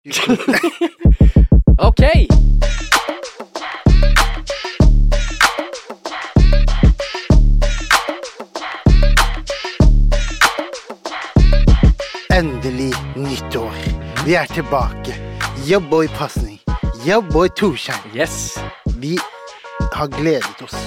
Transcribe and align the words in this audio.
OK! 1.78 2.00
Endelig 12.32 12.94
nyttår. 13.16 13.72
Vi 14.24 14.34
er 14.34 14.46
tilbake. 14.46 15.14
Yo 15.68 15.80
boy 15.80 16.08
Pasning. 16.08 16.60
Yo 17.06 17.20
boy 17.20 17.48
Torstein. 17.48 18.00
Yes. 18.14 18.58
Vi 18.96 19.18
har 19.92 20.06
gledet 20.06 20.62
oss 20.62 20.79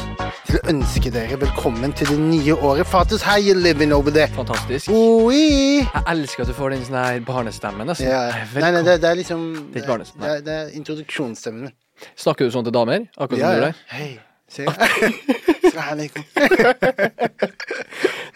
til 0.53 0.61
å 0.61 0.69
ønske 0.69 1.09
dere 1.09 1.33
velkommen 1.41 1.89
til 1.97 2.05
det 2.11 2.19
nye 2.21 2.53
året. 2.53 2.85
Fatus, 2.85 3.23
how 3.25 3.41
you 3.41 3.55
living 3.57 3.89
over 3.95 4.11
there? 4.13 4.27
Fantastisk. 4.35 4.91
Oi! 4.93 5.81
Jeg 5.81 6.03
elsker 6.11 6.43
at 6.43 6.49
du 6.51 6.53
får 6.53 6.69
den 6.75 6.83
sånn 6.85 6.97
her 6.99 7.17
barnestemmen. 7.25 7.89
Altså. 7.89 8.05
Ja. 8.05 8.29
Nei, 8.61 8.69
nei, 8.75 8.83
det, 8.85 9.01
det 9.01 9.09
er 9.09 9.15
liksom 9.17 9.73
Det 9.73 9.81
er 9.81 9.85
ikke 9.87 9.97
det, 10.03 10.29
er, 10.29 10.37
det 10.45 10.53
er 10.59 10.69
introduksjonsstemmen 10.77 11.61
min. 11.65 11.73
Snakker 12.19 12.45
du 12.45 12.51
sånn 12.53 12.65
til 12.67 12.75
damer? 12.75 12.99
Akkurat 13.15 13.33
som 13.33 13.41
Ja, 13.41 13.49
du 13.49 13.55
gjør 13.57 13.65
der? 13.65 13.73
Hei. 13.95 14.11
Se. 14.53 14.63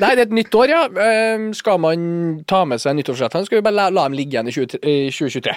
Nei, 0.02 0.11
det 0.17 0.17
er 0.17 0.25
et 0.25 0.34
nytt 0.39 0.53
år, 0.58 0.67
ja. 0.73 0.81
Ehm, 1.03 1.53
skal 1.58 1.77
man 1.84 1.97
ta 2.49 2.59
med 2.66 2.81
seg 2.81 2.97
nyttårsrettene, 2.97 3.45
skal 3.45 3.58
vi 3.59 3.66
bare 3.67 3.77
la, 3.77 3.86
la 3.94 4.03
dem 4.08 4.16
ligge 4.17 4.34
igjen 4.34 4.49
i 4.49 4.53
20, 4.55 4.81
i 4.81 5.13
2023. 5.13 5.53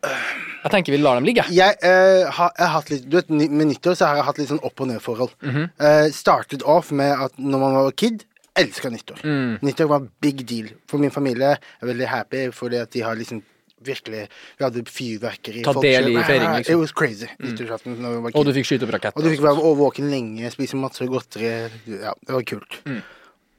Jeg 0.00 0.72
tenker 0.72 0.92
vi 0.92 1.00
lar 1.00 1.18
dem 1.18 1.26
ligge. 1.28 1.44
Jeg, 1.52 1.76
eh, 1.82 2.24
har, 2.30 2.50
jeg 2.56 2.66
har 2.66 2.74
hatt 2.74 2.90
litt 2.92 3.06
Du 3.08 3.16
vet, 3.18 3.30
Med 3.30 3.70
nyttår 3.70 3.96
så 3.98 4.08
har 4.10 4.20
jeg 4.20 4.26
hatt 4.28 4.40
litt 4.40 4.50
sånn 4.52 4.62
opp 4.64 4.80
og 4.80 4.90
ned-forhold. 4.90 5.32
Mhm. 5.44 5.70
Eh, 5.80 6.08
startet 6.16 6.64
off 6.64 6.90
med 6.92 7.12
at 7.28 7.36
når 7.38 7.62
man 7.64 7.78
var 7.78 7.92
kid, 7.92 8.24
elska 8.60 8.90
nyttår. 8.90 9.22
Mm. 9.24 9.60
Nyttår 9.62 9.88
var 9.88 10.08
big 10.20 10.44
deal. 10.46 10.68
For 10.90 10.98
min 10.98 11.12
familie 11.14 11.54
er 11.56 11.86
veldig 11.86 12.08
happy 12.10 12.48
fordi 12.52 12.80
at 12.82 12.90
de 12.92 13.04
har 13.06 13.16
liksom 13.16 13.42
virkelig 13.80 14.26
Vi 14.58 14.64
hadde 14.64 14.82
fyrverkeri. 14.84 15.62
Ta 15.64 15.72
folk 15.72 15.84
del 15.86 16.10
i 16.10 16.16
feiringen, 16.22 16.58
liksom. 16.58 16.74
It 16.74 16.80
was 16.80 16.92
crazy. 16.92 17.28
Nyttårsaften 17.40 17.96
når 17.96 18.10
vi 18.10 18.20
var 18.26 18.34
Og 18.34 18.34
kid. 18.34 18.50
du 18.50 18.58
fikk 18.58 18.68
skyte 18.68 18.88
opp. 18.90 19.16
Og 19.16 19.24
du 19.24 19.30
fikk 19.30 19.46
være 19.46 19.72
våken 19.80 20.10
lenge, 20.10 20.50
spise 20.52 20.76
masse 20.76 21.06
godteri. 21.08 21.70
Ja, 21.88 22.12
det 22.26 22.34
var 22.36 22.42
kult. 22.42 22.80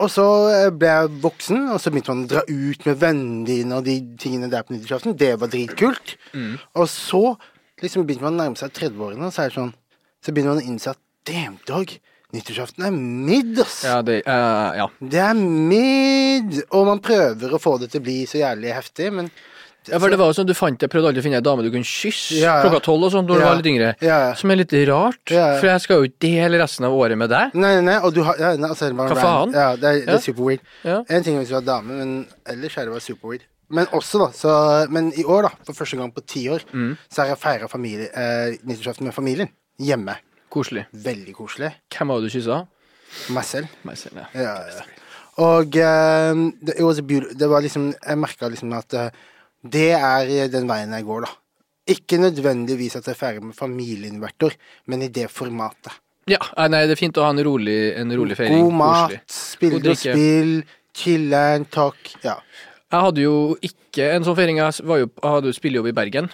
Og 0.02 0.10
så 0.10 0.26
eh, 0.50 0.70
ble 0.74 0.90
jeg 0.90 1.12
voksen, 1.24 1.68
og 1.74 1.82
så 1.82 1.92
begynte 1.94 2.14
man 2.14 2.24
å 2.26 2.32
dra 2.32 2.44
ut 2.48 2.86
med 2.88 3.02
vennene 3.02 3.48
dine 3.48 3.78
og 3.78 3.86
de 3.86 3.98
tingene 4.22 4.50
der 4.52 4.66
på 4.66 4.74
nyttårsaften. 4.74 5.18
Det 5.18 5.36
var 5.42 5.52
dritkult. 5.52 6.16
Mm. 6.34 6.56
Og 6.82 6.88
så 6.90 7.24
liksom 7.82 8.08
begynte 8.08 8.26
man 8.26 8.38
å 8.38 8.44
nærme 8.44 8.60
seg 8.60 8.74
30-årene, 8.78 9.28
og 9.28 9.36
så 9.36 9.46
er 9.46 9.52
det 9.52 9.60
sånn 9.60 9.76
Så 10.22 10.34
begynner 10.34 10.54
man 10.54 10.62
å 10.62 10.70
innse 10.70 10.92
at 10.94 11.00
damn 11.26 11.56
dog, 11.66 11.90
nyttårsaften 12.36 12.86
er 12.86 12.94
midd, 12.94 13.56
ass. 13.64 13.80
Ja, 13.88 14.02
det, 14.06 14.20
uh, 14.28 14.70
ja. 14.78 14.86
Det 15.02 15.22
er 15.22 15.40
midd! 15.40 16.60
Og 16.78 16.86
man 16.92 17.02
prøver 17.02 17.56
å 17.56 17.62
få 17.62 17.80
det 17.82 17.90
til 17.92 18.04
å 18.04 18.06
bli 18.06 18.20
så 18.30 18.38
jævlig 18.44 18.76
heftig, 18.78 19.10
men 19.18 19.32
ja, 19.90 19.98
for 20.00 20.10
det 20.14 20.18
var 20.20 20.28
jo 20.30 20.36
sånn, 20.38 20.46
Du 20.48 20.54
fant 20.54 20.78
det, 20.80 20.90
prøvde 20.92 21.10
aldri 21.10 21.22
å 21.22 21.26
finne 21.26 21.40
ei 21.40 21.46
dame 21.46 21.64
du 21.66 21.72
kunne 21.74 21.88
kysse 21.88 22.38
Ja, 22.38 22.58
ja. 22.58 22.64
klokka 22.66 22.82
tolv 22.86 23.08
og 23.08 23.12
sånn 23.16 23.26
når 23.26 23.40
du 23.40 23.46
var 23.46 23.56
litt 23.58 23.70
yngre. 23.72 23.96
Ja, 24.02 24.18
ja. 24.28 24.34
Som 24.38 24.52
er 24.52 24.60
litt 24.62 24.74
rart, 24.90 25.22
Ja, 25.32 25.54
ja. 25.54 25.60
for 25.60 25.68
jeg 25.72 25.82
skal 25.82 25.98
jo 26.04 26.10
ikke 26.10 26.20
dele 26.28 26.60
resten 26.62 26.86
av 26.86 26.94
året 26.94 27.18
med 27.18 27.30
deg. 27.30 27.56
Nei, 27.56 27.76
nei, 27.80 27.86
nei, 27.90 27.98
og 28.06 28.14
du 28.14 28.22
har 28.24 28.36
ja, 28.38 28.56
nei, 28.56 28.70
altså, 28.70 28.90
er 28.90 28.94
Hva 28.94 29.16
faen? 29.18 29.54
Ja, 29.54 29.76
det 29.76 29.84
er, 29.84 30.00
det 30.06 30.08
Ja. 30.08 30.14
er 30.20 30.26
super 30.28 30.44
weird. 30.44 30.60
Ja. 30.84 31.04
En 31.10 31.24
ting 31.24 31.36
er 31.36 31.42
hvis 31.42 31.50
du 31.50 31.56
var 31.58 31.66
dame, 31.66 31.98
men 31.98 32.28
ellers 32.46 32.78
er 32.78 32.86
det 32.86 32.92
bare 32.94 33.02
super 33.02 33.28
weird. 33.34 33.48
Men 33.72 33.86
også, 33.88 34.20
da, 34.20 34.28
så 34.36 34.90
Men 34.92 35.14
i 35.16 35.24
år, 35.24 35.44
da, 35.44 35.50
for 35.66 35.74
første 35.74 35.98
gang 35.98 36.12
på 36.14 36.26
ti 36.28 36.48
år, 36.50 36.62
Mm. 36.74 36.98
så 37.10 37.22
har 37.24 37.28
jeg 37.30 37.40
feira 37.40 37.66
eh, 37.66 38.58
nyttårsaften 38.68 39.04
med 39.06 39.14
familien. 39.14 39.50
Hjemme. 39.80 40.18
Koselig. 40.52 40.86
Veldig 40.94 41.34
koselig. 41.34 41.74
Hvem 41.90 42.08
var 42.10 42.20
det 42.20 42.30
du 42.30 42.38
kyssa? 42.40 42.68
Meg 43.30 43.44
selv. 43.46 43.68
Meg 43.84 43.98
selv, 43.98 44.18
ja. 44.18 44.28
Ja, 44.36 44.56
ja. 44.68 44.84
Og 45.38 45.76
eh, 45.76 46.34
det, 46.62 46.76
it 46.78 46.84
was 46.84 47.00
a 47.00 47.02
det 47.02 47.48
var 47.50 47.62
liksom 47.62 47.94
Jeg 47.94 48.18
merka 48.18 48.50
liksom 48.52 48.74
at 48.78 48.94
eh, 48.94 49.10
det 49.64 49.92
er 49.98 50.48
den 50.52 50.68
veien 50.70 50.92
jeg 50.96 51.06
går, 51.06 51.26
da. 51.28 51.32
Ikke 51.92 52.18
nødvendigvis 52.22 52.96
at 53.00 53.08
jeg 53.10 53.16
er 53.16 53.20
ferdig 53.20 53.44
med 53.44 53.56
familieinvertor, 53.58 54.54
men 54.88 55.02
i 55.02 55.10
det 55.10 55.28
formatet. 55.34 55.94
Ja, 56.30 56.38
eh, 56.56 56.68
nei, 56.70 56.84
det 56.86 56.94
er 56.96 57.00
fint 57.02 57.18
å 57.18 57.24
ha 57.26 57.32
en 57.34 57.42
rolig, 57.44 57.94
en 57.98 58.14
rolig 58.16 58.38
feiring. 58.38 58.62
God 58.64 58.78
mat, 58.78 59.18
spille 59.34 59.82
og 59.82 59.98
spill, 59.98 60.62
chiller'n, 60.96 61.66
talk. 61.74 61.98
Ja. 62.24 62.38
Jeg 62.92 63.06
hadde 63.08 63.24
jo 63.24 63.36
ikke 63.64 64.12
en 64.14 64.24
sånn 64.28 64.36
feiring. 64.38 64.58
Jeg 64.62 64.86
var 64.86 65.02
jo, 65.02 65.10
jeg 65.10 65.32
hadde 65.36 65.52
jo 65.52 65.58
spillejobb 65.58 65.92
i 65.92 65.98
Bergen, 65.98 66.32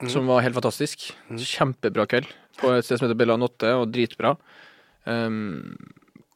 Mm. 0.00 0.08
som 0.08 0.26
var 0.26 0.40
helt 0.40 0.54
fantastisk. 0.56 1.10
Kjempebra 1.28 2.06
kveld 2.08 2.26
på 2.56 2.70
et 2.72 2.84
sted 2.86 2.96
som 2.98 3.04
heter 3.06 3.18
Bella 3.20 3.36
Notte, 3.36 3.68
og 3.76 3.90
dritbra. 3.92 4.34
Um, 5.04 5.76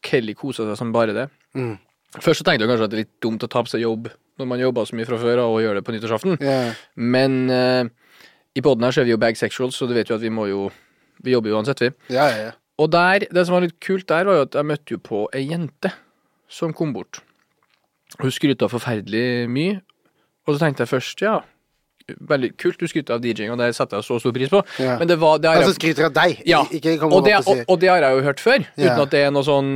Kelly 0.05 0.35
kosa 0.37 0.67
seg 0.69 0.77
som 0.77 0.93
bare 0.93 1.15
det. 1.17 1.31
Mm. 1.57 1.79
Først 2.21 2.43
så 2.43 2.47
tenkte 2.47 2.65
jeg 2.65 2.71
kanskje 2.71 2.87
at 2.87 2.93
det 2.93 2.99
er 2.99 3.05
litt 3.05 3.17
dumt 3.25 3.43
å 3.43 3.51
ta 3.51 3.63
på 3.65 3.73
seg 3.73 3.83
jobb 3.83 4.09
når 4.39 4.47
man 4.51 4.61
jobber 4.63 4.87
så 4.87 4.97
mye 4.99 5.07
fra 5.07 5.19
før 5.19 5.41
og 5.45 5.61
gjør 5.63 5.79
det 5.79 5.85
på 5.87 5.95
nyttårsaften. 5.95 6.37
yeah. 6.43 6.75
Men 6.95 7.37
uh, 7.51 7.85
i 8.55 8.63
poden 8.63 8.83
her 8.87 8.95
så 8.95 9.03
er 9.03 9.09
vi 9.09 9.15
jo 9.15 9.21
bagsexuals, 9.23 9.77
så 9.79 9.87
du 9.91 9.95
vet 9.95 10.11
jo 10.11 10.17
at 10.19 10.23
vi 10.23 10.31
må 10.31 10.49
jo 10.51 10.71
Vi 11.25 11.31
jobber 11.31 11.51
jo 11.51 11.57
uansett, 11.57 11.81
vi. 11.81 11.91
Ja, 12.13 12.27
ja, 12.29 12.39
ja. 12.49 12.53
Og 12.83 12.91
der, 12.91 13.25
det 13.31 13.45
som 13.47 13.55
var 13.55 13.63
litt 13.63 13.79
kult 13.81 14.09
der, 14.11 14.27
var 14.27 14.35
jo 14.35 14.43
at 14.49 14.57
jeg 14.59 14.67
møtte 14.67 14.95
jo 14.97 14.99
på 14.99 15.21
ei 15.33 15.45
jente 15.47 15.93
som 16.51 16.73
kom 16.75 16.91
bort. 16.93 17.21
Hun 18.19 18.31
skryta 18.35 18.67
forferdelig 18.69 19.47
mye, 19.49 19.79
og 20.45 20.57
så 20.57 20.65
tenkte 20.67 20.83
jeg 20.85 20.91
først, 20.91 21.23
ja 21.25 21.41
Veldig 22.05 22.51
kult 22.61 22.77
du 22.83 22.85
skryter 22.91 23.15
av 23.17 23.23
DJ-ing, 23.25 23.49
og 23.55 23.57
det 23.63 23.71
setter 23.73 23.97
jeg 23.97 24.05
så 24.05 24.19
stor 24.21 24.35
pris 24.37 24.51
på. 24.53 24.59
Ja. 24.83 24.99
Men 25.01 25.09
det 25.09 25.17
var 25.23 25.39
det 25.41 25.49
Altså 25.55 25.73
skryter 25.79 26.11
av 26.11 26.13
deg, 26.19 26.43
Ja, 26.45 26.59
ikke 26.69 26.99
kom 27.01 27.15
og 27.17 27.25
det, 27.25 27.39
opp 27.39 27.47
og 27.49 27.55
og, 27.55 27.63
si 27.63 27.65
og 27.73 27.81
det 27.81 27.89
har 27.89 28.05
jeg 28.05 28.19
jo 28.19 28.25
hørt 28.27 28.43
før, 28.45 28.67
uten 28.75 28.85
Ja. 28.85 28.97
at 29.07 29.15
det 29.15 29.23
er 29.25 29.31
noe 29.33 29.47
sånn 29.47 29.71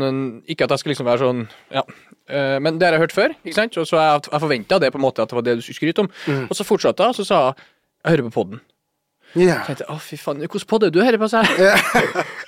Ikke 0.44 0.66
at 0.68 0.74
jeg 0.74 0.82
skal 0.82 0.92
liksom 0.92 1.08
være 1.08 1.22
sånn 1.24 1.40
Ja. 1.72 1.86
Eh, 2.28 2.56
men 2.62 2.78
det 2.78 2.88
har 2.88 2.96
jeg 2.96 3.06
hørt 3.06 3.16
før, 3.16 3.34
ikke 3.42 3.56
sant? 3.56 3.76
Og 3.80 3.88
så 3.88 3.98
jeg, 4.00 4.24
jeg 4.32 4.42
forventa 4.44 4.80
det 4.82 4.92
på 4.94 5.00
en 5.00 5.06
måte 5.06 5.24
at 5.24 5.30
det 5.30 5.38
var 5.38 5.46
det 5.46 5.58
du 5.58 5.64
skulle 5.64 5.80
skryte 5.80 6.04
om. 6.04 6.10
Mm. 6.28 6.44
Og 6.48 6.58
så 6.58 6.66
fortsatte 6.68 7.04
jeg, 7.04 7.14
og 7.14 7.20
så 7.20 7.28
sa 7.28 7.44
jeg 7.48 7.68
jeg 8.04 8.14
hører 8.14 8.28
på 8.28 8.34
podden. 8.36 8.60
Ja. 9.36 9.58
Jeg 9.58 9.66
tenkte, 9.66 9.86
å 9.92 9.98
fy 10.00 10.16
faen, 10.16 10.38
hvordan 10.40 10.68
podd 10.70 10.86
er 10.86 10.92
du 10.94 11.02
hører 11.02 11.20
på? 11.20 11.28
seg? 11.28 11.50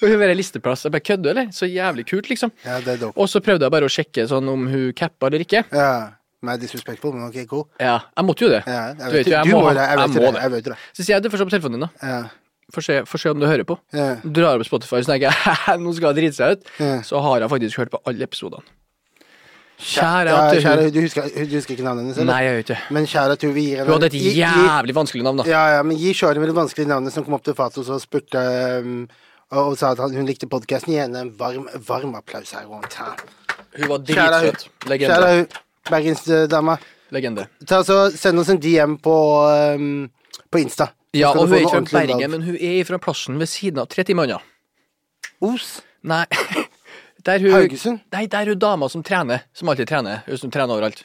og 0.00 0.06
hun 0.08 0.22
listeplass. 0.38 0.86
Jeg 0.86 0.94
bare 0.94 1.04
kødder, 1.04 1.34
eller? 1.34 1.50
Så 1.52 1.68
jævlig 1.68 2.06
kult, 2.08 2.30
liksom. 2.30 2.52
ja, 2.64 2.78
det 2.84 2.94
er 2.94 3.02
dope. 3.02 3.18
Og 3.20 3.28
så 3.28 3.42
prøvde 3.44 3.66
jeg 3.66 3.74
bare 3.74 3.88
å 3.88 3.92
sjekke 3.92 4.24
sånn 4.30 4.48
om 4.48 4.64
hun 4.70 4.90
cappa 4.96 5.28
eller 5.28 5.44
ikke. 5.44 5.64
Ja. 5.74 5.90
Mer 6.46 6.56
disrespectful, 6.56 7.12
men 7.12 7.26
ok, 7.26 7.42
cool. 7.50 7.66
Ja, 7.76 7.98
jeg 8.16 8.24
måtte 8.24 8.46
jo 8.46 8.52
det. 8.54 8.62
Ja, 8.64 8.94
jeg 8.94 8.96
Du 8.96 9.04
vet 9.04 9.18
vet, 9.18 9.28
jo, 9.28 9.34
jeg 9.36 9.52
må 9.52 9.58
må 9.60 9.74
det. 9.76 9.82
Jeg 9.84 9.98
jeg 10.00 10.08
må 10.14 10.14
det. 10.14 10.30
det. 10.32 10.44
Jeg 10.46 10.52
vet 10.54 10.70
det. 10.70 10.78
Så 10.96 11.02
sier 11.02 11.12
jeg 11.18 11.24
det 11.26 11.32
først 11.34 11.44
på 11.44 11.52
telefonen 11.52 11.76
din, 11.76 11.84
da. 11.84 12.12
Ja. 12.14 12.20
Få 12.72 12.84
se, 12.86 12.96
se 13.04 13.32
om 13.34 13.42
du 13.42 13.48
hører 13.50 13.66
på. 13.68 13.76
Yeah. 13.92 14.22
Drar 14.24 14.56
opp 14.56 14.64
Spotify, 14.64 15.02
og 15.02 15.10
tenker 15.10 15.34
jeg 15.34 15.80
nå 15.84 15.92
skal 15.98 16.14
jeg 16.14 16.22
drite 16.22 16.38
seg 16.38 16.54
ut. 16.56 16.70
Yeah. 16.78 17.02
Så 17.04 17.20
har 17.26 17.44
jeg 17.44 17.52
faktisk 17.52 17.82
hørt 17.82 17.92
på 17.92 18.00
alle 18.08 18.24
episodene. 18.24 18.64
Kjære 19.80 20.28
Ja, 20.28 20.60
kjære, 20.60 20.82
hun 20.84 20.92
du, 20.92 21.00
husker, 21.00 21.24
du 21.24 21.54
husker 21.56 21.72
ikke 21.74 21.84
navnet 21.86 22.04
hennes? 22.04 22.18
eller? 22.18 22.32
Nei, 22.32 22.40
jeg 22.44 22.52
gjør 22.52 22.64
ikke. 22.64 22.78
Men 22.96 23.08
kjære 23.08 23.36
til 23.40 23.54
vi 23.56 23.64
gir 23.70 23.88
Hun 23.88 23.94
hadde 23.96 24.10
et 24.10 24.36
jævlig 24.36 24.94
vanskelig 24.98 25.24
navn, 25.24 25.40
da. 25.40 25.46
Ja, 25.48 25.62
ja, 25.76 25.82
men 25.86 25.96
gi 25.96 26.12
Shari 26.14 26.42
med 26.42 26.52
det 26.52 26.56
vanskelige 26.58 26.90
navnet 26.90 27.14
som 27.14 27.24
kom 27.24 27.38
opp 27.38 27.44
til 27.46 27.56
Fatos 27.56 27.88
og 27.88 28.00
spurte 28.02 28.44
um, 28.84 29.08
og, 29.50 29.72
og 29.72 29.78
sa 29.80 29.94
at 29.96 30.14
hun 30.14 30.28
likte 30.28 30.48
podkasten. 30.50 30.92
Gi 30.94 31.00
henne 31.00 31.24
en 31.24 31.32
varm, 31.38 31.66
varm 31.88 32.14
applaus 32.18 32.52
her. 32.54 32.68
Hun 32.68 32.84
var 33.88 33.98
hun. 33.98 34.06
dritsøt. 34.06 34.68
Legende. 34.90 35.16
Kjære 35.16 35.34
hun, 35.34 35.60
bergensdama. 35.90 36.78
Legende. 37.10 37.48
Ta 37.66 37.82
så 37.86 38.02
Send 38.14 38.38
oss 38.38 38.52
en 38.52 38.60
DM 38.62 38.98
på, 39.02 39.16
um, 39.74 40.08
på 40.52 40.62
Insta. 40.62 40.92
Ja, 41.16 41.32
og 41.34 41.48
hun 41.48 41.56
er 41.56 41.64
ikke 41.64 41.86
fra 41.90 42.04
Bergen, 42.04 42.30
men 42.30 42.44
hun 42.46 42.54
er 42.54 42.84
fra 42.86 43.00
plassen 43.02 43.40
ved 43.40 43.50
siden 43.50 43.80
av. 43.82 43.88
Tre 43.90 44.04
timer 44.06 44.28
unna. 44.28 44.38
Os? 45.42 45.80
Nei. 46.06 46.26
Der 47.24 47.38
hun, 47.42 47.50
Haugesund? 47.52 48.00
Nei, 48.12 48.26
der 48.26 48.46
hun 48.46 48.58
dama 48.58 48.88
som 48.88 49.02
trener, 49.02 49.42
som 49.52 49.68
alltid 49.68 49.88
trener. 49.88 50.22
Hun 50.26 50.38
som 50.38 50.50
trener 50.50 50.72
overalt. 50.74 51.04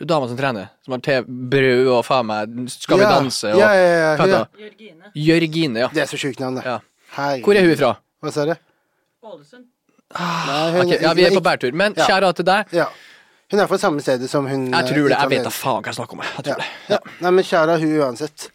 Hun 0.00 0.06
dama 0.10 0.26
som 0.28 0.36
trener, 0.36 0.68
som 0.84 0.92
har 0.96 1.00
TV, 1.04 1.24
brød 1.28 1.88
og 1.92 2.04
faen 2.04 2.26
meg 2.26 2.70
Skal 2.72 2.98
vi 2.98 3.04
Ja, 3.04 3.10
danse 3.20 3.52
og 3.52 3.58
ja, 3.60 3.68
ja, 3.76 3.84
ja, 3.92 4.16
Hva 4.16 4.26
ja. 4.26 4.38
heter 4.44 4.88
hun? 4.88 5.12
Jørgine, 5.14 5.78
ja. 5.84 5.88
Det 5.92 6.02
er 6.02 6.06
så 6.10 6.18
sjukt 6.18 6.40
navn, 6.40 6.56
det. 6.58 6.64
Ja. 6.66 6.78
Hei. 7.16 7.40
Hvor 7.44 7.54
er 7.54 7.68
hun 7.68 7.76
fra? 7.76 7.92
Hva 8.22 8.32
sa 8.32 8.44
du? 8.48 8.54
Ålesund. 9.22 9.64
Nei, 10.18 10.70
hun- 10.72 10.80
Ok, 10.86 11.00
ja, 11.00 11.12
vi 11.14 11.24
er 11.24 11.30
på 11.30 11.40
bærtur. 11.42 11.72
Men 11.72 11.94
Ja. 11.96 12.06
kjære 12.06 12.34
til 12.34 12.44
deg. 12.44 12.66
Ja. 12.72 12.86
Hun 13.52 13.60
er 13.60 13.66
fra 13.66 13.76
samme 13.78 14.00
stedet 14.00 14.28
som 14.30 14.46
hun 14.46 14.66
Jeg 14.72 14.84
tror 14.88 15.08
det. 15.08 15.12
eh, 15.12 15.20
Jeg 15.20 15.28
vet 15.30 15.44
da 15.44 15.50
faen 15.50 15.82
hva 15.82 15.86
jeg 15.86 15.94
snakker 15.94 16.12
om. 16.12 16.20
Jeg 16.20 16.32
Ja. 16.34 16.42
tror 16.42 16.56
det. 16.58 16.66
ja. 16.88 16.98
Nei, 17.20 17.30
men 17.30 17.44
kjære 17.44 17.78
hun 17.80 17.98
uansett. 18.00 18.48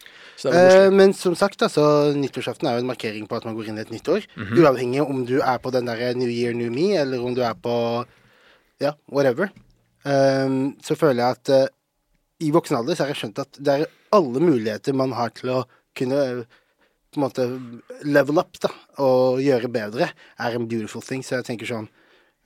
Eh, 0.45 0.91
men 0.93 1.13
som 1.17 1.33
sagt, 1.35 1.63
altså, 1.65 2.13
nyttårsaften 2.13 2.67
er 2.69 2.77
jo 2.77 2.83
en 2.83 2.91
markering 2.91 3.25
på 3.29 3.39
at 3.39 3.45
man 3.47 3.55
går 3.57 3.71
inn 3.71 3.79
i 3.79 3.85
et 3.85 3.93
nytt 3.93 4.09
år. 4.13 4.27
Mhm. 4.37 4.59
Uavhengig 4.61 5.01
om 5.01 5.25
du 5.25 5.39
er 5.41 5.57
på 5.57 5.71
den 5.73 5.89
der 5.89 6.13
New 6.13 6.29
Year, 6.29 6.53
New 6.53 6.69
Me, 6.71 6.93
eller 6.97 7.23
om 7.23 7.33
du 7.33 7.41
er 7.41 7.55
på 7.55 8.05
ja, 8.79 8.93
whatever. 9.09 9.49
Um, 10.03 10.77
så 10.83 10.95
føler 10.95 11.23
jeg 11.23 11.37
at 11.37 11.49
uh, 11.49 11.67
i 12.45 12.51
voksen 12.53 12.77
alder 12.77 12.95
så 12.95 13.03
har 13.03 13.11
jeg 13.11 13.19
skjønt 13.23 13.41
at 13.41 13.57
det 13.57 13.73
er 13.73 13.89
alle 14.15 14.39
muligheter 14.39 14.95
man 14.95 15.15
har 15.17 15.33
til 15.35 15.49
å 15.51 15.63
kunne 15.97 16.19
eh, 16.21 16.43
på 17.11 17.17
en 17.17 17.23
måte 17.25 17.47
level 18.05 18.37
up 18.37 18.59
da, 18.61 18.69
og 19.01 19.41
gjøre 19.41 19.71
bedre, 19.73 20.11
er 20.13 20.55
en 20.55 20.67
beautiful 20.69 21.01
thing. 21.01 21.23
Så 21.25 21.39
jeg 21.39 21.47
tenker 21.47 21.69
sånn 21.69 21.89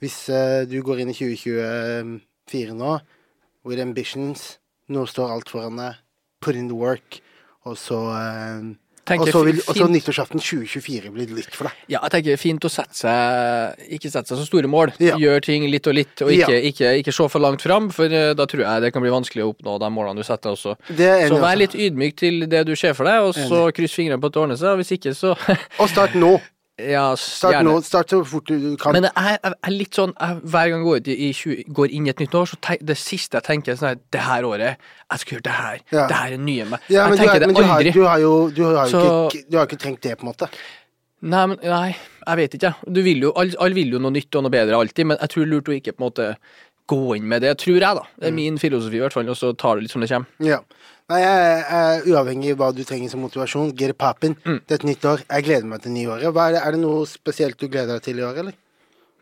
Hvis 0.02 0.24
uh, 0.32 0.64
du 0.66 0.80
går 0.82 1.04
inn 1.04 1.12
i 1.12 1.18
2024 1.18 2.78
nå 2.80 2.94
with 3.68 3.84
ambitions, 3.84 4.56
nå 4.90 5.04
står 5.06 5.36
alt 5.36 5.52
foran 5.52 5.78
deg, 5.78 6.00
put 6.42 6.58
in 6.58 6.72
the 6.72 6.78
work, 6.78 7.20
og 7.66 7.76
så 7.78 7.98
eh, 8.18 8.72
Og 9.18 9.28
så 9.28 9.40
vil 9.44 9.58
fi- 9.58 9.66
og 9.70 9.76
så 9.76 9.88
nyttårsaften 9.92 10.40
2024 10.40 11.10
bli 11.12 11.26
litt 11.34 11.56
for 11.58 11.68
deg. 11.68 11.74
Ja, 11.90 12.00
jeg 12.06 12.12
tenker 12.14 12.38
fint 12.40 12.64
å 12.64 12.70
sette 12.72 12.94
seg 12.96 13.82
Ikke 13.98 14.12
sette 14.14 14.30
seg 14.30 14.38
så 14.40 14.46
store 14.48 14.70
mål. 14.72 14.94
Ja. 15.02 15.18
Gjør 15.20 15.42
ting 15.44 15.66
litt 15.70 15.88
og 15.90 15.96
litt, 15.98 16.14
og 16.22 16.32
Ja. 16.32 16.46
ikke, 16.48 16.62
ikke, 16.70 16.92
ikke 17.02 17.14
se 17.18 17.28
for 17.34 17.40
langt 17.44 17.62
fram, 17.66 17.90
for 17.92 18.06
eh, 18.06 18.34
da 18.38 18.46
tror 18.46 18.62
jeg 18.64 18.82
det 18.86 18.94
kan 18.94 19.02
bli 19.02 19.12
vanskelig 19.12 19.44
å 19.44 19.50
oppnå 19.56 19.80
de 19.82 19.90
målene 19.92 20.22
du 20.22 20.24
setter 20.24 20.54
også. 20.54 20.78
Så 20.88 21.42
vær 21.42 21.58
litt 21.58 21.74
ydmyk 21.76 22.16
til 22.16 22.46
det 22.48 22.66
du 22.70 22.76
ser 22.76 22.94
for 22.94 23.10
deg, 23.10 23.22
og 23.26 23.34
så 23.36 23.68
kryss 23.76 23.98
fingrene 23.98 24.22
på 24.22 24.30
at 24.30 24.34
det 24.38 24.42
ordner 24.46 24.58
seg. 24.62 24.70
Og 24.76 24.82
hvis 24.84 24.94
ikke, 24.98 25.14
så 25.18 25.36
Og 25.82 25.90
start 25.90 26.14
nå. 26.16 26.40
ja, 26.90 27.04
Start 27.16 27.54
gjerne. 27.56 27.70
nå. 27.70 27.82
Start 27.86 28.10
så 28.14 28.20
fort 28.26 28.46
du 28.50 28.76
kan. 28.82 28.94
Men 28.98 29.08
jeg 29.10 29.38
er, 29.44 29.56
litt 29.72 29.94
sånn 30.00 30.14
jeg, 30.18 30.42
Hver 30.44 30.70
gang 30.72 30.82
jeg 30.82 30.88
går, 30.88 30.98
ut 31.04 31.08
i, 31.14 31.16
i 31.28 31.32
20, 31.34 31.64
går 31.80 31.94
inn 31.98 32.08
i 32.08 32.14
et 32.14 32.20
nytt 32.24 32.36
år, 32.42 32.50
så 32.52 32.60
tenk, 32.62 32.84
det 32.92 32.98
siste 32.98 33.38
jeg 33.40 33.44
tenker, 33.48 33.72
er 33.74 33.80
sånn 33.82 33.90
her 33.94 34.02
Det 34.18 34.22
her 34.28 34.48
året, 34.50 34.78
jeg 35.12 35.20
skal 35.24 35.38
gjøre 35.38 35.48
det 35.50 35.56
her. 35.58 35.82
Ja. 35.92 36.06
Det 36.08 36.20
her 36.22 36.36
er 36.38 36.44
nye 36.50 36.66
meg. 36.74 36.80
ja, 36.90 37.08
jeg 37.12 37.22
tenker 37.22 37.36
er, 37.42 37.48
men 37.48 37.56
du, 37.56 37.62
det 37.62 37.68
har, 37.70 37.78
aldri. 37.80 37.92
du 37.96 38.02
har 38.08 38.20
jo, 38.26 38.34
du 38.50 38.64
har 38.66 38.86
jo 38.86 38.92
Så- 38.92 39.30
ikke, 39.32 39.44
du 39.52 39.58
har 39.58 39.68
ikke 39.70 39.82
trengt 39.86 40.02
det, 40.02 40.18
på 40.18 40.26
en 40.28 40.32
måte. 40.34 40.50
Nei, 41.22 41.46
men, 41.52 41.58
nei, 41.62 41.96
jeg 42.26 42.38
vet 42.40 42.56
ikke. 42.58 42.74
Du 42.90 43.02
vil 43.06 43.22
jo, 43.28 43.32
Alle 43.38 43.54
all 43.62 43.74
vil 43.78 43.92
jo 43.94 44.00
noe 44.02 44.12
nytt 44.16 44.34
og 44.36 44.44
noe 44.48 44.50
bedre 44.54 44.74
alltid, 44.80 45.06
men 45.06 45.18
jeg 45.22 45.30
tror 45.30 45.46
det 45.46 45.52
lurt 45.54 45.70
å 45.70 45.76
ikke 45.78 45.94
på 45.94 46.02
en 46.02 46.08
måte 46.10 46.30
gå 46.92 47.16
inn 47.16 47.28
med 47.30 47.44
det. 47.46 47.52
Tror 47.62 47.78
jeg, 47.78 47.96
da. 47.96 48.02
Det 48.20 48.28
er 48.32 48.34
min 48.36 48.58
filosofi, 48.58 48.98
i 48.98 49.04
hvert 49.04 49.14
fall, 49.14 49.30
og 49.30 49.38
så 49.38 49.52
tar 49.56 49.78
det 49.78 49.86
litt 49.86 49.94
som 49.94 50.02
det 50.02 50.10
kommer. 50.10 50.28
Ja. 50.44 50.58
Nei, 51.12 51.20
jeg 51.20 51.64
er 51.78 52.06
uavhengig 52.14 52.54
av 52.56 52.60
hva 52.62 52.70
du 52.78 52.84
trenger 52.88 53.12
som 53.12 53.20
motivasjon. 53.26 53.74
Get 53.78 53.98
poppin'. 54.00 54.36
Mm. 54.46 54.60
Det 54.66 54.76
er 54.78 54.80
et 54.82 54.88
nytt 54.88 55.06
år. 55.12 55.24
Jeg 55.28 55.44
gleder 55.48 55.68
meg 55.68 55.82
til 55.84 55.92
nyåret. 55.92 56.24
året. 56.30 56.38
er, 56.48 56.52
det, 56.56 56.62
er 56.68 56.72
det 56.78 56.80
noe 56.86 57.06
spesielt 57.10 57.58
du 57.60 57.68
gleder 57.68 57.98
deg 57.98 58.06
til 58.06 58.20
i 58.22 58.24
år, 58.28 58.38
eller? 58.46 58.54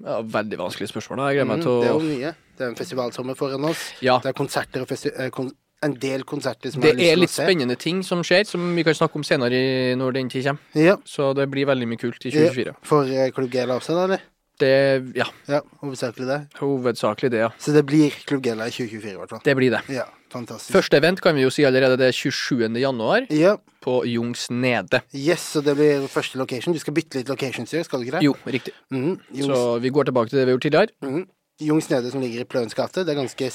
Ja, 0.06 0.22
veldig 0.22 0.58
vanskelig 0.62 0.88
spørsmål. 0.94 1.18
da. 1.18 1.30
Jeg 1.32 1.40
gleder 1.40 1.50
meg 1.50 1.58
Mm, 1.60 1.64
til 1.64 1.82
det 1.82 1.90
er 1.90 1.98
jo 1.98 2.06
mye. 2.12 2.36
Det 2.60 2.66
er 2.66 2.70
en 2.70 2.76
festivalsommer 2.76 3.36
foran 3.40 3.66
oss. 3.66 3.82
Ja. 4.02 4.20
Det 4.20 4.30
er 4.30 4.38
konserter 4.38 4.82
og 4.82 4.88
festi 4.88 5.10
eh, 5.18 5.30
kon 5.30 5.50
en 5.82 5.94
del 5.96 6.24
konserter 6.28 6.72
som 6.74 6.82
Det 6.84 6.90
jeg 6.92 7.06
har 7.08 7.14
er 7.14 7.16
litt 7.16 7.30
lyst 7.30 7.36
til 7.38 7.44
å 7.44 7.48
se. 7.48 7.52
spennende 7.54 7.76
ting 7.80 8.04
som 8.04 8.22
skjer, 8.22 8.44
som 8.46 8.76
vi 8.76 8.84
kan 8.84 8.94
snakke 8.94 9.16
om 9.16 9.24
senere 9.24 9.56
i, 9.56 9.96
når 9.96 10.12
den 10.18 10.30
tid 10.30 10.44
kommer. 10.44 10.60
Ja. 10.76 10.98
Så 11.08 11.34
det 11.34 11.46
blir 11.50 11.66
veldig 11.66 11.88
mye 11.88 11.98
kult 12.02 12.26
i 12.26 12.30
ja. 12.36 12.50
2024. 12.52 12.74
For 12.84 13.08
eh, 13.08 13.30
Klubb 13.32 13.50
Gela 13.54 13.78
også, 13.80 13.96
da, 13.96 14.04
eller? 14.10 14.20
Det, 14.60 14.72
ja, 15.16 15.24
Ja, 15.48 15.62
hovedsakelig 15.80 16.28
det. 16.28 16.40
hovedsakelig 16.60 17.32
det, 17.32 17.40
ja. 17.40 17.50
Så 17.58 17.72
det 17.72 17.86
blir 17.88 18.12
Klubb 18.28 18.44
Gela 18.44 18.68
i 18.68 18.72
2024, 18.76 19.14
i 19.14 19.16
hvert 19.22 19.30
fall. 19.30 19.40
Det 19.46 19.56
blir 19.56 19.72
det. 19.72 19.80
Ja, 19.96 20.04
fantastisk. 20.32 20.72
Første 20.76 20.98
event 20.98 21.22
kan 21.22 21.36
vi 21.36 21.42
jo 21.44 21.50
si 21.54 21.64
allerede 21.68 21.98
det 21.98 22.08
er 22.10 22.16
27. 22.16 22.68
januar 22.80 23.26
Ja, 23.34 23.56
på 23.82 24.04
Jungs 24.06 24.50
Nede. 24.52 25.02
yes, 25.16 25.42
så 25.56 25.62
det 25.64 25.76
blir 25.78 26.08
første 26.08 26.38
location. 26.38 26.74
Du 26.74 26.80
skal 26.80 26.94
bytte 26.94 27.16
litt 27.22 27.30
locations, 27.30 27.70
skal 27.86 28.00
du 28.00 28.06
ikke 28.06 28.20
det? 28.20 28.24
Jo, 28.24 28.36
riktig. 28.46 28.74
Mm, 28.92 29.18
Så 29.42 29.80
vi 29.82 29.90
går 29.90 30.06
tilbake 30.12 30.30
til 30.30 30.40
det 30.40 30.46
vi 30.46 30.52
har 30.52 30.58
gjort 30.58 30.68
tidligere. 30.70 30.88
mhm. 31.02 31.28
Jungs 31.62 31.90
Nede, 31.90 32.10
som 32.12 32.22
ligger 32.22 32.40
i 32.42 32.46
Pløens 32.48 32.74
gate. 32.74 33.04
Det 33.04 33.10
er 33.12 33.20
ganske, 33.20 33.50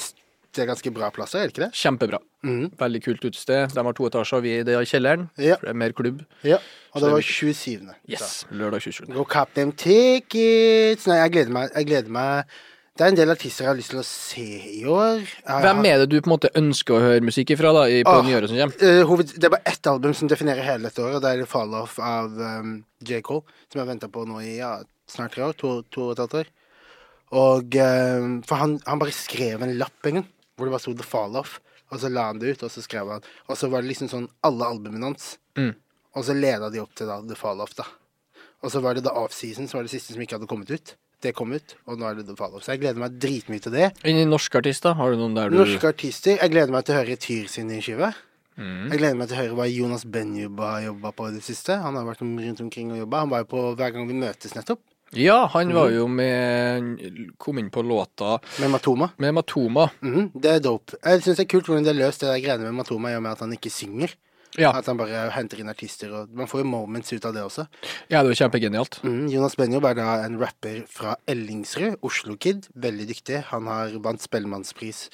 det 0.55 0.61
er 0.63 0.67
ganske 0.69 0.91
bra 0.93 1.09
plasser, 1.11 1.39
er 1.39 1.47
det 1.49 1.55
ikke 1.55 1.65
det? 1.65 1.73
Kjempebra. 1.73 2.19
Mm. 2.45 2.71
Veldig 2.77 3.01
kult 3.03 3.25
utested. 3.25 3.73
De 3.73 3.83
har 3.83 3.93
to 3.97 4.05
etasjer, 4.11 4.43
vi 4.45 4.51
er 4.61 4.69
i 4.83 4.85
kjelleren. 4.85 5.31
Ja. 5.39 5.57
Det 5.63 5.71
er 5.71 5.73
mer 5.73 5.93
klubb. 5.97 6.21
Ja, 6.45 6.59
og 6.93 7.01
det 7.01 7.09
det 7.09 7.13
var 7.15 7.21
27. 7.23 7.89
Yes. 8.07 8.45
Lørdag 8.53 8.83
27. 8.83 9.07
Go 9.15 9.25
cap 9.25 9.55
them 9.55 9.73
tickets! 9.73 11.07
Nei, 11.07 11.17
jeg 11.23 11.33
gleder 11.33 11.53
meg. 11.57 11.71
Jeg 11.75 11.87
gleder 11.89 12.11
meg. 12.11 12.45
Det 12.95 13.03
er 13.03 13.11
en 13.11 13.17
del 13.19 13.33
artister 13.33 13.65
jeg 13.65 13.71
har 13.73 13.79
lyst 13.79 13.91
til 13.91 13.99
å 13.99 14.05
se 14.07 14.43
i 14.71 14.85
år. 14.87 15.25
Jeg 15.27 15.63
Hvem 15.65 15.79
har- 15.83 15.87
er 15.91 15.99
det 15.99 16.11
du 16.11 16.21
på 16.21 16.29
en 16.31 16.35
måte 16.39 16.51
ønsker 16.55 16.95
å 16.95 17.01
høre 17.03 17.21
musikk 17.27 17.51
ifra 17.51 17.73
da, 17.75 17.89
i, 17.91 18.05
på 18.07 18.13
oh, 18.21 18.23
nyåret 18.23 18.49
som 18.49 18.57
kommer? 18.57 18.77
Uh, 18.79 19.23
det 19.35 19.45
er 19.45 19.51
bare 19.51 19.67
ett 19.67 19.87
album 19.91 20.15
som 20.15 20.29
definerer 20.29 20.63
hele 20.63 20.85
dette 20.87 21.03
året, 21.03 21.17
og 21.17 21.23
det 21.23 21.33
er 21.43 21.45
Fall 21.51 21.75
Off 21.75 21.99
av 21.99 22.31
um, 22.39 22.85
J. 23.03 23.21
Cole, 23.21 23.43
som 23.73 23.81
jeg 23.81 23.89
venta 23.89 24.07
på 24.09 24.23
nå 24.31 24.39
i 24.47 24.59
ja, 24.61 24.77
snart 25.11 25.35
tre 25.35 25.43
år. 25.43 25.57
To, 25.59 25.83
to 25.91 26.07
og 26.07 26.13
et 26.13 26.23
halvt 26.23 26.39
år. 26.45 26.53
Og 27.35 27.75
um, 27.83 28.43
For 28.47 28.63
han, 28.63 28.79
han 28.87 29.03
bare 29.03 29.11
skrev 29.11 29.61
en 29.67 29.77
lapp 29.77 30.07
en 30.07 30.21
gang, 30.21 30.29
hvor 30.55 30.67
det 30.71 30.77
bare 30.77 30.87
sto 30.87 30.95
The 30.95 31.03
Fall 31.03 31.35
Off, 31.43 31.59
og 31.91 31.99
så 31.99 32.09
la 32.15 32.29
han 32.31 32.39
det 32.39 32.55
ut, 32.55 32.63
og 32.63 32.71
så 32.71 32.81
skrev 32.81 33.11
han 33.11 33.27
Og 33.49 33.57
så 33.59 33.69
var 33.71 33.83
det 33.83 33.91
liksom 33.91 34.09
sånn 34.09 34.29
alle 34.47 34.71
albumene 34.71 35.11
hans, 35.11 35.39
Mm. 35.59 35.75
og 36.15 36.25
så 36.27 36.35
leda 36.35 36.71
de 36.71 36.79
opp 36.83 36.95
til 36.95 37.07
da 37.11 37.21
The 37.27 37.35
Fall 37.35 37.61
Off, 37.61 37.75
da. 37.75 37.85
Og 38.63 38.71
så 38.71 38.81
var 38.81 38.95
det 38.95 39.03
The 39.03 39.11
Off-Season, 39.19 39.67
som 39.67 39.79
var 39.79 39.83
det 39.83 39.91
siste 39.91 40.15
som 40.15 40.23
ikke 40.23 40.39
hadde 40.39 40.47
kommet 40.51 40.71
ut. 40.71 40.95
Det 41.25 41.33
kom 41.35 41.55
ut, 41.57 41.75
og 41.89 41.97
nå 41.99 42.05
er 42.11 42.19
det 42.21 42.27
The 42.29 42.37
Follow. 42.37 42.61
Så 42.61 42.75
jeg 42.75 42.83
gleder 42.85 43.01
meg 43.01 43.15
dritmye 43.23 43.63
til 43.65 43.73
det. 43.73 43.91
Norske 44.29 44.61
artister, 44.61 44.93
har 44.99 45.11
du 45.15 45.17
noen 45.23 45.35
der 45.39 45.49
du 45.49 45.57
Norske 45.57 45.89
artister. 45.95 46.37
Jeg 46.37 46.53
gleder 46.53 46.73
meg 46.75 46.85
til 46.85 46.95
å 46.95 46.99
høre 47.01 47.17
Tyr 47.17 47.47
sin 47.49 47.69
nye 47.73 47.81
skive. 47.85 48.11
Mm. 48.61 48.91
Jeg 48.93 48.99
gleder 49.01 49.17
meg 49.19 49.29
til 49.31 49.39
å 49.39 49.41
høre 49.41 49.57
hva 49.59 49.65
Jonas 49.73 50.05
Benjub 50.05 50.61
har 50.63 50.83
jobba 50.85 51.11
på 51.17 51.29
i 51.31 51.33
det 51.39 51.43
siste. 51.47 51.79
Han 51.81 51.97
har 51.97 52.05
vært 52.07 52.21
rundt 52.23 52.61
omkring 52.61 52.93
og 52.93 53.01
jobba. 53.01 53.23
Han 53.25 53.33
var 53.33 53.43
jo 53.47 53.49
på 53.55 53.63
Hver 53.81 53.95
gang 53.97 54.07
vi 54.07 54.15
møtes, 54.21 54.53
nettopp. 54.55 54.83
Ja, 55.15 55.47
han 55.47 55.73
var 55.73 55.89
Mhm. 55.91 55.95
jo 55.97 56.07
med 56.09 57.35
Kom 57.39 57.59
inn 57.59 57.71
på 57.71 57.83
låta 57.83 58.41
Med 58.61 58.71
Matoma. 58.71 59.11
med 59.19 59.35
Matoma. 59.35 59.89
Mhm, 60.03 60.31
det 60.41 60.51
er 60.51 60.61
dope. 60.61 60.95
Jeg 61.05 61.21
syns 61.23 61.37
det 61.37 61.45
er 61.47 61.53
kult 61.59 61.67
hvordan 61.67 61.85
de 61.85 61.93
har 61.93 62.01
løst 62.11 62.21
det 62.21 62.29
der 62.33 62.41
greiene 62.45 62.65
med 62.73 62.75
Matoma 62.85 63.11
i 63.13 63.17
og 63.17 63.23
med 63.23 63.33
at 63.33 63.39
han 63.41 63.53
ikke 63.53 63.71
synger. 63.71 64.15
Ja, 64.61 64.71
At 64.79 64.87
han 64.87 64.99
bare 65.01 65.29
henter 65.35 65.59
inn 65.59 65.71
artister, 65.73 66.13
og 66.15 66.35
man 66.37 66.47
får 66.51 66.63
jo 66.63 66.69
moments 66.71 67.11
ut 67.13 67.25
av 67.27 67.35
det 67.35 67.43
også. 67.43 67.67
ja 68.13 68.23
det 68.23 68.31
var 68.31 68.39
kjempegenialt. 68.45 69.01
Mm, 69.03 69.25
Jonas 69.33 69.57
Benjob 69.59 69.87
er 69.89 69.97
da 69.99 70.11
en 70.25 70.39
rapper 70.39 70.85
fra 70.91 71.17
Ellingsrud, 71.27 71.97
Oslo-kid. 72.07 72.69
Veldig 72.75 73.09
dyktig. 73.11 73.41
Han 73.51 73.67
har 73.67 73.97
vant 74.05 74.23
Spellemannspris 74.23 75.09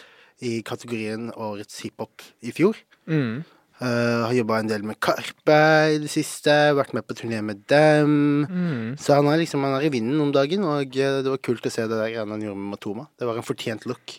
i 0.45 0.61
kategorien 0.67 1.31
Årets 1.37 1.81
hiphop 1.85 2.23
i 2.45 2.53
fjor. 2.53 2.77
Mm. 3.09 3.41
Uh, 3.81 4.27
har 4.27 4.35
jobba 4.37 4.59
en 4.61 4.69
del 4.69 4.83
med 4.85 4.99
Karpe 5.01 5.57
i 5.95 5.97
det 6.03 6.11
siste, 6.13 6.53
vært 6.77 6.93
med 6.93 7.07
på 7.09 7.17
turné 7.17 7.41
med 7.41 7.63
dem. 7.73 8.45
Mm. 8.45 8.99
Så 9.01 9.17
han 9.17 9.31
er 9.33 9.41
liksom 9.41 9.65
han 9.65 9.79
er 9.79 9.87
i 9.89 9.93
vinden 9.95 10.21
om 10.21 10.35
dagen, 10.37 10.67
og 10.69 10.93
eh, 11.01 11.23
det 11.25 11.33
var 11.33 11.41
kult 11.41 11.65
å 11.65 11.73
se 11.73 11.87
det 11.89 11.97
der 11.97 12.19
han 12.21 12.45
gjorde 12.45 12.61
med 12.61 12.75
Matoma. 12.75 13.07
Det 13.17 13.25
var 13.29 13.41
en 13.41 13.47
fortjent 13.47 13.89
look. 13.89 14.19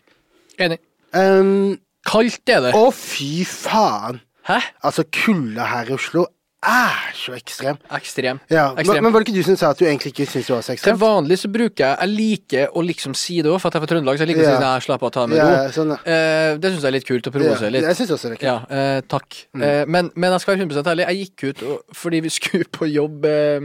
Enig. 0.57 0.79
Um, 1.13 1.77
Kaldt 2.09 2.49
er 2.49 2.65
det. 2.65 2.73
å, 2.73 2.89
fy 2.89 3.45
faen! 3.45 4.23
Hæ? 4.47 4.59
Altså, 4.83 5.03
kulda 5.11 5.65
her 5.69 5.89
i 5.91 5.93
Oslo 5.93 6.25
er 6.61 6.97
så 7.17 7.33
ekstrem. 7.33 7.77
Ekstrem. 7.97 8.39
Ja, 8.53 8.67
men, 8.75 8.79
Ekstrem. 8.83 9.03
men 9.03 9.13
var 9.13 9.23
det 9.23 9.31
ikke 9.31 9.39
du 9.41 9.45
som 9.47 9.55
sa 9.57 9.71
at 9.73 9.79
du 9.79 9.85
egentlig 9.87 10.11
ikke 10.13 10.27
syns 10.29 10.45
det 10.45 10.53
var 10.53 10.61
så 10.61 10.75
ekstremt? 10.75 10.93
Til 10.93 10.99
vanlig 11.01 11.37
så 11.41 11.49
bruker 11.49 11.81
jeg 11.87 11.97
Jeg 12.01 12.09
liker 12.13 12.67
å 12.77 12.83
liksom 12.85 13.15
si 13.17 13.39
det 13.41 13.49
òg, 13.49 13.57
for 13.61 13.67
at 13.69 13.73
jeg 13.73 13.81
er 13.81 13.85
fra 13.87 13.91
Trøndelag, 13.95 14.19
så 14.19 14.25
jeg 14.27 14.29
liker 14.29 14.43
å 14.43 14.45
Ja. 14.45 14.57
si 14.59 14.65
nei, 14.67 14.79
slapp 14.85 15.03
av, 15.07 15.11
ta 15.15 15.25
det 15.25 15.29
med 15.29 15.37
Ja, 15.41 15.71
sånn. 15.73 15.91
Eh, 16.05 16.57
det 16.61 16.71
syns 16.71 16.81
jeg 16.85 16.91
er 16.91 16.97
litt 16.99 17.07
kult 17.09 17.25
å 17.27 17.33
provosere 17.33 17.71
litt. 17.73 17.83
jeg 17.89 17.97
syns 17.97 18.11
også 18.13 18.29
det 18.29 18.37
er 18.37 18.41
kult. 18.41 18.69
Ja, 18.69 18.77
eh, 18.77 19.01
takk. 19.09 19.39
Mm. 19.57 19.61
Eh, 19.65 19.85
men, 19.87 20.11
men 20.15 20.31
jeg 20.31 20.41
skal 20.41 20.53
være 20.55 20.67
100 20.69 20.91
ærlig. 20.93 21.07
Jeg 21.09 21.17
gikk 21.25 21.49
ut 21.49 21.63
og, 21.63 21.81
fordi 21.97 22.19
vi 22.21 22.29
skulle 22.29 22.65
på 22.69 22.85
jobb 22.93 23.25
eh, 23.25 23.59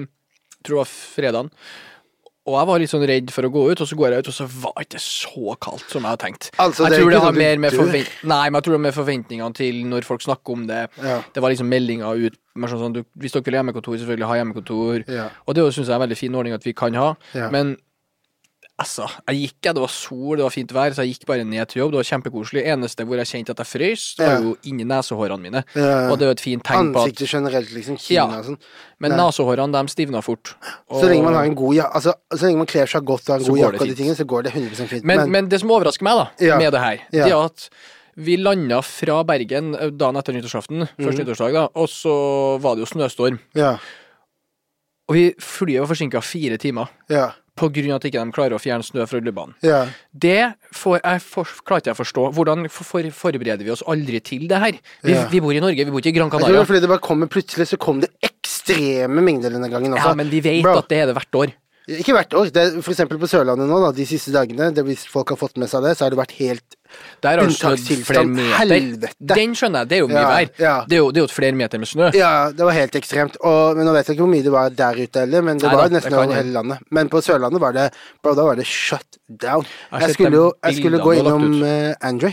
tror 0.65 0.81
det 0.81 0.81
var 0.81 0.89
fredagen. 0.89 1.51
Og 2.47 2.55
jeg 2.55 2.69
var 2.71 2.79
litt 2.79 2.93
sånn 2.93 3.05
redd 3.11 3.31
for 3.35 3.49
å 3.49 3.51
gå 3.51 3.63
ut, 3.73 3.81
og 3.83 3.89
så 3.91 3.99
går 3.99 4.15
jeg 4.15 4.23
ut, 4.25 4.29
og 4.31 4.37
så 4.37 4.47
var 4.47 4.75
det 4.79 4.87
ikke 4.87 5.03
så 5.03 5.57
kaldt 5.67 5.87
som 5.91 6.05
jeg 6.05 6.13
hadde 6.13 6.23
tenkt. 6.23 6.49
Altså, 6.63 6.87
jeg 6.87 7.01
tror 7.01 7.11
det 7.11 7.21
har 7.25 7.33
sånn 7.33 7.41
mer 7.43 7.63
med 7.65 7.75
forvent... 7.75 8.13
Nei, 8.23 8.43
men 8.47 8.59
jeg 8.61 8.67
tror 8.69 8.77
det 8.77 8.83
med 8.85 8.97
forventningene 8.97 9.59
til 9.59 9.81
når 9.91 10.07
folk 10.07 10.23
snakker 10.23 10.55
om 10.55 10.67
det. 10.71 10.83
Ja. 11.03 11.17
Det 11.35 11.43
var 11.43 11.55
liksom 11.55 11.71
meldinger 11.73 12.23
ut 12.27 12.39
sånn 12.57 12.95
du, 12.95 13.03
Hvis 13.21 13.35
dere 13.35 13.45
vil 13.45 13.59
ha 13.59 13.61
hjemmekontor, 13.61 13.99
selvfølgelig 14.01 14.31
ha 14.31 14.39
hjemmekontor. 14.39 15.03
Ja. 15.11 15.27
Og 15.45 15.59
det 15.59 15.67
syns 15.75 15.91
jeg 15.91 15.93
er 15.93 15.99
en 15.99 16.07
veldig 16.07 16.21
fin 16.23 16.39
ordning 16.39 16.57
at 16.57 16.65
vi 16.65 16.73
kan 16.77 16.95
ha. 16.97 17.11
Ja. 17.37 17.51
Men 17.53 17.75
altså, 18.79 19.07
jeg 19.29 19.37
gikk, 19.41 19.57
jeg, 19.65 19.75
det 19.75 19.81
var 19.83 19.89
sol, 19.93 20.37
det 20.37 20.45
var 20.45 20.53
fint 20.53 20.73
vær, 20.77 20.93
så 20.93 21.05
jeg 21.05 21.15
gikk 21.15 21.27
bare 21.31 21.45
ned 21.49 21.69
til 21.69 21.81
jobb. 21.81 21.93
Det 21.95 22.01
var 22.03 22.09
kjempekoselig. 22.11 22.63
Eneste 22.73 23.07
hvor 23.09 23.17
jeg 23.17 23.27
kjente 23.31 23.51
at 23.55 23.63
jeg 23.63 23.67
frøs, 23.71 24.03
det 24.19 24.27
var 24.29 24.43
jo 24.45 24.57
inni 24.69 24.85
nesehårene 24.85 25.41
mine. 25.41 25.63
Ja. 25.75 26.11
Og 26.11 26.19
det 26.19 26.27
er 26.27 26.33
jo 26.33 26.37
et 26.37 26.45
fint 26.45 26.65
tegn 26.65 26.93
på 26.93 27.01
at 27.01 27.09
Ansiktet 27.09 27.33
generelt, 27.33 27.73
liksom. 27.73 27.97
Ja. 28.13 28.27
Og 28.27 28.45
sånn. 28.51 28.59
Men 29.01 29.17
nesehårene, 29.17 29.73
de 29.73 29.89
stivna 29.95 30.21
fort. 30.23 30.55
Og- 30.91 31.01
Så 31.03 31.09
lenge 31.09 31.25
man 31.25 31.35
har 31.35 31.45
en 31.45 31.55
god 31.55 31.75
ja 31.75 31.89
altså, 31.93 32.15
så 32.35 32.43
lenge 32.47 32.59
man 32.59 32.67
kler 32.67 32.87
seg 32.87 33.05
godt 33.05 33.29
og 33.29 33.35
har 33.35 33.39
en 33.41 33.45
Så 33.45 33.53
god 33.53 33.59
jakke 33.65 33.81
og 33.81 33.89
de 33.89 33.95
tingene, 33.95 34.17
så 34.17 34.25
går 34.27 34.43
det 34.45 34.53
100 34.55 34.89
fint. 34.89 35.05
men, 35.05 35.31
men 35.31 35.49
det 35.49 35.61
som 35.61 35.71
overrasker 35.71 36.03
meg 36.05 36.17
da, 36.17 36.59
med 36.59 36.73
det 36.73 36.81
her, 36.81 36.99
det 37.13 37.27
er 37.33 37.45
at 37.45 37.69
vi 38.17 38.37
landa 38.37 38.81
fra 38.83 39.23
Bergen 39.25 39.75
eh, 39.75 39.91
dagen 39.91 40.17
etter 40.17 40.33
nyttårsaften, 40.33 40.89
Mhm. 40.89 41.05
første 41.05 41.25
nyttårsdag, 41.25 41.53
da, 41.53 41.69
og 41.75 41.89
så 41.89 42.59
var 42.61 42.75
det 42.77 42.85
jo 42.87 42.93
snøstorm. 42.95 43.39
ja, 43.55 43.77
Og 45.09 45.15
vi, 45.15 45.35
flyet 45.39 45.81
var 45.81 45.87
forsinka 45.87 46.21
fire 46.21 46.57
timer 46.59 46.89
ja, 47.09 47.31
på 47.57 47.71
grunn 47.73 47.91
av 47.95 47.97
at 48.03 48.05
ikke 48.11 48.21
de 48.23 48.33
klarer 48.37 48.53
å 48.57 48.61
fjerne 48.61 48.85
snø 48.85 49.07
fra 49.09 49.19
rullebanen. 49.19 49.55
ja. 49.65 49.87
Det 50.13 50.55
får 50.77 51.01
jeg 51.03 51.23
for, 51.25 51.45
klarer 51.65 51.81
ikke 51.81 51.91
jeg 51.93 51.97
å 51.97 52.01
forstå. 52.05 52.25
Hvordan 52.37 52.69
for, 52.71 52.85
for, 52.85 53.11
forbereder 53.25 53.65
vi 53.65 53.71
oss 53.73 53.83
aldri 53.89 54.21
til 54.21 54.47
det 54.49 54.59
her? 54.61 54.79
Vi, 55.03 55.13
Ja. 55.13 55.27
vi 55.33 55.41
bor 55.41 55.53
i 55.57 55.61
Norge, 55.65 55.85
vi 55.85 55.91
bor 55.91 56.01
ikke 56.05 56.13
i 56.13 56.19
Gran 56.19 56.29
Jeg 56.29 56.31
tror 56.31 56.39
det 56.41 56.47
Canaria. 56.47 56.61
var 56.63 56.67
fordi 56.71 56.81
det 56.85 56.89
bare 56.93 57.05
kommer 57.09 57.27
plutselig, 57.33 57.67
så 57.73 57.79
kom 57.81 58.01
det 58.05 58.11
ekstreme 58.23 59.23
mengder 59.25 59.51
denne 59.57 59.69
gangen 59.73 59.93
også. 59.97 60.09
Ja, 60.13 60.15
men 60.15 60.29
vi 60.31 60.41
vet 60.41 60.63
Bro. 60.63 60.79
at 60.79 60.89
det 60.89 60.99
er 61.03 61.07
det 61.07 61.17
hvert 61.17 61.35
år. 61.43 61.53
Ikke 61.87 62.17
hvert 62.17 62.35
år. 62.35 62.49
Det 62.51 62.63
er, 62.63 62.73
for 62.83 62.91
eksempel 62.91 63.19
på 63.23 63.29
Sørlandet 63.31 63.69
nå, 63.71 63.77
da, 63.79 63.93
de 63.95 64.05
siste 64.11 64.33
dagene, 64.35 64.73
det, 64.75 64.83
hvis 64.89 65.05
folk 65.07 65.29
har 65.31 65.39
fått 65.39 65.55
med 65.63 65.71
seg 65.71 65.85
det, 65.87 65.93
så 65.95 66.07
har 66.07 66.11
det 66.11 66.19
vært 66.19 66.33
helt 66.41 66.75
Der 67.23 67.39
har 67.39 67.47
Unntakstilstand. 67.47 68.41
Helvete. 68.59 69.13
Den 69.23 69.55
skjønner 69.55 69.85
jeg, 69.85 69.91
det 69.93 69.99
er 69.99 70.03
jo 70.03 70.09
mye 70.11 70.19
Ja, 70.25 70.33
vær. 70.33 70.49
ja. 70.59 70.73
Det, 70.89 70.97
er 70.97 71.03
jo, 71.05 71.13
det 71.15 71.21
er 71.21 71.23
jo 71.23 71.29
et 71.31 71.35
flere 71.37 71.59
meter 71.61 71.79
med 71.83 71.91
snø. 71.91 72.09
Ja, 72.19 72.33
det 72.51 72.67
var 72.67 72.75
helt 72.75 72.99
ekstremt. 72.99 73.39
Og, 73.47 73.79
men 73.79 73.87
Nå 73.87 73.93
vet 73.95 74.11
jeg 74.11 74.17
ikke 74.17 74.25
hvor 74.27 74.33
mye 74.33 74.47
det 74.49 74.55
var 74.57 74.75
der 74.81 74.99
ute 74.99 75.23
heller, 75.23 75.47
men 75.47 75.63
det 75.63 75.69
Nei 75.69 75.77
var 75.79 75.87
da, 75.87 75.95
nesten 75.99 76.17
over 76.19 76.35
hele 76.35 76.57
landet. 76.57 76.83
Men 76.99 77.13
på 77.13 77.23
Sørlandet 77.23 77.63
var 77.63 77.79
det 77.79 77.87
Bro, 78.19 78.35
da 78.35 78.49
var 78.51 78.59
det 78.59 78.67
shut 78.67 79.21
down. 79.29 79.63
Jeg, 79.93 80.03
Jeg 80.09 80.19
skulle 80.19 80.43
jo 80.43 80.49
jeg 80.67 80.81
skulle 80.81 81.03
gå 81.07 81.15
innom 81.21 81.47
uh, 81.63 81.95
Andre. 82.11 82.33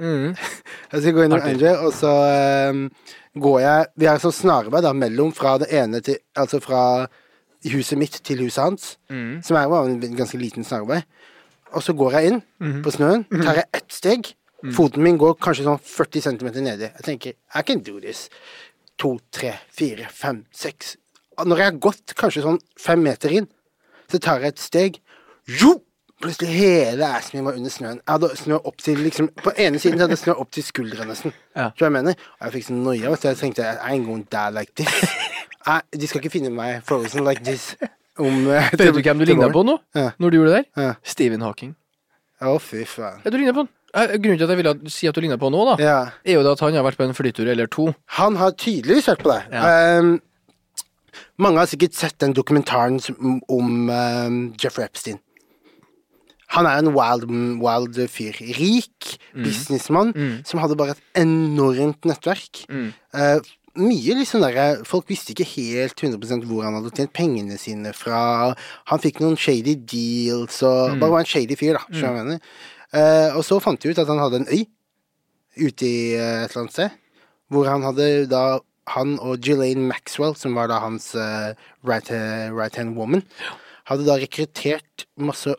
Mm. 0.00 0.32
Jeg 0.92 1.02
skal 1.02 1.12
gå 1.16 1.22
innom 1.28 1.38
Artig. 1.40 1.54
Andre, 1.58 1.76
og 1.84 1.92
så 1.96 2.10
ehm, 2.28 2.82
går 3.40 3.60
jeg 3.62 3.86
Vi 3.96 4.08
har 4.08 4.18
sånn 4.20 4.34
snarvei 4.36 4.82
da 4.84 4.90
mellom 4.92 5.30
fra 5.36 5.54
det 5.62 5.70
ene 5.72 6.02
til 6.04 6.18
Altså 6.36 6.60
fra 6.60 6.82
huset 7.64 7.98
mitt 7.98 8.20
til 8.24 8.38
huset 8.44 8.62
hans, 8.62 8.98
Mm. 9.10 9.42
som 9.42 9.56
er 9.56 9.68
var 9.68 9.86
en 9.86 10.00
ganske 10.16 10.38
liten 10.38 10.64
snarvei. 10.64 11.02
Og 11.72 11.82
så 11.82 11.92
går 11.92 12.12
jeg 12.12 12.26
inn 12.26 12.42
mm. 12.60 12.82
på 12.82 12.90
snøen, 12.90 13.24
tar 13.42 13.54
jeg 13.54 13.64
ett 13.74 13.92
steg. 13.92 14.34
Foten 14.72 15.02
min 15.02 15.18
går 15.18 15.34
kanskje 15.38 15.64
sånn 15.66 15.78
40 15.78 16.20
cm 16.22 16.48
nedi. 16.64 16.88
Jeg 16.88 17.04
tenker 17.04 17.32
I 17.54 17.62
can 17.62 17.80
do 17.80 18.00
this. 18.00 18.28
to, 18.98 19.18
tre, 19.30 19.52
fire, 19.68 20.06
fem, 20.10 20.46
seks 20.50 20.96
Når 21.44 21.56
jeg 21.58 21.66
har 21.66 21.78
gått 21.84 22.14
kanskje 22.16 22.42
sånn 22.42 22.58
fem 22.80 23.02
meter 23.02 23.28
inn, 23.30 23.46
så 24.10 24.18
tar 24.18 24.40
jeg 24.40 24.48
et 24.54 24.58
steg. 24.58 24.96
Jo! 25.60 25.82
Plutselig 26.16 26.48
hele 26.48 27.04
assen 27.04 27.36
min 27.36 27.44
var 27.44 27.58
under 27.58 27.68
snøen. 27.70 27.98
Jeg 28.00 28.08
hadde 28.08 28.36
snø 28.40 28.56
opp 28.64 28.78
til 28.80 28.96
liksom 29.04 29.28
På 29.36 29.52
ene 29.52 29.76
siden 29.78 29.98
så 29.98 30.06
hadde 30.06 30.16
jeg 30.16 30.22
snø 30.24 30.32
opp 30.40 30.50
til 30.50 30.64
skulderen 30.64 31.08
nesten. 31.12 31.34
Ja. 31.54 31.68
Tror 31.76 31.90
jeg 31.90 31.92
mener? 31.92 32.16
Og 32.40 32.46
jeg 32.46 32.52
fikk 32.54 32.64
sånn 32.70 32.82
noia, 32.86 33.12
så 33.20 33.28
jeg 33.28 33.36
tenkte 33.42 33.62
I 33.68 33.76
ain't 33.92 34.06
going 34.08 34.24
die 34.32 34.50
like 34.56 34.72
this. 34.80 34.96
Jeg, 35.66 35.82
de 36.00 36.06
skal 36.10 36.20
ikke 36.22 36.30
finne 36.36 36.50
meg 36.54 36.82
frozen 36.86 37.24
like 37.26 37.42
this. 37.46 37.72
Om, 38.18 38.46
eh, 38.48 38.68
Vet 38.78 38.94
du 38.94 39.00
hvem 39.02 39.18
du 39.20 39.26
ligna 39.28 39.48
på 39.52 39.64
nå? 39.66 39.78
Ja. 39.96 40.10
Når 40.22 40.30
du 40.32 40.36
gjorde 40.38 40.52
det 40.54 40.60
der? 40.60 40.84
Ja. 40.84 40.92
Stephen 41.02 41.42
Hawking. 41.44 41.74
Å, 42.40 42.54
fy 42.62 42.84
faen. 42.88 43.18
Ja, 43.24 43.32
du 43.32 43.38
ligner 43.40 43.56
på 43.56 43.64
han. 43.66 43.72
Eh, 43.96 44.14
Grunnen 44.20 44.38
til 44.38 44.46
at 44.46 44.52
jeg 44.54 44.60
ville 44.60 44.92
si 44.92 45.08
at 45.08 45.16
du 45.16 45.22
ligner 45.24 45.40
på 45.40 45.48
han 45.50 45.56
nå, 45.56 45.64
da, 45.72 45.76
Ja. 45.82 45.98
er 46.24 46.36
jo 46.38 46.46
at 46.52 46.60
han 46.64 46.74
har 46.76 46.84
vært 46.86 46.98
på 47.00 47.04
en 47.08 47.16
flytur 47.16 47.48
eller 47.48 47.66
to. 47.72 47.90
Han 48.20 48.36
har 48.40 48.52
tydeligvis 48.56 49.08
hørt 49.10 49.22
på 49.24 49.32
det. 49.32 49.42
Ja. 49.52 50.00
Um, 50.00 50.16
mange 51.40 51.60
har 51.62 51.68
sikkert 51.70 51.96
sett 51.96 52.18
den 52.20 52.34
dokumentaren 52.36 52.98
om 53.48 53.88
um, 53.90 54.38
Jeffrey 54.60 54.84
Epstein. 54.86 55.18
Han 56.54 56.68
er 56.68 56.78
en 56.78 56.92
wild, 56.94 57.24
wild 57.60 57.98
fyr. 58.12 58.36
Rik 58.56 59.16
businessmann 59.34 60.12
som 60.46 60.60
hadde 60.62 60.76
bare 60.78 60.94
et 60.94 61.00
enormt 61.24 62.06
nettverk. 62.06 62.62
Eh, 62.70 63.40
mye 63.80 64.16
liksom 64.18 64.44
der, 64.44 64.82
Folk 64.88 65.08
visste 65.10 65.32
ikke 65.34 65.48
helt 65.48 66.00
100% 66.00 66.46
hvor 66.48 66.64
han 66.66 66.76
hadde 66.78 66.92
tjent 66.94 67.12
pengene 67.16 67.58
sine 67.60 67.92
fra. 67.96 68.54
Han 68.90 69.02
fikk 69.02 69.20
noen 69.22 69.38
shady 69.40 69.76
deals 69.78 70.62
og 70.66 70.96
Bare 71.00 71.12
var 71.12 71.24
en 71.24 71.30
shady 71.30 71.58
fyr, 71.58 71.78
da. 71.78 71.84
Mm. 71.90 72.36
Eh, 72.96 73.36
og 73.36 73.44
så 73.46 73.58
fant 73.62 73.82
de 73.82 73.92
ut 73.92 74.00
at 74.00 74.08
han 74.10 74.22
hadde 74.22 74.42
en 74.42 74.48
øy 74.52 74.64
ute 75.56 75.88
i 75.88 76.00
uh, 76.16 76.44
et 76.44 76.50
eller 76.50 76.64
annet 76.64 76.74
sted. 76.74 76.96
Hvor 77.52 77.68
han 77.70 77.84
hadde 77.86 78.26
da 78.30 78.46
Han 78.94 79.16
og 79.18 79.42
Jelaine 79.42 79.82
Maxwell, 79.82 80.36
som 80.38 80.54
var 80.54 80.68
da 80.70 80.76
hans 80.78 81.08
uh, 81.18 81.50
right, 81.82 82.06
right 82.54 82.76
hand 82.78 82.94
woman, 82.94 83.24
hadde 83.88 84.06
da 84.06 84.14
rekruttert 84.14 85.08
masse 85.18 85.56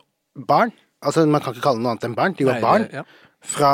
barn. 0.48 0.72
Altså, 1.04 1.26
man 1.26 1.42
kan 1.42 1.52
ikke 1.52 1.66
kalle 1.66 1.76
det 1.76 1.84
noe 1.84 1.92
annet 1.92 2.06
enn 2.08 2.16
barn. 2.16 2.36
De 2.38 2.46
var 2.48 2.56
Nei, 2.56 2.62
barn 2.64 2.86
ja. 2.88 3.02
fra 3.44 3.72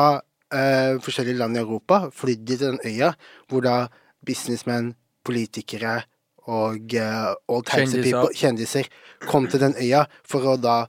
eh, 0.54 0.96
forskjellige 1.04 1.40
land 1.40 1.56
i 1.56 1.62
Europa. 1.62 2.08
Flydd 2.14 2.46
til 2.48 2.62
den 2.62 2.80
øya 2.84 3.12
hvor 3.50 3.64
da 3.64 3.76
businessmenn, 4.25 4.95
politikere 5.25 6.02
og 6.47 6.93
uh, 6.95 7.35
all 7.49 7.62
types 7.62 7.95
of 7.95 8.00
Kjendiser. 8.00 8.02
people, 8.02 8.35
kjendiser 8.35 8.88
kom 9.31 9.47
til 9.49 9.61
den 9.61 9.75
øya 9.81 10.04
for 10.28 10.40
å 10.40 10.57
da 10.61 10.87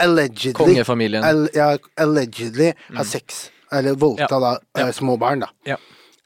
allegedly 0.00 0.52
Kongefamilien. 0.56 1.24
Al 1.24 1.48
ja, 1.54 1.76
allegedly 2.00 2.72
ha 2.96 3.04
sex. 3.04 3.50
Eller 3.72 3.94
voldta 3.98 4.28
Ja. 4.30 4.38
da 4.40 4.52
eh, 4.76 4.86
Ja. 4.86 4.92
små 4.92 5.18
barn, 5.18 5.40
da. 5.40 5.48
Ja. 5.66 5.76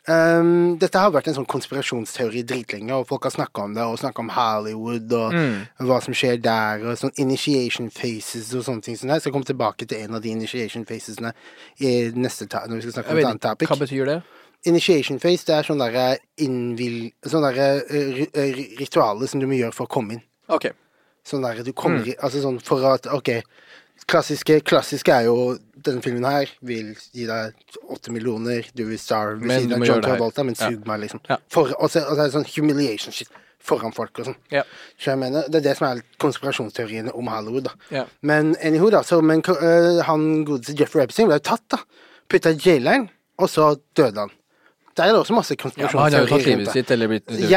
Um, 0.09 0.77
dette 0.81 0.99
har 0.99 1.11
vært 1.13 1.29
en 1.29 1.35
sånn 1.37 1.47
konspirasjonsteori 1.47 2.43
dritlenge, 2.49 2.91
og 2.97 3.07
folk 3.07 3.23
har 3.29 3.31
snakka 3.35 3.63
om 3.63 3.75
det, 3.75 3.83
og 3.85 3.99
snakka 4.01 4.19
om 4.25 4.29
Hollywood 4.31 5.13
og 5.13 5.33
Mm. 5.35 5.67
hva 5.81 6.03
som 6.03 6.15
skjer 6.15 6.41
der, 6.43 6.81
og 6.87 6.97
sånn 6.99 7.13
initiation 7.19 7.91
faces 7.91 8.53
og 8.55 8.65
sånne 8.65 8.83
ting. 8.83 8.97
Sånn 8.97 9.11
jeg 9.11 9.33
kommer 9.33 9.45
tilbake 9.47 9.87
til 9.87 9.99
en 9.99 10.15
av 10.15 10.23
de 10.23 10.31
initiation 10.31 10.85
facesene 10.85 11.33
i 11.81 12.11
neste 12.15 12.47
når 12.49 12.75
vi 12.77 12.81
skal 12.91 12.93
snakke 13.05 13.11
om 13.13 13.19
et 13.19 13.25
annet 13.27 13.41
topic. 13.41 13.69
Hva 13.69 13.77
betyr 13.79 14.05
det? 14.07 14.23
Initiation 14.69 15.19
phase, 15.19 15.47
det 15.47 15.55
er 15.57 15.63
sånn 15.69 15.79
derre. 15.81 16.19
Sånn 16.39 17.45
derre 17.47 17.69
uh, 17.85 18.13
ri- 18.19 18.31
uh, 18.35 18.53
ri- 18.57 18.77
ritualer 18.81 19.29
som 19.31 19.41
du 19.41 19.47
må 19.49 19.57
gjøre 19.59 19.73
for 19.77 19.87
å 19.89 19.93
komme 19.95 20.19
inn. 20.19 20.23
OK. 20.53 20.71
Sånn 21.25 21.43
der 21.45 21.63
du 21.65 21.73
kommer 21.73 22.05
Mm. 22.05 22.15
Altså 22.23 22.43
sånn 22.43 22.61
for 22.65 22.85
at 22.93 23.07
OK. 23.13 23.31
Klassiske, 24.11 24.61
klassiske 24.65 25.13
er 25.13 25.27
jo 25.29 25.59
denne 25.85 26.01
filmen 26.03 26.25
her 26.25 26.49
vil 26.67 26.95
gi 27.13 27.27
deg 27.29 27.53
åtte 27.93 28.11
millioner, 28.11 28.65
du 28.75 28.87
vil 28.89 28.99
starve 28.99 29.37
ved 29.39 29.47
Men 29.47 29.61
siden 29.63 29.77
av 29.77 29.87
John. 29.87 30.03
Travolta, 30.03 30.43
men 30.45 30.55
Ja. 30.59 30.71
sug 30.71 30.87
meg, 30.89 31.01
liksom. 31.05 31.21
Ja. 31.29 31.37
For, 31.49 31.69
og 31.79 31.91
så 31.93 32.01
og 32.09 32.17
så 32.17 32.21
er 32.21 32.25
det 32.31 32.33
sånn 32.35 32.49
humiliation 32.57 33.13
shit 33.13 33.29
foran 33.61 33.93
folk 33.95 34.19
og 34.19 34.25
sånn. 34.31 34.37
Ja. 34.51 34.63
Så 34.99 35.11
jeg 35.13 35.19
mener, 35.19 35.43
Det 35.49 35.57
er 35.61 35.69
det 35.69 35.77
som 35.77 35.87
er 35.99 36.03
konspirasjonsteoriene 36.19 37.13
om 37.15 37.27
Hollywood. 37.29 37.65
da 37.65 37.71
Ja. 37.91 38.05
Men 38.23 38.57
anywho, 38.63 38.91
da. 38.91 39.03
Så, 39.03 39.21
men 39.23 39.43
uh, 39.47 40.03
han 40.03 40.45
godeste 40.45 40.75
Jeffrey 40.79 41.05
Epstein 41.05 41.29
ble 41.29 41.37
jo 41.37 41.45
tatt, 41.45 41.69
da. 41.69 41.79
Putta 42.29 42.51
i 42.51 42.57
jaileren, 42.57 43.11
og 43.39 43.49
så 43.49 43.77
døde 43.95 44.17
han. 44.19 44.31
Der 45.01 45.07
er 45.09 45.15
det 45.17 45.21
også 45.23 45.33
masse 45.39 45.57
konspirasjonsteorier. 45.57 46.29
rundt 46.29 46.45
det. 46.45 46.75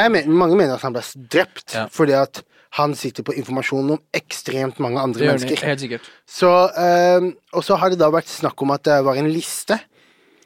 men, 0.10 0.32
mange 0.32 0.56
mener 0.56 0.78
at 0.78 0.82
han 0.88 0.94
ble 0.96 1.04
drept 1.34 1.74
Ja. 1.76 1.86
fordi 1.92 2.16
at 2.16 2.44
han 2.80 2.96
sitter 2.98 3.22
på 3.28 3.34
informasjon 3.38 3.92
om 3.92 4.00
ekstremt 4.18 4.80
mange 4.82 5.00
andre 5.02 5.20
Det 5.20 5.28
mennesker. 5.28 5.66
helt 5.68 5.80
sikkert. 5.84 6.08
Så, 6.26 6.50
øh, 6.74 7.34
og 7.54 7.64
så 7.68 7.76
har 7.78 7.90
det 7.94 8.00
da 8.00 8.08
vært 8.10 8.32
snakk 8.32 8.62
om 8.66 8.72
at 8.72 8.86
det 8.88 9.02
var 9.06 9.20
en 9.20 9.28
liste 9.30 9.78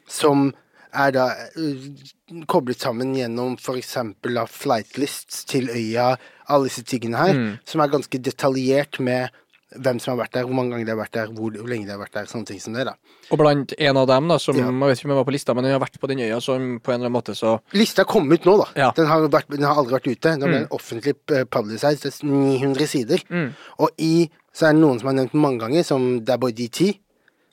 som 0.08 0.50
er 0.92 1.10
da 1.14 1.28
øh, 1.56 1.76
koblet 2.48 2.80
sammen 2.80 3.14
gjennom 3.16 3.56
f.eks. 3.60 3.96
flightlists 4.52 5.44
til 5.48 5.68
øya, 5.70 6.16
alle 6.48 6.64
disse 6.68 6.82
tingene 6.82 7.16
her, 7.16 7.32
Mm. 7.34 7.56
som 7.66 7.80
er 7.80 7.86
ganske 7.92 8.18
detaljert 8.18 9.00
med 9.00 9.28
hvem 9.76 9.98
som 10.00 10.14
har 10.16 10.24
vært 10.24 10.32
der, 10.32 10.44
hvor 10.48 10.54
mange 10.56 10.70
ganger 10.72 10.86
de 10.86 10.92
har 10.94 11.00
vært 11.02 11.12
der, 11.12 11.26
hvor, 11.36 11.50
hvor 11.52 11.68
lenge 11.68 11.84
de 11.84 11.92
har 11.92 11.98
vært 12.00 12.14
der, 12.14 12.24
sånne 12.30 12.46
ting 12.48 12.60
som 12.60 12.72
det, 12.72 12.86
da. 12.88 12.94
Og 13.30 13.38
blant 13.38 13.74
en 13.78 13.96
av 14.00 14.06
dem, 14.08 14.28
da, 14.28 14.38
som 14.40 14.56
Ja. 14.56 14.64
jeg 14.64 14.72
vet 14.80 14.98
ikke 14.98 15.04
om 15.04 15.12
jeg 15.12 15.18
var 15.20 15.24
på 15.28 15.34
lista, 15.36 15.54
men 15.54 15.64
den 15.64 15.72
har 15.76 15.80
vært 15.82 15.98
på 16.00 16.08
den 16.08 16.18
øya, 16.24 16.40
som 16.40 16.80
på 16.80 16.92
en 16.92 16.94
eller 17.00 17.06
annen 17.10 17.12
måte 17.18 17.34
så 17.36 17.58
Lista 17.76 18.04
kom 18.04 18.32
ut 18.32 18.44
nå, 18.48 18.56
da. 18.64 18.68
Ja. 18.80 18.90
Den, 18.96 19.06
har 19.06 19.28
vært, 19.28 19.48
den 19.50 19.62
har 19.68 19.76
aldri 19.76 19.98
vært 19.98 20.08
ute. 20.08 20.36
Ble 20.38 20.46
Mm. 20.48 20.52
den 20.52 20.68
offentlig 20.70 21.14
eh, 21.30 21.44
publicized. 21.44 22.00
Det 22.02 22.14
er 22.22 22.26
900 22.32 22.86
sider. 22.88 23.18
Mm. 23.28 23.52
Og 23.78 23.90
i 23.98 24.30
så 24.54 24.68
er 24.68 24.72
det 24.72 24.80
noen 24.80 24.98
som 24.98 25.06
har 25.12 25.14
nevnt 25.20 25.34
mange 25.34 25.60
ganger, 25.60 25.84
som 25.84 26.20
det 26.24 26.32
er 26.34 26.38
DT. 26.52 26.98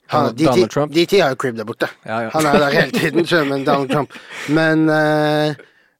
Han, 0.08 0.34
Han- 0.38 0.68
Trump. 0.68 0.92
DT 0.92 1.18
har 1.20 1.30
jo 1.30 1.36
crib 1.36 1.56
der 1.56 1.64
borte. 1.64 1.88
Ja. 2.06 2.30
Han 2.30 2.46
er 2.46 2.58
der 2.58 2.70
hele 2.70 2.92
tiden, 2.92 3.48
men 3.48 3.64
Donald 3.64 3.90
Trump. 3.90 4.10
Men, 4.48 4.88
eh, 4.88 5.54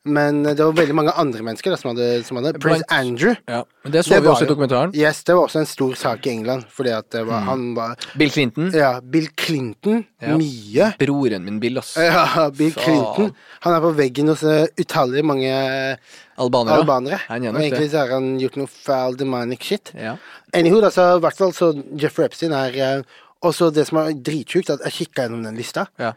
men 0.06 0.42
det 0.46 0.58
var 0.62 0.72
veldig 0.78 0.94
mange 0.94 1.12
andre 1.18 1.42
mennesker 1.42 1.70
da, 1.74 1.76
som 1.80 1.90
hadde, 1.90 2.22
som 2.24 2.38
hadde 2.38 2.52
Prince 2.62 2.84
Blant- 2.86 2.94
Andrew. 2.98 3.34
Ja. 3.48 3.62
Men 3.84 3.92
det 3.92 4.04
så 4.06 4.14
Det 4.14 4.22
vi 4.22 4.28
også 4.32 4.46
i 4.46 4.50
dokumentaren. 4.50 4.94
Yes, 4.96 5.22
det 5.26 5.34
var 5.36 5.46
også 5.48 5.60
en 5.60 5.66
stor 5.66 5.94
sak 5.94 6.26
i 6.26 6.30
England, 6.30 6.64
fordi 6.70 6.90
at 6.96 7.10
det 7.10 7.24
Mm. 7.26 7.42
han 7.48 7.74
var 7.74 7.96
Bill 8.16 8.30
Clinton. 8.30 8.70
Ja, 8.72 9.00
Bill 9.00 9.28
Clinton. 9.36 10.04
Ja. 10.22 10.36
Mye. 10.36 10.94
Broren 10.98 11.44
min 11.44 11.60
Bill, 11.60 11.78
ass. 11.78 11.96
Ja, 11.96 12.48
Bill 12.50 12.72
Faen. 12.72 12.84
Clinton. 12.84 13.34
Han 13.60 13.74
er 13.74 13.80
på 13.80 13.92
veggen 13.96 14.28
hos 14.28 14.42
eh, 14.42 14.66
utallige 14.80 15.22
mange 15.24 15.98
Albanere. 16.38 16.78
albanere. 16.80 17.20
Han 17.28 17.46
Og 17.48 17.60
egentlig 17.62 17.90
så 17.90 17.98
har 18.04 18.08
han 18.16 18.38
gjort 18.38 18.56
noe 18.56 18.66
foul 18.66 19.16
demonic 19.16 19.62
shit. 19.62 19.92
Ja. 19.94 20.16
Anywho, 20.54 20.80
altså, 20.82 20.94
så 21.12 21.16
i 21.16 21.20
hvert 21.20 21.36
fall 21.36 21.52
så 21.52 21.70
Jeffrey 22.00 22.26
Epstein 22.26 22.52
er 22.52 22.76
eh, 22.98 23.02
også 23.44 23.70
det 23.72 23.86
som 23.88 23.98
er 23.98 24.12
dritsjukt, 24.14 24.70
at 24.70 24.80
jeg 24.84 24.92
kikka 24.92 25.26
gjennom 25.26 25.42
den 25.44 25.56
lista, 25.56 25.86
ja. 25.98 26.12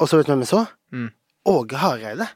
og 0.00 0.08
så 0.08 0.16
vet 0.18 0.26
du 0.26 0.32
hvem 0.32 0.40
jeg 0.44 0.48
så? 0.50 0.66
Mm. 0.92 1.10
Åge 1.46 1.76
Hareide. 1.76 2.26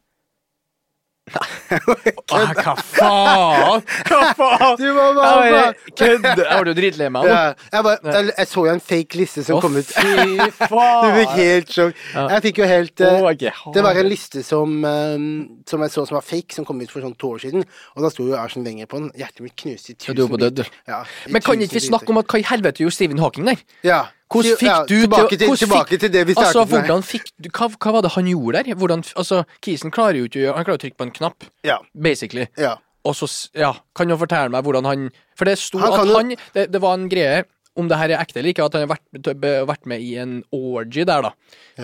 Ah, 2.29 2.53
hva 2.53 2.75
faen? 2.77 3.85
Hva 4.09 4.21
faen? 4.37 4.75
Du 4.81 4.87
må 4.97 5.07
bare 5.17 5.73
Kødde. 5.97 6.33
Jeg 6.39 6.63
ble 6.63 6.73
jo 6.73 6.77
dritlei 6.77 7.09
meg 7.13 7.29
ja, 7.29 7.39
jeg, 7.73 7.85
bare, 7.87 8.13
jeg, 8.15 8.33
jeg 8.35 8.51
så 8.51 8.65
jo 8.67 8.73
en 8.73 8.83
fake 8.85 9.21
liste 9.21 9.45
som 9.47 9.59
Å, 9.59 9.63
kom 9.65 9.79
ut. 9.79 9.89
fy 9.89 10.49
faen. 10.59 11.05
Du 11.05 11.19
fikk 11.19 11.35
helt 11.39 11.73
sjokk. 11.75 12.03
Jeg 12.19 12.45
fikk 12.49 12.61
jo 12.63 12.69
helt 12.69 13.05
uh, 13.05 13.31
Det 13.75 13.85
var 13.85 14.03
en 14.03 14.11
liste 14.11 14.45
som, 14.47 14.77
um, 14.85 15.31
som 15.69 15.85
jeg 15.85 15.95
så 15.95 16.05
som 16.09 16.19
var 16.19 16.27
fake, 16.27 16.57
som 16.57 16.67
kom 16.69 16.81
ut 16.83 16.93
for 16.93 17.05
sånn 17.05 17.17
to 17.19 17.33
år 17.37 17.43
siden. 17.47 17.67
Og 17.97 18.05
da 18.05 18.13
sto 18.13 18.29
jo 18.29 18.37
Arsen 18.39 18.67
Wenger 18.67 18.91
på 18.91 19.03
den. 19.03 19.11
Hjertet 19.19 19.45
mitt 19.45 19.57
knuste 19.59 19.93
i 19.93 19.97
Ja, 19.97 20.01
tusen 20.05 20.21
du 20.21 20.25
var 20.35 20.45
død. 20.47 20.65
Ja, 20.89 21.03
i 21.27 21.35
Men 21.35 21.45
kan 21.45 21.65
ikke 21.65 21.79
vi 21.79 21.87
snakke 21.89 22.15
om 22.15 22.23
at 22.23 22.31
hva 22.31 22.41
i 22.41 22.47
helvete 22.49 22.85
gjorde 22.85 22.99
Stephen 22.99 23.23
Hawking 23.23 23.49
der? 23.49 23.65
Ja. 23.87 24.05
Hvordan 24.29 24.59
fikk 24.61 24.89
du 24.89 24.95
tilbake 25.01 25.37
til, 25.41 25.57
tilbake 25.57 25.99
til 25.99 26.13
det 26.13 26.27
vi 26.29 26.35
startet 26.37 26.57
Altså, 26.57 26.65
hvordan 26.69 27.03
fikk 27.07 27.31
hva, 27.49 27.69
hva 27.79 27.93
var 27.97 28.03
det 28.05 28.11
han 28.13 28.27
gjorde 28.29 28.63
der? 28.65 28.75
Hvordan, 28.75 29.05
altså, 29.17 29.45
Kisen 29.65 29.91
klarer 29.95 30.19
jo 30.21 30.29
ikke 30.29 30.41
å 30.41 30.43
gjøre 30.45 30.57
Han 30.59 30.67
klarer 30.69 30.79
å 30.79 30.83
trykke 30.85 30.99
på 31.01 31.07
en 31.09 31.15
knapp, 31.17 31.49
Ja. 31.65 31.79
basically. 31.97 32.47
ja. 32.59 32.77
Og 33.09 33.15
så, 33.17 33.29
ja, 33.57 33.73
kan 33.97 34.09
du 34.11 34.17
fortelle 34.21 34.51
meg 34.53 34.65
hvordan 34.67 34.85
han 34.85 35.11
For 35.39 35.49
det 35.49 35.57
sto 35.59 35.79
Han 35.79 35.93
at 35.95 36.11
han 36.13 36.33
det, 36.55 36.67
det 36.73 36.81
var 36.83 36.95
en 36.99 37.09
greie, 37.09 37.45
om 37.79 37.89
det 37.89 37.97
her 38.01 38.11
er 38.11 38.19
ekte 38.21 38.41
eller 38.41 38.51
ikke, 38.53 38.65
at 38.67 38.75
han 38.75 38.85
har 38.89 38.97
vært, 38.97 39.29
vært 39.69 39.87
med 39.87 40.03
i 40.03 40.17
en 40.19 40.33
orgy 40.53 41.05
der, 41.07 41.23
da, 41.29 41.31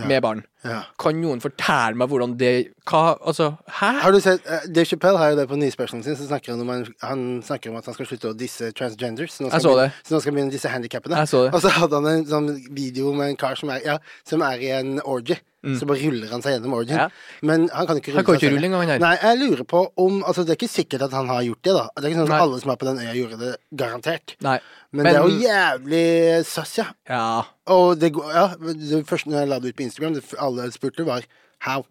med 0.08 0.20
barn. 0.24 0.42
ja. 0.66 0.80
Kan 0.98 1.20
noen 1.22 1.40
fortelle 1.44 1.94
meg 2.00 2.08
hvordan 2.10 2.34
det 2.40 2.50
Hva 2.90 3.14
Altså, 3.22 3.50
hæ? 3.78 3.90
Har 4.02 4.12
du 4.12 4.18
sett 4.24 4.42
uh, 4.48 4.64
Dave 4.66 4.84
Chappelle 4.90 5.18
har 5.20 5.30
jo 5.32 5.36
det 5.38 5.46
på 5.48 5.56
nyspecialen 5.60 6.02
sin, 6.04 6.16
så 6.18 6.26
snakker 6.26 6.52
han 6.54 6.60
om, 6.64 6.72
han, 6.74 6.84
han 7.04 7.24
snakker 7.46 7.70
om 7.70 7.76
at 7.78 7.86
han 7.86 7.94
skal 7.94 8.06
slutte 8.10 8.32
å 8.32 8.36
disse 8.36 8.72
transgenders. 8.76 9.32
Så 9.38 9.44
nå 9.46 9.48
skal 9.52 9.60
Jeg 9.60 9.64
så 9.68 9.74
det. 9.78 9.88
begynne- 9.88 10.08
Så 10.08 10.14
nå 10.16 10.20
skal 10.20 10.32
han 10.32 10.38
begynne 10.40 10.56
disse 10.58 10.72
handikappene. 10.74 11.22
Og 11.54 11.60
så 11.62 11.74
hadde 11.78 12.00
han 12.02 12.10
en 12.12 12.26
sånn 12.26 12.50
video 12.74 13.12
med 13.14 13.30
en 13.34 13.36
kar 13.40 13.54
som 13.60 13.70
er, 13.70 13.80
ja, 13.86 13.98
som 14.26 14.42
er 14.42 14.58
i 14.60 14.70
en 14.80 14.98
orgy. 15.04 15.38
Så 15.80 15.86
bare 15.88 16.00
ruller 16.04 16.28
han 16.28 16.42
seg 16.44 16.56
gjennom 16.56 16.74
orgien. 16.76 16.98
Mm. 16.98 17.02
Ja. 17.08 17.40
Men 17.48 17.66
han 17.72 17.86
kan 17.88 17.96
ikke 18.00 18.12
rulle 18.12 18.20
Han 18.20 18.26
kan 18.28 18.36
seg 18.36 18.50
ikke 18.50 18.60
selv. 18.60 18.74
rulle. 18.76 18.98
Nei, 19.00 19.12
jeg 19.22 19.38
lurer 19.40 19.64
på 19.64 19.80
om 20.04 20.18
Altså, 20.24 20.44
det 20.44 20.54
er 20.54 20.58
ikke 20.60 20.68
sikkert 20.72 21.06
at 21.06 21.16
han 21.16 21.30
har 21.32 21.42
gjort 21.46 21.62
det, 21.64 21.74
da. 21.78 21.84
Det 21.96 22.04
er 22.04 22.10
ikke 22.12 22.20
sånn 22.20 22.28
at 22.30 22.34
Nei. 22.34 22.40
alle 22.44 22.60
som 22.60 22.72
er 22.74 22.80
på 22.82 22.88
den 22.90 23.00
øya, 23.00 23.14
gjorde 23.16 23.38
det 23.40 23.52
garantert. 23.82 24.36
Nei. 24.44 24.58
Men, 24.92 25.06
det 25.06 25.14
er 25.14 25.24
jo 25.24 25.38
jævlig 25.42 26.06
sass, 26.46 26.78
ja. 26.78 26.86
Ja. 27.08 27.26
Og 27.74 27.98
det 27.98 28.12
går 28.14 28.32
Ja, 28.34 28.46
det 28.60 29.06
første 29.08 29.30
når 29.30 29.38
jeg 29.40 29.48
la 29.48 29.58
det 29.58 29.72
ut 29.72 29.76
på 29.80 29.86
Instagram, 29.88 30.14
det 30.14 30.24
alle 30.38 30.68
spurte, 30.72 31.06
var 31.06 31.24
how. 31.66 31.84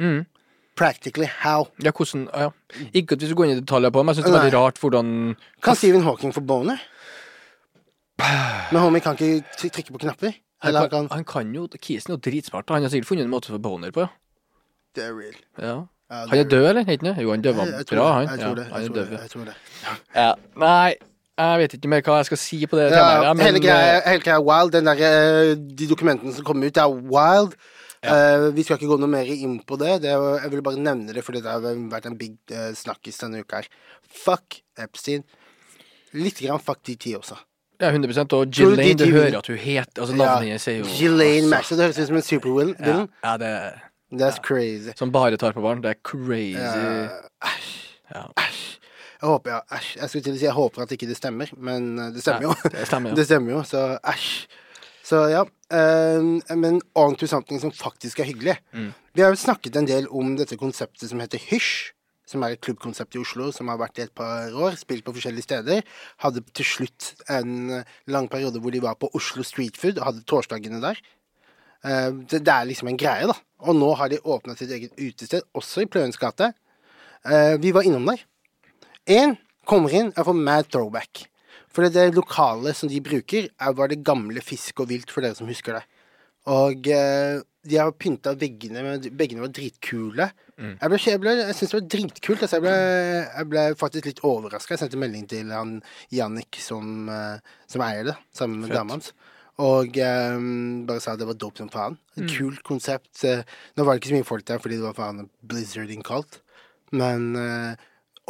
Mm. 0.00 0.24
Practically 0.76 1.26
how. 1.42 1.66
Ja, 1.82 1.90
hvordan 1.92 2.28
ja. 2.32 2.50
Ikke 2.94 3.18
at 3.18 3.20
vi 3.20 3.26
skal 3.26 3.36
gå 3.36 3.44
inn 3.48 3.56
i 3.56 3.60
detaljer 3.60 3.90
på 3.90 4.00
det, 4.00 4.06
men 4.06 4.14
jeg 4.14 4.22
syns 4.22 4.30
det 4.30 4.38
er 4.38 4.44
veldig 4.44 4.56
rart 4.56 4.78
hvordan 4.80 5.10
Kan 5.60 5.76
Stephen 5.76 6.06
Hawking 6.06 6.32
få 6.32 6.40
boner? 6.40 6.80
Men 8.70 8.80
homie 8.82 9.00
kan 9.04 9.16
ikke 9.18 9.44
trykke 9.58 9.92
på 9.92 10.02
knapper? 10.06 10.38
Han 10.60 10.68
Eller 10.68 10.86
han 10.86 10.90
kan, 10.92 11.08
han 11.10 11.24
kan 11.24 11.54
jo 11.54 11.68
Kisen 11.80 12.12
er 12.12 12.18
jo 12.18 12.22
dritsmart. 12.30 12.70
Han 12.70 12.84
har 12.84 12.92
sikkert 12.92 13.08
funnet 13.08 13.24
en 13.24 13.32
måte 13.32 13.50
å 13.50 13.56
få 13.56 13.62
boner 13.64 13.94
på, 13.96 14.04
ja. 14.04 14.12
Det 14.96 15.06
er 15.06 15.16
real. 15.16 15.40
ja. 15.60 15.78
Ja, 16.10 16.24
Han 16.26 16.38
er 16.38 16.44
død, 16.44 16.64
eller? 16.68 16.82
Er 16.82 16.96
ikke? 16.98 17.14
Jo, 17.22 17.30
han 17.30 17.44
jeg 17.44 17.54
bra, 17.54 18.12
han. 18.12 18.28
Jeg 18.28 18.40
tror 18.40 18.54
det. 18.58 18.66
Jeg 18.66 18.86
tror 18.86 18.94
det. 18.94 19.18
Jeg 19.22 19.30
tror 19.30 19.44
det. 19.44 19.52
Ja. 20.16 20.32
Nei, 20.58 20.94
jeg 21.38 21.60
vet 21.60 21.76
ikke 21.76 21.90
mer 21.92 22.00
hva 22.02 22.16
jeg 22.18 22.28
skal 22.28 22.40
si 22.42 22.58
på 22.66 22.78
det 22.78 22.88
Ja, 22.90 22.96
temaet. 22.96 23.36
Men, 23.36 23.46
hele 23.46 23.60
greia 23.62 23.92
eh, 23.92 24.08
hele 24.08 24.24
greia 24.24 24.38
er 24.40 24.46
wild. 24.48 24.72
Den 24.74 24.90
der, 24.90 25.02
eh, 25.06 25.52
de 25.54 25.86
dokumentene 25.86 26.34
som 26.34 26.44
kommer 26.44 26.66
ut, 26.66 26.80
er 26.82 26.96
wild. 27.14 27.54
Eh, 28.02 28.48
vi 28.56 28.64
skal 28.66 28.80
ikke 28.80 28.90
gå 28.90 28.98
noe 28.98 29.12
mer 29.12 29.30
inn 29.30 29.60
på 29.62 29.78
det. 29.78 30.00
det 30.02 30.10
er, 30.10 30.26
jeg 30.42 30.50
vil 30.56 30.64
bare 30.66 30.82
nevne 30.82 31.14
det, 31.14 31.24
fordi 31.24 31.44
det 31.44 31.52
har 31.52 31.78
vært 31.92 32.10
en 32.10 32.18
big 32.18 32.34
uh, 32.50 32.72
snakkis 32.74 33.22
denne 33.22 33.44
uka 33.44 33.60
her. 33.60 33.70
Fuck 34.24 34.62
Epstein. 34.80 35.22
Litt 36.18 36.42
grann 36.42 36.58
fuck 36.64 36.82
DT 36.82 37.14
også. 37.20 37.38
Ja, 37.80 37.88
100 37.90 38.18
Og 38.20 38.52
Tror 38.52 38.76
du 38.76 39.04
hører 39.10 39.38
at 39.38 39.46
hun 39.46 39.56
heter 39.56 40.02
Altså, 40.02 40.16
navnet 40.16 40.48
hennes 40.48 40.68
er 40.68 40.80
jo 40.80 40.84
Ghislaine 40.84 41.36
altså, 41.36 41.50
Maxwell. 41.54 41.78
Det 41.78 41.86
høres 41.86 41.98
ut 41.98 42.06
som 42.10 42.16
en 42.20 42.26
supervillain. 42.26 42.74
Ja, 42.80 42.98
ja, 43.24 43.36
det 43.40 43.46
er 43.46 43.78
That's 44.12 44.40
crazy. 44.42 44.90
Som 44.98 45.12
bare 45.12 45.36
tar 45.38 45.52
på 45.54 45.62
barn. 45.62 45.82
Det 45.82 45.90
er 45.90 46.00
crazy. 46.02 46.58
Ja, 46.58 47.08
Æsj. 47.46 47.68
Ja, 48.14 48.24
Jeg 49.20 49.28
håper, 49.28 49.50
ja, 49.52 49.60
æsj. 49.76 49.90
Jeg 50.00 50.08
skulle 50.08 50.24
til 50.24 50.34
å 50.34 50.40
si 50.40 50.46
jeg 50.48 50.56
håper 50.56 50.82
at 50.82 50.92
ikke 50.96 51.06
det 51.06 51.16
stemmer, 51.18 51.50
men 51.56 51.92
eh, 51.98 52.08
det 52.14 52.24
stemmer 52.24 52.48
jo. 52.48 52.54
det 52.72 52.86
stemmer, 52.88 53.12
ja. 53.12 53.16
Det 53.20 53.26
stemmer 53.28 53.52
jo, 53.52 53.62
så 53.68 53.82
æsj. 54.00 54.30
Så 55.10 55.20
ja. 55.30 55.44
eh, 55.76 56.56
men 56.56 56.80
on 56.98 57.14
to 57.20 57.28
something 57.30 57.60
som 57.62 57.72
faktisk 57.74 58.20
er 58.20 58.30
hyggelig. 58.30 58.56
Mm. 58.72 58.90
Vi 59.14 59.22
har 59.22 59.34
jo 59.34 59.38
snakket 59.42 59.76
en 59.76 59.88
del 59.88 60.08
om 60.08 60.34
dette 60.38 60.56
konseptet 60.58 61.10
som 61.10 61.20
heter 61.22 61.42
Hysj. 61.50 61.92
Som 62.30 62.44
er 62.46 62.54
et 62.54 62.62
klubbkonsept 62.62 63.16
i 63.16 63.22
Oslo 63.24 63.48
som 63.54 63.70
har 63.72 63.80
vært 63.80 63.98
i 63.98 64.04
et 64.06 64.14
par 64.14 64.54
år. 64.54 64.76
Spilt 64.78 65.02
på 65.06 65.14
forskjellige 65.16 65.48
steder. 65.48 65.80
Hadde 66.22 66.44
til 66.54 66.68
slutt 66.68 67.14
en 67.32 67.80
lang 68.06 68.30
periode 68.30 68.62
hvor 68.62 68.74
de 68.74 68.82
var 68.84 68.98
på 69.00 69.10
Oslo 69.18 69.42
Street 69.46 69.80
Food 69.80 69.98
og 69.98 70.06
hadde 70.12 70.28
torsdagene 70.30 70.78
der. 70.84 71.00
Eh, 71.84 72.10
det, 72.28 72.42
er 72.44 72.68
liksom 72.68 72.90
en 72.90 73.00
greie, 73.00 73.28
da. 73.30 73.36
Og 73.64 73.76
nå 73.76 73.90
har 73.96 74.12
de 74.12 74.20
åpna 74.20 74.56
sitt 74.56 74.72
eget 74.74 74.96
utested, 75.00 75.46
også 75.56 75.84
i 75.84 75.90
Pløyens 75.90 76.20
gate. 76.20 76.52
Eh, 77.24 77.56
vi 77.60 77.72
var 77.76 77.86
innom 77.88 78.08
der. 78.10 78.24
Én 79.08 79.36
kommer 79.68 79.92
inn, 79.94 80.12
og 80.16 80.28
får 80.28 80.36
mad 80.36 80.68
throwback. 80.70 81.24
For 81.70 81.86
det, 81.86 82.10
lokalet 82.12 82.18
lokale 82.18 82.74
som 82.76 82.90
de 82.90 83.00
bruker, 83.00 83.48
er, 83.48 83.72
var 83.78 83.88
det 83.88 84.04
gamle 84.04 84.42
Fisk 84.44 84.82
og 84.82 84.90
Vilt, 84.90 85.12
for 85.12 85.24
dere 85.24 85.38
som 85.38 85.48
husker 85.48 85.78
det. 85.78 85.84
Og 86.50 86.88
eh, 86.88 87.40
de 87.68 87.76
har 87.76 87.92
pynta 87.92 88.32
veggene 88.38 88.82
med 88.84 89.10
Veggene 89.16 89.44
var 89.44 89.52
dritkule. 89.54 90.30
Jeg, 90.60 90.90
ble, 90.92 90.98
jeg, 91.06 91.20
ble, 91.22 91.34
jeg 91.40 91.56
synes 91.56 91.72
det 91.72 91.78
var 91.78 91.88
dritkult. 91.94 92.42
Altså 92.44 92.58
jeg, 92.58 92.64
ble, 92.66 92.76
jeg 93.24 93.48
ble 93.48 93.64
faktisk 93.80 94.08
litt 94.10 94.22
overraska. 94.28 94.74
Jeg 94.74 94.82
sendte 94.84 95.00
melding 95.00 95.26
til 95.30 95.50
han 95.54 95.76
Jannik 96.12 96.60
som, 96.60 97.08
eh, 97.08 97.58
som 97.70 97.84
eier 97.86 98.10
det, 98.10 98.16
sammen 98.36 98.60
med 98.64 98.74
dama 98.76 98.98
hans. 98.98 99.12
Og 99.60 99.96
um, 100.00 100.86
bare 100.88 101.02
sa 101.04 101.16
det 101.20 101.26
var 101.28 101.36
dope 101.36 101.60
som 101.60 101.68
faen. 101.72 101.98
Kult 102.32 102.62
konsept. 102.64 103.24
eh, 103.28 103.42
nå 103.76 103.84
var 103.84 103.96
det 103.96 104.00
ikke 104.00 104.12
så 104.12 104.18
mye 104.18 104.28
folk 104.28 104.46
der 104.48 104.60
fordi 104.62 104.78
det 104.78 104.86
var 104.86 104.96
faen 104.96 105.26
blizzarding 105.44 106.04
kaldt. 106.06 106.40
Men 106.92 107.34
uh, 107.36 107.74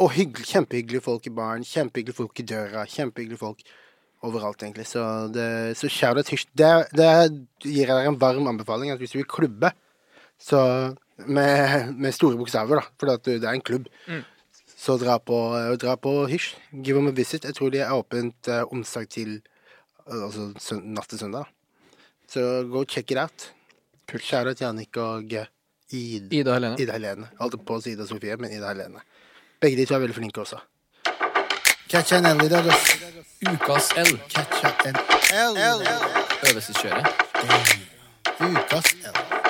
Og 0.01 0.11
hyggelig, 0.15 0.47
kjempehyggelige 0.49 1.03
folk 1.05 1.27
i 1.27 1.35
baren. 1.35 1.63
Kjempehyggelige 1.67 2.17
folk 2.17 2.39
i 2.39 2.47
døra. 2.47 2.83
Kjempehyggelige 2.89 3.39
folk 3.39 3.59
overalt, 4.25 4.63
egentlig. 4.63 4.87
Så, 4.89 5.03
det, 5.33 5.77
så 5.77 5.89
shout 5.89 6.17
out 6.17 6.31
hysj. 6.31 6.47
Det, 6.57 6.71
det 6.97 7.09
gir 7.63 7.85
jeg 7.85 7.91
dere 7.91 8.09
en 8.09 8.19
varm 8.21 8.47
anbefaling. 8.51 8.91
At 8.91 8.99
hvis 9.01 9.13
du 9.13 9.19
vil 9.19 9.29
klubbe, 9.29 9.71
så 10.41 10.61
med, 11.27 11.93
med 11.95 12.13
store 12.15 12.37
bokstaver, 12.39 12.81
da, 12.81 12.87
for 12.99 13.15
det 13.25 13.39
er 13.43 13.53
en 13.53 13.63
klubb, 13.65 13.87
så 14.81 14.97
dra 14.97 15.19
på, 15.21 15.37
dra 15.81 15.95
på 16.01 16.13
hysj. 16.31 16.55
Give 16.71 16.97
them 16.97 17.11
a 17.11 17.15
visit. 17.15 17.45
Jeg 17.45 17.55
tror 17.57 17.69
de 17.73 17.83
er 17.83 17.93
åpent 17.93 18.49
uh, 18.49 18.63
onsdag 18.73 19.09
til 19.13 19.41
Altså 20.11 20.51
søn, 20.59 20.81
natt 20.95 21.07
til 21.09 21.19
søndag. 21.19 21.45
da. 21.45 21.97
Så 22.27 22.63
go 22.71 22.83
check 22.83 23.11
it 23.11 23.17
out. 23.17 23.53
Shout 24.19 24.57
til 24.57 24.65
Jannik 24.65 24.97
og 24.97 25.33
eh, 25.33 25.45
Id. 25.91 26.33
Ida 26.33 26.53
Helene. 26.53 26.75
Ida 26.79 26.93
Helene. 26.93 27.29
Holdt 27.39 27.65
på 27.65 27.77
å 27.77 27.81
si 27.83 27.93
Ida 27.95 28.07
Sofie, 28.07 28.35
men 28.39 28.51
Ida 28.51 28.73
Helene. 28.73 29.03
Begge 29.61 29.77
de 29.77 29.85
to 29.85 29.95
er 29.95 30.03
veldig 30.03 30.17
flinke 30.17 30.41
også. 30.43 30.59
Catcha 31.91 32.19
en 32.19 32.29
L 32.31 32.45
i 32.45 32.49
dag, 32.51 32.67
ass. 32.71 32.95
Ukas 33.51 33.91
L. 33.99 34.15
Catcha 34.31 34.73
en 34.87 34.99
L. 35.35 35.61
Øvelseskjøret. 36.49 37.07
Ukas 38.39 38.95
L. 39.13 39.40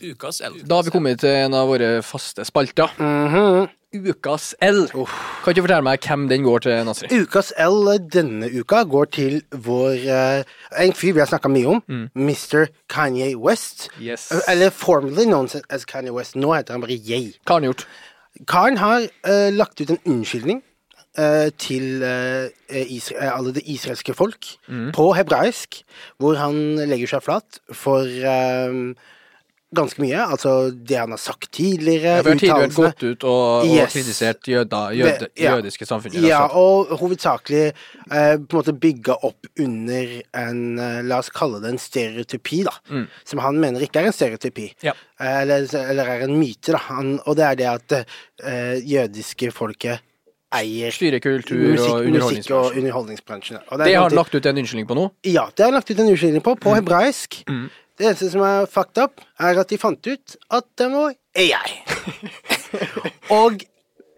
Ukas 0.00 0.40
L. 0.40 0.56
Da 0.64 0.78
har 0.78 0.86
vi 0.86 0.92
kommet 0.94 1.20
til 1.20 1.34
en 1.44 1.54
av 1.56 1.68
våre 1.68 2.00
faste 2.06 2.44
spalter. 2.48 2.90
Mhm. 2.98 3.68
Ukas 3.90 4.54
L. 4.62 4.86
Kan 4.86 5.50
ikke 5.50 5.56
du 5.56 5.64
fortelle 5.64 5.82
meg 5.82 6.04
hvem 6.06 6.28
den 6.30 6.44
går 6.46 6.62
til, 6.62 6.76
Nasri? 6.86 7.08
Ukas 7.10 7.50
L 7.58 7.90
denne 8.14 8.46
uka 8.46 8.84
går 8.86 9.08
til 9.10 9.40
vår 9.50 10.04
uh, 10.06 10.44
En 10.78 10.94
fyr 10.94 11.16
vi 11.16 11.18
har 11.18 11.26
snakka 11.26 11.50
mye 11.50 11.66
om. 11.74 11.82
Mr. 12.14 12.68
Kanye 12.88 13.34
West. 13.34 13.88
Yes. 13.98 14.30
Eller 14.46 14.70
formerly 14.70 15.26
known 15.26 15.50
as 15.68 15.84
Kanye 15.84 16.14
West. 16.14 16.36
Nå 16.36 16.54
heter 16.54 16.78
han 16.78 16.86
bare 16.86 16.94
Yay. 16.94 17.34
Hva 17.42 17.56
har 17.56 17.64
han 17.64 17.70
gjort? 17.72 17.86
Karen 18.46 18.78
har 18.78 19.08
uh, 19.26 19.50
lagt 19.50 19.80
ut 19.82 19.90
en 19.90 19.98
unnskyldning 20.06 20.62
eh, 21.18 21.50
til 21.58 22.04
isra 22.70 23.32
alle 23.34 23.50
det 23.56 23.64
israelske 23.66 24.14
folk 24.14 24.46
på 24.94 25.12
hebraisk, 25.18 25.82
hvor 26.22 26.38
han 26.38 26.78
legger 26.86 27.10
seg 27.16 27.24
flat 27.26 27.58
for 27.74 28.06
eh, 28.06 28.94
ganske 29.74 30.00
mye. 30.02 30.18
Altså 30.34 30.52
det 30.74 30.96
han 30.98 31.10
har 31.14 31.18
sagt 31.22 31.50
tidligere, 31.52 32.16
Ja, 32.18 32.22
har 32.22 32.34
tidligere 32.34 32.72
gått 32.74 33.02
ut 33.06 33.24
og, 33.24 33.64
og 33.64 33.66
Yes. 33.70 33.92
kritisert 33.92 34.42
jøda, 34.50 34.80
jøde, 34.98 35.28
Ja. 35.38 35.56
jødiske 35.56 35.86
samfunnet. 35.86 36.20
Ja, 36.26 36.42
altså. 36.48 36.56
og 36.90 36.98
hovedsakelig 36.98 37.62
eh, 37.70 38.36
på 38.36 38.50
en 38.50 38.58
måte 38.58 38.74
bygga 38.80 39.16
opp 39.22 39.46
under 39.58 40.16
en 40.34 40.78
eh, 40.78 41.00
La 41.06 41.18
oss 41.22 41.30
kalle 41.30 41.60
det 41.62 41.70
en 41.70 41.78
stereotypi, 41.78 42.64
da. 42.66 42.74
Som 43.24 43.38
han 43.44 43.60
mener 43.62 43.80
ikke 43.86 44.00
er 44.02 44.10
en 44.10 44.12
stereotypi. 44.16 44.72
Ja. 44.82 44.92
Eh, 45.20 45.40
eller, 45.42 45.66
eller 45.86 46.04
er 46.16 46.26
en 46.26 46.38
myte, 46.40 46.72
da. 46.74 46.78
Han, 46.90 47.20
og 47.26 47.36
det 47.36 47.44
er 47.46 47.54
det 47.62 47.70
at 47.76 47.92
eh, 48.44 48.78
jødiske 48.82 49.52
folket 49.52 50.00
eier 50.52 50.90
Styrer 50.90 51.20
kultur 51.22 51.60
musikk, 51.62 51.92
og 51.94 52.06
underholdningsbransjen. 52.10 52.56
og 52.58 52.76
underholdningsbransjen. 52.80 53.58
Og 53.70 53.78
Det 53.78 53.94
har 53.94 54.02
han 54.08 54.16
lagt 54.18 54.34
ut 54.34 54.46
en 54.50 54.58
unnskyldning 54.58 54.88
på 54.90 54.96
nå. 54.98 55.04
Ja, 55.30 55.44
det 55.54 55.62
har 55.62 55.70
han 55.70 55.78
lagt 55.78 55.90
ut 55.92 56.00
en 56.02 56.08
unnskyldning 56.10 56.42
på, 56.42 56.56
Mm. 56.56 56.60
på 56.64 56.74
hebraisk. 56.74 57.44
Det 58.00 58.06
eneste 58.08 58.30
som 58.32 58.40
er 58.46 58.68
fucked 58.70 58.96
up, 58.96 59.20
er 59.36 59.58
at 59.60 59.68
de 59.68 59.76
fant 59.76 60.06
ut 60.08 60.36
at 60.56 60.66
det 60.80 60.86
var 60.88 61.10
AI. 61.36 61.72
og 63.42 63.60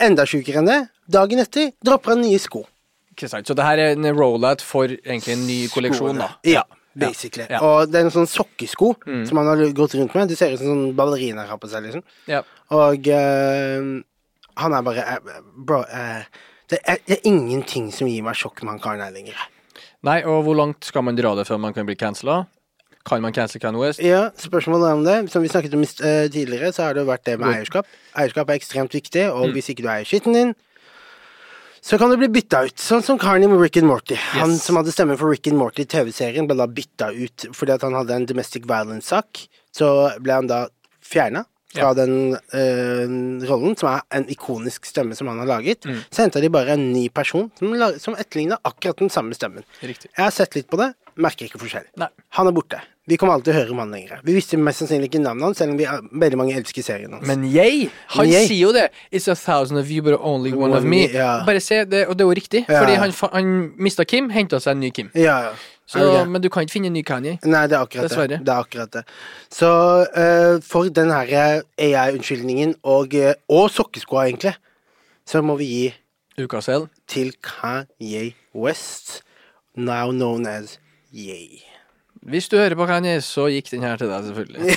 enda 0.02 0.26
sjukere 0.28 0.60
enn 0.60 0.68
det, 0.70 0.76
dagen 1.10 1.42
etter 1.42 1.72
dropper 1.82 2.14
han 2.14 2.22
nye 2.22 2.38
sko. 2.38 2.62
Ikke 3.10 3.26
sant? 3.32 3.50
Så 3.50 3.56
det 3.58 3.66
her 3.66 3.82
er 3.82 3.96
en 3.96 4.06
rollout 4.14 4.62
for 4.62 4.86
egentlig 4.86 5.34
en 5.34 5.42
ny 5.48 5.58
kolleksjon, 5.72 6.22
da. 6.22 6.30
Ja, 6.46 6.62
basically. 6.94 7.48
Ja. 7.50 7.58
Mm. 7.58 7.66
Og 7.66 7.90
det 7.90 7.98
er 7.98 8.06
en 8.06 8.14
sånn 8.14 8.30
sokkesko 8.30 8.92
som 9.02 9.42
han 9.42 9.50
har 9.50 9.64
gått 9.74 9.98
rundt 9.98 10.14
med. 10.14 10.30
Det 10.30 10.38
ser 10.38 10.54
ut 10.54 10.62
som 10.62 10.70
sånn 10.70 10.96
ballerina 11.02 11.48
har 11.50 11.58
på 11.58 11.72
seg, 11.72 11.88
liksom. 11.88 12.06
Ja. 12.30 12.44
Og 12.78 13.10
uh, 13.10 13.90
han 14.62 14.78
er 14.78 14.86
bare 14.86 15.18
uh, 15.18 15.42
Bro, 15.58 15.82
uh, 15.90 16.46
det, 16.70 16.78
er, 16.86 17.02
det 17.02 17.18
er 17.18 17.28
ingenting 17.34 17.90
som 17.90 18.06
gir 18.06 18.22
meg 18.22 18.38
sjokk 18.38 18.62
med 18.62 18.76
han 18.76 18.84
karen 18.86 19.02
her 19.02 19.10
lenger. 19.18 19.42
Nei, 20.06 20.20
og 20.22 20.46
hvor 20.46 20.54
langt 20.58 20.86
skal 20.86 21.02
man 21.10 21.18
dra 21.18 21.34
det 21.34 21.50
før 21.50 21.60
man 21.66 21.74
kan 21.74 21.90
bli 21.90 21.98
cancela? 21.98 22.44
Kan 23.04 23.20
man 23.22 23.32
cancel 23.34 23.60
Kanye 23.60 23.80
West? 23.80 23.98
Ja, 24.00 24.30
spørsmålet 24.38 24.88
er 24.88 24.92
om 24.98 25.04
det. 25.04 25.16
Som 25.32 25.42
vi 25.42 25.48
snakket 25.50 25.74
om 25.74 25.82
eh, 25.82 26.28
tidligere, 26.30 26.72
så 26.72 26.84
har 26.86 26.94
det 26.94 27.02
jo 27.02 27.08
vært 27.10 27.24
det 27.24 27.38
med 27.40 27.48
Mm. 27.48 27.54
eierskap. 27.56 27.86
Eierskap 28.14 28.48
er 28.50 28.54
ekstremt 28.60 28.92
viktig, 28.94 29.24
og 29.32 29.50
hvis 29.56 29.68
ikke 29.72 29.82
du 29.82 29.88
eier 29.88 30.04
skitten 30.06 30.32
din, 30.36 30.54
så 31.82 31.98
kan 31.98 32.10
du 32.10 32.16
bli 32.16 32.28
bytta 32.30 32.60
ut. 32.68 32.76
Sånn 32.78 33.02
som 33.02 33.18
Carney 33.18 33.48
med 33.50 33.58
Rick 33.58 33.76
and 33.80 33.88
Morty. 33.90 34.14
Han 34.38 34.54
som 34.56 34.76
hadde 34.78 34.92
stemmen 34.94 35.18
for 35.18 35.28
Rick 35.32 35.48
and 35.50 35.58
Morty 35.58 35.82
i 35.82 35.84
TV-serien, 35.90 36.46
ble 36.46 36.54
da 36.56 36.66
bytta 36.70 37.10
ut 37.10 37.48
fordi 37.52 37.74
at 37.74 37.82
han 37.82 37.92
hadde 37.98 38.14
en 38.14 38.26
domestic 38.26 38.62
violence-sak. 38.70 39.48
Så 39.74 39.88
ble 40.22 40.32
han 40.38 40.46
da 40.46 40.68
fjerna 41.02 41.42
fra 41.72 41.88
Ja. 41.88 41.94
den 41.96 42.36
øh, 42.36 43.48
rollen, 43.48 43.74
som 43.80 43.88
er 43.96 44.02
en 44.12 44.26
ikonisk 44.30 44.84
stemme 44.86 45.16
som 45.16 45.26
han 45.26 45.38
har 45.42 45.46
laget. 45.48 45.82
Mm. 45.88 46.04
Så 46.12 46.22
henta 46.22 46.40
de 46.40 46.48
bare 46.52 46.74
en 46.76 46.92
ny 46.92 47.08
person 47.08 47.50
som, 47.58 47.74
som 47.98 48.14
etterligna 48.14 48.58
akkurat 48.62 48.98
den 49.02 49.10
samme 49.10 49.34
stemmen. 49.34 49.64
Riktig. 49.82 50.10
Jeg 50.16 50.22
har 50.22 50.30
sett 50.30 50.54
litt 50.54 50.68
på 50.70 50.76
det, 50.78 50.92
merker 51.16 51.48
ikke 51.48 51.58
forskjell. 51.64 51.88
Nei. 51.96 52.08
Han 52.38 52.46
er 52.46 52.52
borte. 52.52 52.78
Vi 53.08 53.16
kommer 53.18 53.34
alltid 53.34 53.48
til 53.50 53.54
å 53.56 53.58
høre 53.64 53.70
om 53.74 53.78
han 53.82 53.90
lenger. 53.90 54.20
Vi 54.22 54.32
visste 54.36 54.56
mest 54.56 54.78
sannsynlig 54.78 55.08
ikke 55.10 55.18
navnet 55.24 55.42
hans, 55.42 55.58
selv 55.58 55.72
om 55.72 55.78
vi 55.80 55.84
er, 55.90 56.04
veldig 56.22 56.36
mange 56.38 56.54
elsker 56.54 56.84
serien 56.86 57.10
hans. 57.16 57.26
Men 57.26 57.42
jeg, 57.50 57.88
han 58.14 58.26
Men 58.26 58.32
jeg- 58.32 58.46
sier 58.48 58.60
jo 58.68 58.72
det. 58.72 58.84
It's 59.10 59.26
a 59.26 59.34
thousand 59.34 59.78
of 59.78 59.90
you, 59.90 60.02
but 60.02 60.14
only 60.20 60.52
one, 60.52 60.70
One 60.70 60.74
of 60.78 60.84
me. 60.84 61.08
ja. 61.08 61.42
Bare 61.44 61.58
se, 61.60 61.84
det, 61.84 62.06
og 62.06 62.16
det 62.16 62.22
er 62.22 62.28
jo 62.28 62.34
riktig. 62.38 62.64
Ja. 62.68 62.78
Fordi 62.80 62.94
han, 62.94 63.10
fa- 63.10 63.32
han 63.34 63.72
mista 63.76 64.04
Kim, 64.04 64.30
henta 64.30 64.60
seg 64.60 64.70
en 64.76 64.80
ny 64.80 64.90
Kim. 64.90 65.10
ja, 65.14 65.40
ja. 65.48 65.52
Så, 65.84 65.98
Er 65.98 66.04
det 66.04 66.12
det? 66.20 66.28
men 66.30 66.40
du 66.40 66.48
kan 66.48 66.62
ikke 66.62 66.72
finne 66.72 66.86
en 66.86 66.92
ny 66.94 67.02
Kanye. 67.02 67.38
Nei, 67.44 67.66
det 67.66 67.74
er 67.76 67.82
akkurat 67.84 68.06
Dessverre. 68.08 68.28
det. 68.28 68.38
Det 68.46 68.48
er 68.54 68.62
akkurat 68.64 68.90
det. 68.92 69.02
Så 69.50 70.06
eh, 70.16 70.60
for 70.62 70.88
den 70.88 71.10
her 71.10 71.62
AI-unnskyldningen 71.76 72.76
og, 72.84 73.12
eh, 73.14 73.34
og 73.50 73.68
sokkeskoa, 73.70 74.28
egentlig, 74.30 74.54
så 75.26 75.42
må 75.42 75.56
vi 75.58 75.66
gi 75.66 75.94
Uka 76.44 76.60
selv. 76.60 76.88
til 77.08 77.32
Kanye 77.42 78.32
West, 78.54 79.22
now 79.76 80.10
known 80.12 80.46
as 80.46 80.78
Yay. 81.12 81.58
Hvis 82.22 82.48
du 82.48 82.56
hører 82.56 82.74
på 82.78 82.86
Kanye, 82.86 83.20
så 83.20 83.48
gikk 83.50 83.70
den 83.72 83.82
her 83.82 83.96
til 83.98 84.10
deg, 84.10 84.24
selvfølgelig. 84.24 84.76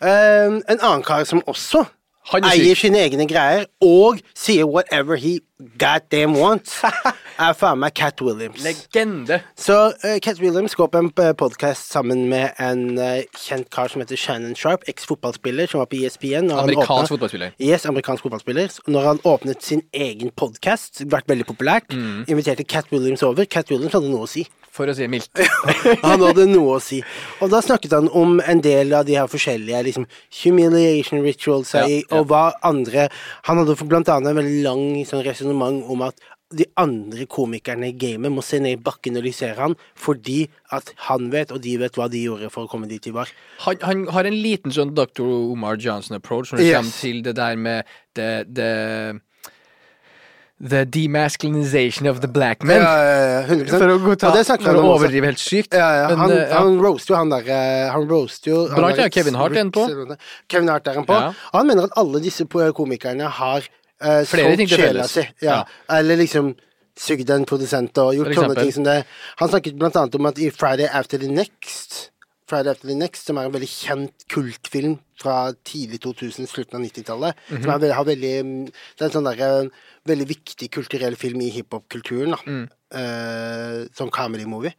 um, 0.00 0.60
en 0.70 0.78
annen 0.78 1.02
kar 1.02 1.24
som 1.26 1.42
også 1.50 1.84
er 2.30 2.46
eier 2.52 2.78
sine 2.78 3.00
egne 3.02 3.26
greier 3.26 3.66
og 3.82 4.20
sier 4.38 4.68
whatever 4.70 5.18
he 5.18 5.40
goddamn 5.80 6.34
want, 6.38 6.70
er 7.40 7.54
faen 7.58 7.78
meg 7.82 7.94
Cat 7.98 8.20
Williams. 8.24 8.60
Legende. 8.64 9.40
Så 9.60 9.76
uh, 9.92 10.16
Cat 10.24 10.40
Williams 10.40 10.74
går 10.78 10.88
på 10.92 11.02
en 11.02 11.10
podkast 11.36 11.90
sammen 11.92 12.26
med 12.30 12.54
en 12.60 12.84
uh, 12.98 13.20
kjent 13.36 13.68
kar 13.74 13.92
som 13.92 14.00
heter 14.04 14.16
Shannon 14.20 14.54
Sharp, 14.56 14.86
eks-fotballspiller 14.90 15.68
som 15.70 15.82
var 15.82 15.90
på 15.92 16.00
ESPN. 16.04 16.50
Amerikansk 16.52 16.90
åpnet- 16.90 17.12
fotballspiller. 17.14 17.52
Yes, 17.60 17.84
amerikansk 17.90 18.24
fotballspiller. 18.26 18.72
Når 18.90 19.08
han 19.10 19.22
åpnet 19.28 19.62
sin 19.66 19.84
egen 19.92 20.32
podkast, 20.36 21.04
vært 21.12 21.28
veldig 21.30 21.48
populært, 21.50 21.90
Mm. 21.90 22.24
inviterte 22.30 22.64
Cat 22.64 22.86
Williams 22.92 23.22
over. 23.26 23.44
Cat 23.44 23.68
Williams 23.70 23.92
hadde 23.96 24.08
noe 24.12 24.24
å 24.24 24.30
si. 24.30 24.46
For 24.70 24.86
å 24.86 24.92
si 24.94 25.02
det 25.02 25.10
mildt. 25.10 25.34
Han 26.06 26.22
hadde 26.22 26.44
noe 26.46 26.76
å 26.76 26.80
si. 26.80 27.00
Og 27.42 27.50
da 27.50 27.58
snakket 27.60 27.90
han 27.96 28.06
om 28.14 28.36
en 28.38 28.60
del 28.62 28.92
av 28.94 29.02
de 29.08 29.16
her 29.18 29.26
forskjellige 29.26 29.80
liksom, 29.88 30.04
humiliation 30.44 31.24
rituals 31.24 31.72
Ja, 31.74 31.82
ja. 31.90 32.04
og 32.14 32.28
hva 32.30 32.52
andre 32.62 33.08
Han 33.48 33.58
hadde 33.60 33.74
blant 33.90 34.08
annet 34.14 34.30
en 34.30 34.38
veldig 34.38 34.62
lang 34.62 34.84
sånn, 35.08 35.24
resonnement 35.50 35.84
om 35.90 36.02
at 36.08 36.14
de 36.50 36.64
andre 36.76 37.26
komikerne 37.30 37.92
i 37.92 37.94
gamet 37.94 38.32
må 38.34 38.42
se 38.42 38.58
ned 38.58 38.74
i 38.74 38.82
bakken 38.82 39.16
og 39.20 39.22
lysere 39.22 39.54
han, 39.60 39.76
fordi 39.94 40.48
at 40.74 40.90
han 41.06 41.30
vet, 41.30 41.52
og 41.54 41.62
de 41.62 41.76
vet 41.78 41.94
hva 41.94 42.08
de 42.10 42.24
gjorde 42.24 42.50
for 42.50 42.66
å 42.66 42.70
komme 42.72 42.88
dit 42.90 43.02
de 43.06 43.12
var. 43.14 43.30
Han, 43.66 43.78
han 43.86 44.04
har 44.10 44.26
en 44.26 44.34
liten 44.42 44.74
sånn 44.74 44.94
Dr. 44.96 45.22
Omar 45.22 45.78
Johnson-approach 45.78 46.52
når 46.52 46.58
det 46.58 46.66
Yes. 46.66 46.76
kommer 46.76 46.96
til 47.00 47.22
det 47.22 47.36
der 47.38 47.56
med 47.56 47.84
det, 48.18 48.30
det 48.50 49.20
The 50.60 50.84
demasculinization 50.84 52.06
of 52.06 52.20
the 52.20 52.28
black 52.28 52.62
men. 52.62 52.82
Ja, 52.82 52.96
ja, 53.00 53.40
ja, 53.40 53.46
100 53.46 53.78
For 53.78 53.88
å, 53.88 53.94
gå 54.02 54.16
ta, 54.20 54.28
for 54.60 54.76
å 54.76 54.82
overdrive 54.92 55.30
helt 55.30 55.40
sykt. 55.40 55.72
Ja, 55.72 55.86
ja. 56.02 56.08
Men, 56.10 56.18
Han, 56.20 56.34
uh, 56.36 56.52
han 56.52 56.74
roaster 56.84 57.14
jo 57.14 57.16
han 57.16 57.30
der 57.32 57.48
eh, 57.48 57.88
Han 57.94 58.04
roaster 58.10 58.50
jo 58.50 58.58
der- 58.68 58.84
annet 58.90 59.14
Kevin 59.14 59.38
Hart 59.40 59.56
er 59.56 59.62
en 59.62 59.70
på. 59.72 59.86
Kevin 60.52 60.68
Hart 60.68 60.90
er 60.92 60.98
en 61.00 61.06
på. 61.08 61.16
Og 61.16 61.56
han 61.56 61.66
mener 61.70 61.88
at 61.88 61.96
alle 61.96 62.20
disse 62.20 62.44
komikerne 62.76 63.30
har 63.38 63.64
uh, 64.04 64.22
til 64.26 64.68
sjela 64.68 65.06
si. 65.10 65.24
Ja. 65.44 65.60
Ja. 65.60 65.98
Eller 65.98 66.20
liksom 66.20 66.54
sugd 67.00 67.30
en 67.32 67.46
produsent 67.48 67.96
og 68.02 68.14
gjort 68.16 68.34
sånne 68.36 68.56
ting 68.58 68.72
som 68.74 68.86
det. 68.86 69.02
Han 69.40 69.52
snakket 69.52 69.78
blant 69.80 69.96
annet 69.96 70.16
om 70.18 70.28
at 70.28 70.40
i 70.42 70.50
Friday 70.52 70.90
After 70.90 71.20
the 71.22 71.30
Next 71.32 72.10
Friday 72.50 72.72
After 72.72 72.88
the 72.90 72.96
Next, 72.98 73.28
som 73.28 73.38
er 73.38 73.46
en 73.46 73.54
veldig 73.54 73.70
kjent 73.70 74.26
kultfilm 74.32 74.98
fra 75.20 75.52
tidlig 75.66 76.00
2000, 76.02 76.48
slutten 76.50 76.80
av 76.80 76.82
90-tallet. 76.82 77.38
Mhm. 77.48 77.62
Som 77.62 77.72
er, 77.76 77.94
har 77.94 78.08
veldig 78.08 78.34
mm, 78.44 78.64
Det 78.66 79.04
er 79.04 79.08
en 79.08 79.16
sånn 79.16 79.28
derre 79.28 79.50
veldig 80.10 80.26
viktig 80.32 80.70
kulturell 80.74 81.14
film 81.20 81.42
i 81.44 81.50
hiphop-kulturen, 81.54 82.34
da. 82.34 82.40
Mm. 82.48 82.64
Uh, 82.90 83.86
som 83.94 84.10
comedy-movie. 84.10 84.74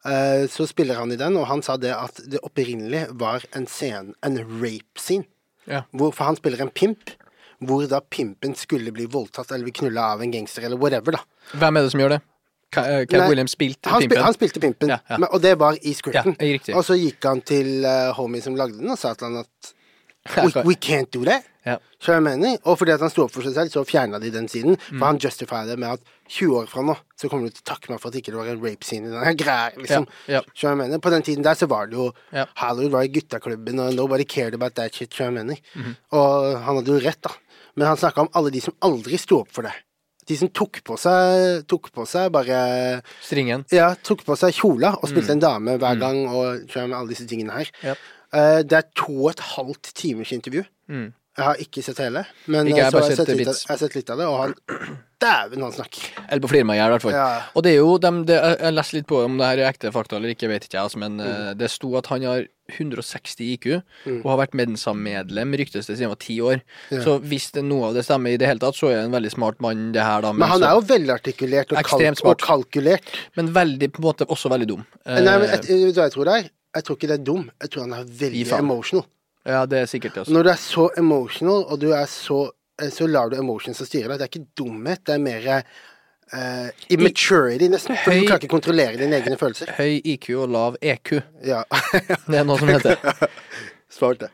Eh, 0.00 0.46
så 0.48 0.64
spiller 0.64 0.96
han 0.96 1.12
i 1.12 1.18
den, 1.20 1.36
og 1.36 1.48
han 1.50 1.60
sa 1.64 1.76
det 1.76 1.92
at 1.92 2.22
det 2.32 2.40
opprinnelig 2.46 3.02
var 3.20 3.44
en 3.56 3.66
scene, 3.68 4.14
en 4.24 4.38
rape-scene. 4.40 5.28
Ja. 5.68 5.82
Hvor, 5.92 6.14
for 6.16 6.30
han 6.30 6.38
spiller 6.38 6.62
en 6.64 6.72
pimp, 6.72 7.12
hvor 7.66 7.86
da 7.90 8.00
pimpen 8.00 8.54
skulle 8.56 8.92
bli 8.96 9.06
voldtatt 9.10 9.50
eller 9.52 9.68
bli 9.68 9.74
knulla 9.80 10.12
av 10.14 10.22
en 10.24 10.32
gangster 10.32 10.64
eller 10.68 10.80
whatever, 10.80 11.18
da. 11.18 11.24
Hvem 11.60 11.76
er 11.76 11.86
det 11.86 11.92
som 11.94 12.00
gjør 12.00 12.14
det? 12.16 12.20
Eh, 12.70 13.02
Cat 13.10 13.16
Nei, 13.18 13.28
Williams 13.32 13.56
spilte 13.56 13.90
Han, 13.90 13.98
spil, 13.98 14.08
pimpen. 14.12 14.24
han 14.24 14.34
spilte 14.36 14.60
pimpen, 14.62 14.92
Ja, 14.94 15.00
ja. 15.08 15.18
Men, 15.18 15.28
og 15.34 15.42
det 15.42 15.56
var 15.58 15.78
i 15.82 15.92
scripten. 15.96 16.36
Ja, 16.38 16.76
og 16.78 16.84
så 16.86 16.94
gikk 16.94 17.24
han 17.26 17.42
til 17.42 17.82
uh, 17.82 18.12
homie 18.14 18.42
som 18.44 18.54
lagde 18.58 18.78
den, 18.78 18.90
og 18.92 18.98
sa 19.00 19.10
til 19.18 19.26
han 19.26 19.42
at 19.42 19.72
we, 20.38 20.62
we 20.68 20.76
can't 20.78 21.10
do 21.10 21.24
that. 21.26 21.48
Ja. 21.66 21.74
Så 22.00 22.14
jeg 22.14 22.22
mener, 22.24 22.56
Og 22.64 22.78
fordi 22.80 22.94
at 22.94 23.02
han 23.04 23.10
sto 23.12 23.26
opp 23.26 23.34
for 23.34 23.44
seg 23.44 23.52
selv, 23.56 23.72
så 23.74 23.82
fjerna 23.84 24.20
de 24.22 24.30
den 24.32 24.46
siden. 24.48 24.78
Mm. 24.78 25.00
For 25.00 25.04
han 25.04 25.18
justifier 25.20 25.66
det 25.68 25.76
med 25.82 25.98
at 25.98 26.14
20 26.30 26.56
år 26.62 26.70
fra 26.70 26.84
nå 26.86 26.94
så 27.20 27.28
kommer 27.28 27.50
du 27.50 27.56
til 27.58 27.64
å 27.66 27.68
takke 27.74 27.90
meg 27.92 28.00
for 28.00 28.08
at 28.08 28.16
ikke 28.16 28.32
det 28.32 28.38
var 28.38 28.48
en 28.48 28.62
rape 28.62 28.86
scene 28.86 29.10
i 29.10 29.12
denne 29.12 29.34
greia. 29.36 29.74
Liksom. 29.76 30.06
Så 30.54 30.70
jeg 30.70 30.78
mener, 30.80 31.02
På 31.04 31.10
den 31.12 31.26
tiden 31.26 31.44
der 31.44 31.58
så 31.58 31.68
var 31.68 31.90
det 31.90 31.98
jo. 31.98 32.06
Hollywood 32.62 32.94
var 32.94 33.04
i 33.04 33.12
guttaklubben, 33.12 33.82
og 33.82 33.92
nobody 33.98 34.24
cared 34.24 34.54
about 34.56 34.78
that 34.78 34.94
shit. 34.94 35.12
Så 35.12 35.26
jeg 35.26 35.36
mener. 35.36 35.60
Mhm. 35.74 35.96
Og 36.16 36.56
han 36.64 36.80
hadde 36.80 36.94
jo 36.94 37.02
rett, 37.04 37.20
da. 37.26 37.34
Men 37.80 37.88
han 37.88 37.96
snakka 38.00 38.26
om 38.26 38.32
alle 38.36 38.52
de 38.52 38.60
som 38.60 38.74
aldri 38.84 39.16
sto 39.20 39.38
opp 39.40 39.50
for 39.56 39.64
det. 39.64 39.72
De 40.28 40.36
som 40.38 40.50
tok 40.52 40.82
på 40.86 40.94
seg 41.00 41.64
Tok 41.70 41.88
på 41.96 42.04
seg 42.06 42.28
bare 42.34 42.58
Stringen. 43.24 43.64
Ja, 43.74 43.94
tok 44.04 44.20
på 44.26 44.36
seg 44.38 44.52
kjola 44.54 44.92
og 44.98 45.06
Mm. 45.08 45.10
spilte 45.14 45.32
en 45.34 45.40
dame 45.42 45.78
hver 45.80 45.96
gang 45.98 46.20
og 46.28 46.68
med 46.76 46.92
alle 46.94 47.08
disse 47.14 47.26
tingene 47.26 47.56
her. 47.56 47.70
Yep. 47.82 48.04
Uh, 48.30 48.60
det 48.62 48.76
er 48.78 48.84
to 48.94 49.16
og 49.24 49.30
et 49.32 49.40
halvt 49.56 49.90
timers 49.98 50.30
intervju. 50.36 50.62
Mm. 50.92 51.08
Jeg 51.38 51.46
har 51.46 51.60
ikke 51.62 51.82
sett 51.86 51.98
hele, 52.02 52.24
men 52.50 52.66
Ikke 52.66 52.80
eh, 52.80 52.82
jeg, 52.82 52.90
så 52.92 52.98
har 53.00 53.12
sett 53.14 53.28
litt 53.38 53.48
av, 53.48 53.54
jeg 53.70 53.78
sett 53.78 53.94
litt 53.94 54.10
av 54.10 54.18
det, 54.18 54.26
og 54.26 54.38
han 54.42 54.54
Dæven, 55.20 55.60
han 55.62 55.72
snakker. 55.76 56.04
Eller 56.32 56.40
på 56.40 56.48
flirma 56.48 56.74
i 56.74 56.80
hvert 56.80 57.02
fall. 57.04 57.12
Ja. 57.12 57.26
Og 57.54 57.62
det 57.62 57.74
er 57.74 57.82
jo 57.82 57.98
de, 58.00 58.10
det, 58.24 58.36
Jeg 58.40 58.56
jeg 58.64 58.74
leste 58.74 58.96
litt 58.96 59.06
på 59.10 59.18
om 59.26 59.34
det 59.38 59.46
her 59.50 59.60
er 59.60 59.68
ekte 59.68 59.92
fakta 59.92 60.16
eller 60.16 60.32
ikke, 60.32 60.48
vet 60.48 60.64
ikke 60.64 60.78
jeg, 60.78 60.84
altså, 60.88 60.98
men 61.02 61.18
Mm. 61.20 61.26
eh, 61.28 61.52
det 61.60 61.68
sto 61.70 61.90
at 62.00 62.08
han 62.10 62.24
har 62.24 62.46
160 62.72 63.44
IQ 63.52 63.66
og 63.76 64.26
har 64.30 64.38
vært 64.40 64.54
Mensa-medlem, 64.58 65.54
ryktes 65.60 65.86
det, 65.86 65.96
siden 65.98 66.08
han 66.08 66.14
var 66.14 66.20
ti 66.24 66.36
år. 66.40 66.62
Ja. 66.90 67.00
Så 67.04 67.18
hvis 67.22 67.50
det, 67.52 67.64
noe 67.68 67.90
av 67.90 67.94
det 67.98 68.04
stemmer 68.06 68.32
i 68.34 68.40
det 68.40 68.48
hele 68.48 68.62
tatt, 68.62 68.78
så 68.78 68.90
er 68.90 69.00
han 69.02 69.10
en 69.10 69.16
veldig 69.18 69.32
smart 69.34 69.60
mann, 69.60 69.90
det 69.92 70.02
her, 70.02 70.22
da. 70.24 70.32
Men 70.32 70.48
han 70.48 70.60
så- 70.60 70.70
er 70.70 70.74
jo 70.80 70.86
velartikulert 70.88 71.72
og, 71.72 71.84
kalk 71.84 72.24
og 72.24 72.38
kalkulert. 72.40 73.14
men 73.36 73.52
veldig, 73.52 73.92
på 73.92 74.02
en 74.02 74.08
måte, 74.10 74.26
også 74.26 74.50
veldig 74.50 74.66
dum. 74.72 74.86
Eh, 75.06 75.20
Nei, 75.20 75.38
men 75.38 75.48
jeg, 75.50 75.62
du 75.66 75.92
hva 76.00 76.08
jeg 76.08 76.12
tror 76.16 76.24
det 76.24 76.34
er? 76.40 76.50
Jeg 76.74 76.84
tror 76.84 76.96
ikke 76.96 77.08
det 77.10 77.18
er 77.20 77.24
dum. 77.24 77.50
Jeg 77.60 77.70
tror 77.70 77.80
han 77.88 77.92
er 78.00 78.04
veldig 78.04 78.52
emotional. 78.58 79.04
Ja, 79.44 79.66
det 79.66 79.78
er 79.78 79.86
sikkert 79.86 80.14
det. 80.14 80.20
også. 80.24 80.32
Når 80.32 80.42
du 80.42 80.50
er 80.52 80.58
så 80.60 80.88
emotional, 81.00 81.64
og 81.64 81.80
du 81.80 81.90
er 81.96 82.06
så 82.10 82.40
eh, 82.80 82.90
Så 82.92 83.06
lar 83.06 83.30
du 83.30 83.36
emotions 83.38 83.80
styre 83.86 84.08
deg. 84.08 84.18
Det 84.18 84.26
er 84.26 84.32
ikke 84.32 84.50
dumhet, 84.56 85.04
det 85.06 85.14
er 85.14 85.22
mer 85.24 85.48
uh, 86.32 86.68
immaturity, 86.92 87.68
nesten. 87.72 87.96
For 88.04 88.12
Høy- 88.12 88.20
du 88.20 88.26
klarer 88.28 88.42
ikke 88.42 88.50
å 88.50 88.56
kontrollere 88.56 89.00
dine 89.00 89.20
egne 89.20 89.38
følelser. 89.40 89.72
Høy 89.78 90.00
IQ 90.14 90.30
og 90.36 90.50
lav 90.52 90.76
EQ. 90.80 91.16
Ja. 91.46 91.62
Det 92.26 92.40
er 92.42 92.46
noe 92.48 92.60
som 92.60 92.72
heter. 92.72 93.00
Svart 93.96 94.26
det. 94.26 94.30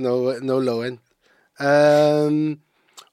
No, 0.00 0.16
no 0.42 0.58
low 0.62 0.84
end. 0.86 1.00
Um, 1.60 2.60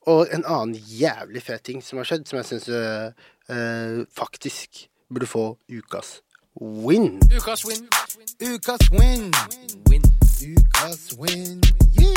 og 0.08 0.30
en 0.32 0.46
annen 0.48 0.78
jævlig 0.78 1.42
fet 1.44 1.66
ting 1.68 1.82
som 1.84 2.00
har 2.00 2.08
skjedd, 2.08 2.30
som 2.30 2.40
jeg 2.40 2.48
syns 2.48 2.70
faktisk 4.16 4.86
burde 5.12 5.28
få 5.28 5.50
ukas 5.72 6.22
win. 6.62 7.20
Ukas 7.36 7.66
win. 7.66 7.88
Ukas 8.42 8.92
win. 8.92 9.32
Win. 9.90 10.17
Ukas 10.42 11.18
win. 11.18 11.62
Yeah. 12.00 12.14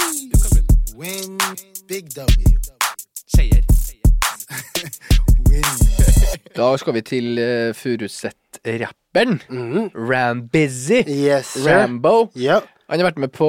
Win. 0.95 1.39
Big 1.89 2.13
W. 2.15 2.59
Seier. 3.27 3.63
Win. 5.49 5.65
Da 6.57 6.77
skal 6.77 6.95
vi 6.95 7.01
til 7.01 7.39
uh, 7.39 7.75
Furuset-rapperen. 8.51 9.41
Mm. 9.49 9.91
Rambizzy. 9.95 11.05
Yes. 11.07 11.57
Rambo. 11.67 12.31
Ja. 12.35 12.61
Han 12.89 12.99
har 12.99 13.13
vært 13.13 13.21
med 13.23 13.31
på 13.31 13.47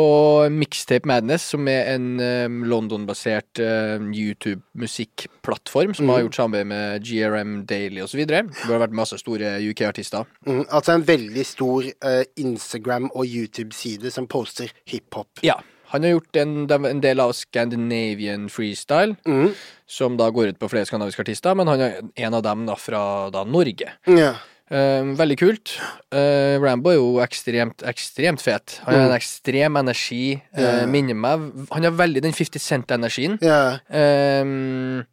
Mixtape 0.54 1.08
Madness, 1.10 1.42
som 1.50 1.68
er 1.68 1.96
en 1.96 2.20
um, 2.22 2.60
London-basert 2.64 3.58
uh, 3.58 3.98
YouTube-musikkplattform 3.98 5.96
som 5.96 6.06
mm. 6.06 6.12
har 6.14 6.22
gjort 6.22 6.36
samarbeid 6.38 6.68
med 6.70 7.08
GRM 7.08 7.56
Daily 7.66 8.04
osv. 8.04 8.22
Det 8.30 8.44
har 8.68 8.84
vært 8.84 8.94
masse 8.94 9.18
store 9.18 9.56
UK-artister. 9.66 10.30
Mm, 10.46 10.68
altså 10.70 10.94
en 10.94 11.08
veldig 11.08 11.46
stor 11.46 11.90
uh, 12.06 12.22
Instagram- 12.38 13.10
og 13.16 13.26
YouTube-side 13.26 14.14
som 14.14 14.30
poster 14.30 14.70
hiphop. 14.86 15.42
Ja. 15.42 15.58
Han 15.92 16.06
har 16.06 16.14
gjort 16.14 16.38
en, 16.40 16.54
en 16.72 17.02
del 17.04 17.20
av 17.20 17.34
Scandinavian 17.36 18.46
Freestyle, 18.50 19.18
Mm. 19.26 19.50
som 19.90 20.16
da 20.18 20.30
går 20.30 20.54
ut 20.54 20.60
på 20.60 20.70
flere 20.72 20.86
skandinaviske 20.86 21.26
artister, 21.26 21.58
men 21.58 21.68
han 21.68 21.82
er 21.82 21.98
en 22.16 22.34
av 22.38 22.46
dem 22.46 22.64
da 22.70 22.78
fra 22.80 23.30
da 23.34 23.44
Norge. 23.44 23.90
Ja. 24.08 24.36
Eh, 24.72 25.04
veldig 25.20 25.36
kult. 25.40 25.74
Uh, 26.16 26.56
Rambo 26.64 26.90
er 26.94 26.96
jo 26.96 27.08
ekstremt, 27.24 27.84
ekstremt 27.88 28.40
fet. 28.44 28.78
Han 28.86 28.96
har 28.96 29.10
en 29.10 29.16
ekstrem 29.18 29.76
energi. 29.82 30.38
Uh, 30.56 30.62
yeah. 30.64 30.86
Minner 30.88 31.18
meg 31.20 31.68
Han 31.74 31.84
har 31.90 31.92
veldig 32.00 32.24
den 32.24 32.32
50 32.36 32.64
Cent-energien. 32.64 33.36
Yeah. 33.44 33.82
Um, 33.92 35.04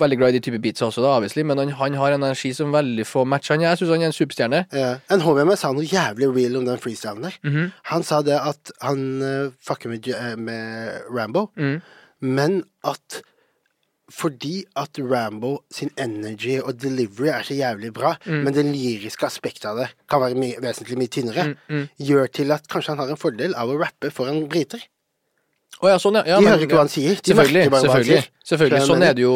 veldig 0.00 0.16
glad 0.18 0.32
i 0.34 0.38
de 0.38 0.42
type 0.48 0.58
beats 0.64 0.82
også, 0.82 1.02
da, 1.04 1.12
obviously, 1.18 1.44
men 1.46 1.60
han, 1.60 1.70
han 1.78 1.94
har 2.00 2.16
en 2.16 2.24
energi 2.24 2.50
som 2.56 2.72
veldig 2.74 3.04
få 3.06 3.22
matcher. 3.28 3.60
Jeg 3.62 3.78
syns 3.78 3.92
han 3.92 4.02
er 4.02 4.10
en 4.10 4.16
superstjerne. 4.16 4.64
Ja. 4.74 4.88
En 5.14 5.22
homie 5.22 5.44
av 5.44 5.52
meg 5.52 5.60
sa 5.60 5.70
noe 5.76 5.86
jævlig 5.86 6.32
real 6.34 6.56
om 6.58 6.66
den 6.66 6.80
freestylen 6.82 7.28
der. 7.28 7.36
Mhm. 7.46 7.68
Han 7.92 8.02
sa 8.08 8.22
det 8.26 8.40
at 8.40 8.72
han 8.82 9.04
uh, 9.22 9.52
fucker 9.62 9.92
med, 9.92 10.08
eh, 10.08 10.34
med 10.36 11.02
Rambo, 11.14 11.50
Mm. 11.56 11.80
men 12.20 12.62
at 12.84 13.20
fordi 14.10 14.64
at 14.76 14.98
Rambo 14.98 15.58
sin 15.70 15.90
energy 15.98 16.58
og 16.62 16.80
delivery 16.80 17.28
er 17.28 17.42
så 17.42 17.54
jævlig 17.54 17.92
bra, 17.92 18.14
Mm. 18.26 18.44
men 18.44 18.54
det 18.54 18.64
lyriske 18.64 19.26
aspektet 19.26 19.64
av 19.68 19.76
det 19.76 19.88
kan 20.08 20.20
være 20.20 20.34
mye, 20.34 20.60
vesentlig 20.60 20.96
mye 20.98 21.08
tynnere, 21.08 21.56
Mm, 21.68 21.88
gjør 22.00 22.26
til 22.32 22.52
at 22.52 22.68
kanskje 22.68 22.88
han 22.88 22.98
har 22.98 23.10
en 23.10 23.16
fordel 23.16 23.54
av 23.54 23.68
å 23.68 23.78
rappe 23.78 24.10
foran 24.10 24.48
briter. 24.48 24.80
Å 25.78 25.86
ja, 25.92 25.98
sånn, 26.02 26.16
ja. 26.18 26.24
ja 26.26 26.36
De 26.40 26.42
men- 26.42 26.52
hører 26.56 26.64
ikke 26.66 26.74
hva 26.74 26.82
han 26.82 26.90
sier. 26.90 27.14
De 27.22 27.30
Selvfølgelig. 27.30 27.70
selvfølgelig, 27.70 28.22
selvfølgelig. 28.48 28.86
Sånn 28.88 29.02
er 29.06 29.12
det 29.14 29.22
jo 29.22 29.34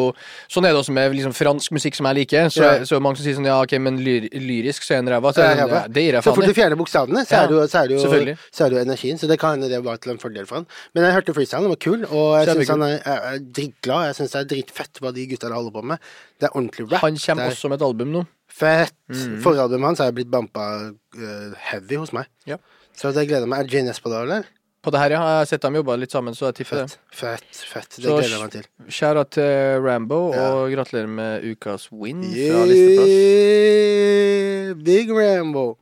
Sånn 0.51 0.65
er 0.67 0.73
det 0.73 0.79
også 0.81 0.91
med 0.91 1.13
liksom 1.15 1.31
fransk 1.37 1.71
musikk 1.71 1.95
som 1.95 2.05
jeg 2.09 2.15
liker. 2.17 2.49
Så, 2.51 2.63
Ja. 2.63 2.83
så 2.83 2.99
mange 2.99 3.15
som 3.15 3.23
sier 3.23 3.37
sånn 3.37 3.45
ja, 3.47 3.61
ok, 3.63 3.77
men 3.79 4.01
lyr, 4.03 4.27
lyrisk 4.33 4.83
så 4.83 4.95
er 4.95 4.97
en 4.99 5.07
ræva. 5.07 5.31
Så 5.31 5.39
det, 5.39 5.93
det 5.93 6.03
gir 6.03 6.17
jeg 6.17 6.23
Så 6.25 6.33
fort 6.35 6.43
du 6.43 6.53
fjerner 6.53 6.75
bokstavene, 6.75 7.23
så, 7.23 7.37
er 7.43 7.47
det 7.47 7.55
jo, 7.55 7.63
så, 7.69 7.77
er 7.83 8.25
du, 8.25 8.35
så 8.51 8.65
er 8.65 8.69
det 8.75 8.81
energien. 8.83 9.17
Så 9.21 9.29
det 9.31 9.39
kan 9.39 9.55
hende 9.55 9.69
det 9.71 9.79
var 9.85 9.95
til 10.03 10.11
en 10.11 10.19
fordel 10.19 10.45
for 10.45 10.55
han. 10.59 10.67
Men 10.93 11.05
jeg 11.05 11.13
hørte 11.15 11.33
freestylen, 11.37 11.63
den 11.63 11.71
var 11.71 11.79
kul, 11.79 12.03
og 12.11 12.27
jeg 12.41 12.57
syns 12.57 12.73
han 12.75 12.81
er, 12.89 12.97
er, 13.05 13.19
er 13.31 13.39
dritglad. 13.39 14.07
Jeg 14.11 14.15
syns 14.19 14.31
det 14.35 14.41
er 14.41 14.49
dritfett 14.51 14.99
hva 14.99 15.13
de 15.15 15.27
gutta 15.31 15.47
der 15.47 15.55
holder 15.55 15.71
på 15.71 15.83
med. 15.93 15.97
Det 16.41 16.49
er 16.49 16.57
ordentlig 16.57 16.91
rap. 16.91 16.99
Han 17.07 17.15
kommer 17.23 17.43
er 17.47 17.55
også 17.55 17.69
med 17.71 17.79
et 17.79 17.87
album 17.87 18.11
nå. 18.11 18.25
fett. 18.51 18.93
Mhm. 19.07 19.39
Forrige 19.41 19.63
albumet 19.63 19.93
hans 19.93 19.99
er 20.03 20.11
blitt 20.11 20.29
bampa 20.29 20.91
uh, 20.91 21.53
heavy 21.71 21.95
hos 22.03 22.11
meg. 22.11 22.27
Ja. 22.45 22.57
Så 22.93 23.13
det 23.15 23.29
gleder 23.29 23.47
meg. 23.47 23.63
Er 23.63 23.77
Jane 23.77 23.89
Espadal 23.95 24.27
der? 24.27 24.43
På 24.83 24.91
det 24.91 24.99
her, 24.99 25.13
ja. 25.15 25.19
Jeg 25.23 25.37
har 25.39 25.45
sett 25.47 25.61
dem 25.63 25.75
jobba 25.79 25.95
litt 25.95 26.11
sammen, 26.11 26.35
så 26.35 26.49
jeg 26.49 26.55
tipper 26.61 26.81
det. 26.83 26.97
Fett, 27.15 27.45
fett. 27.71 27.89
Det 27.95 28.03
Så- 28.03 28.17
gleder 28.17 28.33
jeg 28.33 28.41
meg 28.41 28.51
til. 28.51 28.65
Skjæra 28.91 29.23
til 29.29 29.79
Rambo, 29.85 30.33
Ja. 30.33 30.49
og 30.53 30.71
gratulerer 30.73 31.07
med 31.07 31.43
ukas 31.53 31.87
win 31.91 32.21
fra 32.23 32.65
listeplass. 32.67 34.83
Big 34.83 35.09
Rambo. 35.11 35.77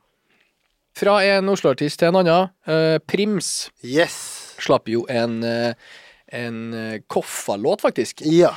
Fra 0.93 1.21
en 1.23 1.49
Oslo-artist 1.49 1.99
til 1.99 2.07
en 2.11 2.15
annen. 2.21 2.49
Uh, 2.67 2.99
Prims 3.07 3.69
Yes. 3.83 4.55
slapp 4.59 4.87
jo 4.91 5.05
en, 5.09 5.43
eh, 5.43 5.73
en 6.31 6.73
eh, 6.73 6.99
Koffa-låt, 7.09 7.81
faktisk. 7.81 8.21
Ja. 8.25 8.51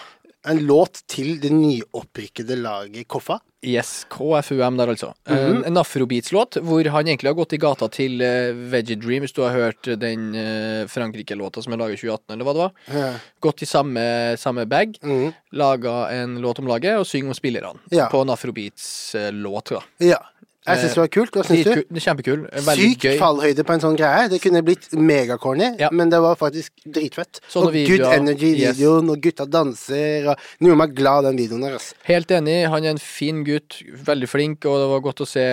En 0.47 0.59
låt 0.69 1.03
til 1.09 1.39
det 1.41 1.51
nyopprykkede 1.53 2.57
laget 2.61 3.07
Koffa. 3.09 3.39
Yes, 3.65 4.05
KFUM 4.13 4.77
der, 4.77 4.91
altså. 4.93 5.15
Mm 5.25 5.37
En, 5.39 5.63
en 5.71 5.77
afrobeats-låt 5.81 6.59
hvor 6.61 6.85
han 6.93 7.07
egentlig 7.09 7.31
har 7.31 7.39
gått 7.39 7.55
i 7.57 7.59
gata 7.63 7.89
til 7.89 8.21
uh, 8.21 8.53
Veggie 8.71 8.99
Dream, 9.01 9.25
hvis 9.25 9.33
du 9.33 9.41
har 9.41 9.55
hørt 9.57 9.89
den 10.03 10.35
uh, 10.37 10.85
Frankrike-låta 10.93 11.63
som 11.65 11.73
er 11.73 11.81
laget 11.81 11.97
i 11.97 12.03
2018, 12.05 12.35
eller 12.35 12.45
hva 12.45 12.53
det 12.53 12.61
var. 12.67 12.75
Ja. 12.93 13.09
Gått 13.41 13.65
i 13.65 13.67
samme, 13.71 14.05
samme 14.37 14.67
bag, 14.69 14.99
Mhm. 15.01 15.33
laga 15.57 15.95
en 16.13 16.37
låt 16.45 16.59
om 16.61 16.69
laget 16.69 16.99
og 17.01 17.07
synger 17.09 17.33
om 17.33 17.35
spillerne. 17.41 17.81
Ja. 17.91 18.11
På 18.13 18.21
en 18.21 18.29
afrobeats-låt. 18.35 19.71
da. 19.71 19.81
ja. 19.99 20.21
Jeg 20.65 20.81
syns 20.81 20.95
det 20.97 21.01
var 21.03 21.11
kult. 21.13 21.31
Hva 21.37 21.43
syns 21.45 21.65
du? 21.67 21.75
Det 21.75 21.99
er 22.01 22.05
Kjempekul. 22.07 22.45
Veldig 22.65 22.87
Syk 22.95 23.03
gøy. 23.05 23.17
fallhøyde 23.21 23.65
på 23.69 23.75
en 23.75 23.83
sånn 23.83 23.97
greie. 23.99 24.29
Det 24.33 24.41
kunne 24.41 24.63
blitt 24.65 24.87
megacorny, 24.97 25.77
Ja. 25.79 25.91
men 25.93 26.09
det 26.09 26.21
var 26.25 26.37
faktisk 26.41 26.73
dritfett. 26.87 27.41
Sånne 27.53 27.67
og 27.69 27.73
videoer, 27.75 27.99
good 27.99 28.15
energy 28.15 28.55
i 28.55 28.63
yes. 28.65 28.81
og 28.83 29.21
gutta 29.21 29.45
danser, 29.45 30.31
og 30.31 30.37
er 30.63 30.75
meg 30.75 30.95
glad 30.95 31.25
den 31.25 31.37
videoen 31.37 31.61
der, 31.67 31.75
altså. 31.77 31.93
Helt 32.05 32.29
enig. 32.29 32.67
Han 32.69 32.85
er 32.85 32.91
en 32.97 32.99
fin 32.99 33.45
gutt. 33.45 33.83
Veldig 33.93 34.29
flink, 34.29 34.65
og 34.65 34.81
det 34.81 34.89
var 34.89 35.01
godt 35.01 35.21
å 35.21 35.27
se 35.29 35.45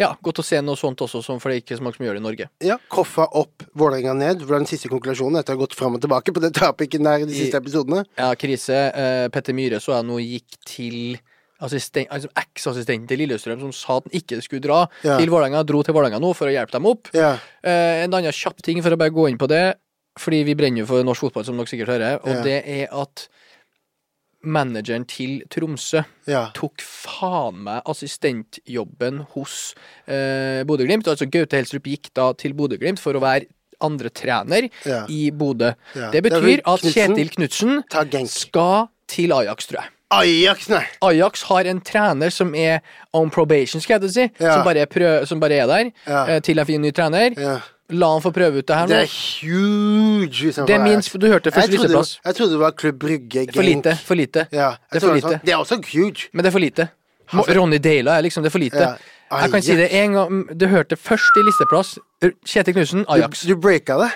ja, 0.00 0.14
godt 0.22 0.40
å 0.40 0.44
se 0.46 0.60
noe 0.64 0.76
sånt 0.76 1.00
også, 1.04 1.20
for 1.40 1.50
det 1.50 1.56
er 1.58 1.60
ikke 1.64 1.76
så 1.76 1.84
mange 1.84 1.96
som 1.98 2.06
gjør 2.06 2.16
det 2.16 2.20
i 2.22 2.24
Norge. 2.24 2.46
Ja, 2.64 2.76
Koffa 2.88 3.26
opp, 3.36 3.64
Vålerenga 3.76 4.14
ned. 4.16 4.44
Hvordan 4.46 4.64
den 4.64 4.70
siste 4.70 4.88
konklusjonen 4.88 5.40
etter 5.40 5.52
å 5.52 5.58
ha 5.58 5.64
gått 5.66 5.74
fram 5.76 5.96
og 5.98 6.00
tilbake 6.00 6.32
på 6.32 6.40
det 6.40 6.52
trapikken 6.56 7.04
der 7.04 7.26
de 7.26 7.34
siste 7.36 7.58
I- 7.58 7.60
episodene. 7.60 8.04
Ja, 8.16 8.30
krise. 8.34 8.78
Eh, 8.94 9.28
Petter 9.28 9.52
Myhre 9.52 9.80
så 9.82 9.96
jeg 9.98 10.06
nå 10.08 10.16
gikk 10.22 10.56
til 10.64 11.18
altså 11.60 12.28
eksassistenten 12.40 13.06
til 13.08 13.18
Lillestrøm, 13.22 13.60
som 13.60 13.72
sa 13.72 13.96
at 13.98 14.04
han 14.08 14.20
ikke 14.20 14.40
skulle 14.42 14.62
dra 14.64 14.86
Ja. 15.04 15.18
til 15.18 15.28
Vålerenga. 15.28 15.64
Dro 15.66 15.82
til 15.82 15.94
Vålerenga 15.94 16.20
nå 16.20 16.34
for 16.34 16.46
å 16.48 16.52
hjelpe 16.54 16.72
dem 16.72 16.86
opp. 16.86 17.08
Ja. 17.14 17.34
Eh, 17.62 18.04
en 18.04 18.10
annen 18.14 18.32
kjapp 18.32 18.62
ting 18.62 18.82
for 18.82 18.90
å 18.90 18.98
bare 18.98 19.10
gå 19.12 19.28
inn 19.28 19.38
på 19.38 19.48
det, 19.48 19.76
fordi 20.18 20.44
vi 20.44 20.54
brenner 20.54 20.80
jo 20.82 20.86
for 20.86 21.02
norsk 21.04 21.20
fotball, 21.28 21.44
som 21.44 21.56
dere 21.56 21.66
sikkert 21.66 21.88
hører, 21.94 22.20
og 22.24 22.34
Ja. 22.34 22.42
det 22.42 22.64
er 22.66 22.88
at 22.92 23.28
manageren 24.42 25.04
til 25.06 25.42
Tromsø 25.52 26.00
ja. 26.26 26.46
tok 26.56 26.80
faen 26.80 27.58
meg 27.66 27.82
assistentjobben 27.84 29.26
hos 29.34 29.74
eh, 30.08 30.62
Bodø-Glimt. 30.64 31.06
Altså 31.12 31.28
Gaute 31.30 31.58
Helstrup 31.60 31.84
gikk 31.84 32.08
da 32.16 32.30
til 32.40 32.54
Bodø-Glimt 32.56 32.98
for 33.02 33.12
å 33.12 33.20
være 33.20 33.50
andre 33.84 34.08
trener 34.12 34.70
Ja. 34.86 35.04
i 35.08 35.30
Bodø. 35.30 35.74
Ja. 35.94 36.10
Det 36.10 36.22
Det 36.22 36.32
betyr 36.32 36.60
at 36.64 36.80
Knudsen. 36.80 36.92
Kjetil 37.16 37.30
Knutsen 37.36 38.28
skal 38.28 38.88
til 39.06 39.32
Ajax, 39.32 39.66
tror 39.68 39.82
jeg. 39.82 39.90
Ajax, 40.10 40.68
nei! 40.68 40.84
Ajax 41.06 41.42
har 41.46 41.68
en 41.70 41.80
trener 41.86 42.32
som 42.34 42.54
er 42.58 42.80
on 43.14 43.30
probation, 43.30 43.80
skal 43.82 44.00
jeg 44.02 44.10
si. 44.14 44.24
Ja. 44.42 44.56
Som, 44.56 44.64
bare 44.66 44.82
er 44.86 45.24
som 45.28 45.40
bare 45.40 45.52
er 45.62 45.66
der 45.70 45.92
Ja. 46.06 46.24
eh, 46.26 46.40
til 46.40 46.56
jeg 46.56 46.66
finner 46.66 46.88
ny 46.88 46.90
trener. 46.92 47.36
Ja. 47.38 47.60
La 47.90 48.06
han 48.12 48.22
få 48.22 48.30
prøve 48.32 48.58
ut 48.58 48.66
det 48.66 48.76
her 48.76 48.86
nå. 48.86 48.88
Det 48.88 49.02
er 49.02 49.12
huge. 49.42 50.52
Det 50.66 50.70
er 50.74 50.82
minst, 50.82 51.12
Du 51.18 51.26
hørte 51.26 51.50
først 51.50 51.66
første 51.66 51.70
listeplass. 51.76 52.20
jeg 52.24 52.34
trodde 52.36 52.50
det 52.52 52.60
var 52.60 52.70
Klubb 52.72 52.98
Brygge, 52.98 53.46
For 53.52 53.62
lite. 53.62 53.96
For 54.04 54.14
lite. 54.14 54.46
Ja, 54.52 54.74
Det 54.92 55.02
er 55.02 55.06
for 55.06 55.14
lite. 55.14 55.26
sånn- 55.26 55.40
Det 55.44 55.52
er 55.52 55.56
også 55.56 55.76
huge. 55.92 56.28
Men 56.32 56.44
det 56.44 56.46
er 56.46 56.52
for 56.52 56.60
lite. 56.60 56.88
Ronny 57.32 57.78
Deila 57.78 58.18
er 58.18 58.22
liksom 58.22 58.42
Det 58.42 58.46
er 58.46 58.50
for 58.50 58.58
lite. 58.58 58.98
Jeg 59.30 59.50
kan 59.52 59.62
si 59.62 59.74
det 59.76 59.92
en 59.92 60.12
gang 60.12 60.46
Du 60.58 60.66
hørte 60.66 60.96
først 60.96 61.36
i 61.36 61.42
listeplass. 61.46 61.98
Kjetil 62.44 62.74
Knutsen, 62.74 63.04
Ajax. 63.08 63.42
Du, 63.42 63.54
du 63.54 63.60
breaka 63.60 63.96
det. 63.98 64.10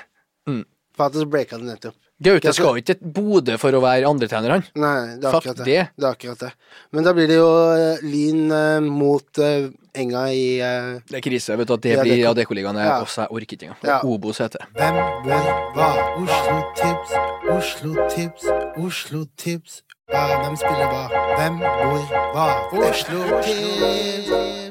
Mm. 0.48 0.64
Faktisk 0.98 1.26
breaka 1.30 1.56
det 1.56 1.64
nettopp. 1.66 1.94
Gaute 2.24 2.52
skal 2.56 2.78
ikke 2.80 2.94
til 2.94 3.12
Bodø 3.14 3.56
for 3.60 3.76
å 3.76 3.80
være 3.84 4.08
andretrener, 4.08 4.50
han. 4.56 4.62
Nei, 4.80 5.16
det 5.20 5.28
er 5.28 5.34
akkurat 5.38 5.58
det. 5.60 5.64
det. 5.68 5.82
det 6.00 6.06
er 6.08 6.12
akkurat 6.16 6.40
det. 6.46 6.52
Men 6.96 7.04
da 7.04 7.12
blir 7.16 7.28
det 7.28 7.36
jo 7.36 7.48
eh, 7.76 8.02
Lyn 8.02 8.44
eh, 8.50 8.80
mot 8.84 9.40
eh, 9.44 9.68
Enga 9.94 10.24
i 10.34 10.58
Det 10.58 11.20
er 11.20 11.22
krise. 11.22 11.54
vet 11.56 11.68
du 11.68 11.74
at 11.76 11.82
Det 11.84 11.92
Ja, 11.94 12.02
blir 12.02 12.16
kan- 12.24 12.30
Adeccoligaen. 12.32 12.80
Ja. 12.82 12.96
Også 13.04 13.22
jeg 13.22 13.30
orker 13.30 13.54
ikke 13.58 13.66
engang. 13.68 13.84
Ja. 13.86 14.00
Obos 14.02 14.38
heter 14.42 14.58
det. 14.64 14.68
Hvem, 14.80 14.94
hvor, 15.28 15.44
hva? 15.76 15.88
Oslo-tips, 16.24 17.14
Oslo-tips, 17.54 18.44
Oslo-tips. 18.82 19.82
Hva, 20.10 20.24
hvem 20.42 20.56
spiller 20.60 20.90
hva? 20.90 21.04
Hvem, 21.38 21.62
hvor, 21.62 22.02
hva? 22.34 22.48
Oslo-tips. 22.90 24.63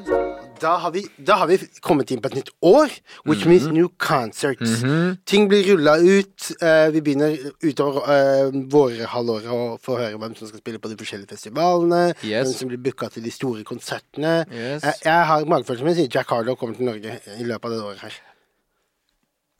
Da 0.64 0.72
har, 0.80 0.90
vi, 0.94 1.02
da 1.20 1.36
har 1.42 1.48
vi 1.50 1.58
kommet 1.84 2.10
inn 2.14 2.22
på 2.24 2.30
et 2.32 2.38
nytt 2.40 2.50
år, 2.64 2.88
which 3.28 3.44
Mhm. 3.44 3.50
means 3.52 3.66
new 3.76 3.88
concerts. 4.00 4.80
Ting 5.28 5.46
blir 5.50 5.62
rulla 5.68 5.98
ut. 6.00 6.48
Uh, 6.62 6.88
vi 6.94 7.02
begynner 7.04 7.36
utover 7.62 8.08
uh, 8.08 8.50
vårhalvåret 8.72 9.48
å 9.52 9.60
få 9.84 9.98
høre 10.00 10.16
hvem 10.18 10.34
som 10.38 10.48
skal 10.48 10.62
spille 10.64 10.80
på 10.80 10.88
de 10.92 10.96
forskjellige 11.00 11.34
festivalene. 11.36 12.02
Yes. 12.24 12.48
Hvem 12.48 12.54
som 12.58 12.72
blir 12.72 12.80
booka 12.88 13.10
til 13.12 13.22
de 13.28 13.32
store 13.34 13.62
konsertene. 13.68 14.34
Yes. 14.50 14.82
Jeg, 14.88 14.94
jeg 15.04 15.26
har 15.30 15.44
magefølelsen 15.52 15.90
min 15.90 15.98
sier 16.00 16.08
Jack 16.16 16.32
Harlow 16.32 16.56
kommer 16.56 16.78
til 16.80 16.88
Norge 16.88 17.18
i 17.38 17.44
løpet 17.44 17.68
av 17.68 17.76
det 17.76 17.82
året 17.92 18.06
her. 18.08 18.16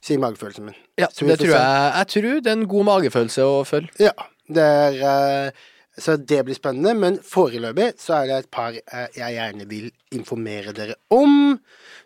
Sier 0.05 0.19
magefølelsen 0.21 0.67
min. 0.69 0.75
Ja, 1.01 1.07
det 1.09 1.39
tror 1.41 1.53
jeg. 1.55 1.93
Jeg 1.99 2.09
tror 2.13 2.41
det 2.45 2.51
er 2.53 2.59
en 2.59 2.67
god 2.69 2.85
magefølelse 2.91 3.45
å 3.49 3.61
følge. 3.69 3.93
Ja, 4.05 4.13
det 4.53 4.65
er 4.65 4.99
eh, 5.13 5.63
Så 5.99 6.17
det 6.19 6.41
blir 6.47 6.57
spennende. 6.59 6.95
Men 6.99 7.19
foreløpig 7.23 7.93
så 8.03 8.21
er 8.21 8.31
det 8.31 8.39
et 8.43 8.51
par 8.55 8.75
eh, 8.75 9.09
jeg 9.15 9.37
gjerne 9.37 9.67
vil 9.71 9.91
informere 10.15 10.75
dere 10.75 10.97
om. 11.15 11.59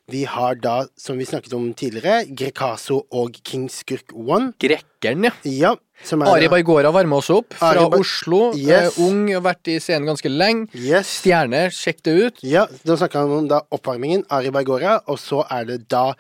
Vi 0.09 0.23
har 0.29 0.57
da, 0.57 0.87
som 0.97 1.19
vi 1.21 1.27
snakket 1.29 1.53
om 1.57 1.67
tidligere, 1.77 2.23
Grekaso 2.33 3.03
og 3.13 3.37
King 3.45 3.67
Skurk 3.73 4.15
One. 4.17 4.55
Grekkeren, 4.61 5.27
ja. 5.29 5.33
Ja, 5.45 5.73
som 6.05 6.23
er 6.25 6.31
Ari 6.33 6.49
Baigora 6.53 6.93
varmer 6.95 7.21
oss 7.21 7.29
opp 7.35 7.53
fra 7.59 7.75
Ari 7.75 8.01
Oslo. 8.01 8.55
Yes. 8.57 8.97
Eh, 8.97 9.03
ung, 9.05 9.27
har 9.33 9.45
vært 9.45 9.69
i 9.73 9.77
scenen 9.83 10.09
ganske 10.09 10.33
lenge. 10.33 10.69
Yes. 10.77 11.19
Stjerne, 11.21 11.67
sjekk 11.75 12.01
det 12.09 12.17
ut. 12.23 12.41
Ja, 12.47 12.65
da 12.89 12.97
snakker 12.97 13.25
han 13.25 13.37
om 13.43 13.51
da 13.51 13.61
oppvarmingen. 13.75 14.25
Ari 14.33 14.53
Baigora. 14.55 14.99
Og 15.09 15.21
så 15.21 15.45
er 15.53 15.69
det 15.69 15.83
da 15.93 16.11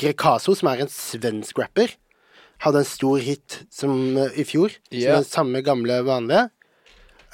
Grekaso, 0.00 0.56
som 0.58 0.72
er 0.72 0.84
en 0.84 0.90
svensk 0.92 1.60
rapper. 1.60 1.92
Hadde 2.64 2.80
en 2.80 2.88
stor 2.88 3.20
hit 3.20 3.60
som, 3.70 4.16
eh, 4.16 4.40
i 4.40 4.44
fjor. 4.48 4.72
yeah. 4.90 5.20
Som 5.20 5.20
er 5.20 5.28
samme 5.28 5.62
gamle 5.66 6.00
vanlige. 6.06 6.48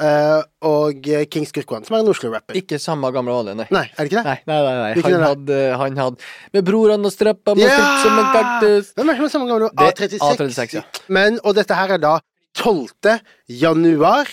Eh, 0.01 0.43
og 0.65 1.05
King 1.29 1.45
Skurk 1.45 1.69
som 1.85 1.97
er 1.97 2.01
en 2.01 2.09
Oslo-rapper. 2.09 2.57
Ikke 2.57 2.79
samme 2.81 3.11
gamle 3.13 3.35
vanlige, 3.37 3.59
nei. 3.59 3.67
Nei, 3.75 3.83
er 3.93 3.99
det 4.07 4.09
ikke 4.09 4.23
det? 4.23 4.25
Nei, 4.31 4.37
nei, 4.49 4.61
nei, 4.63 4.77
nei. 4.81 5.03
Han, 5.05 5.25
hadde, 5.27 5.59
han 5.83 5.99
hadde 6.01 6.29
Med 6.57 6.65
broren 6.65 7.05
og 7.05 7.13
strappa 7.13 7.55
fritt 7.59 8.05
som 8.05 8.17
en 8.23 8.31
kaktus. 8.33 8.93
Hvem 8.97 9.11
er 9.13 9.19
det 9.19 9.21
som 9.27 9.33
samme 9.35 9.51
gamle? 9.51 9.69
Det- 9.77 9.91
A36. 9.99 10.23
A36, 10.31 10.79
ja. 10.79 10.85
Men, 11.13 11.37
og 11.45 11.59
dette 11.59 11.77
her 11.77 11.93
er 11.99 12.01
da 12.01 12.15
12. 12.57 13.19
januar. 13.61 14.31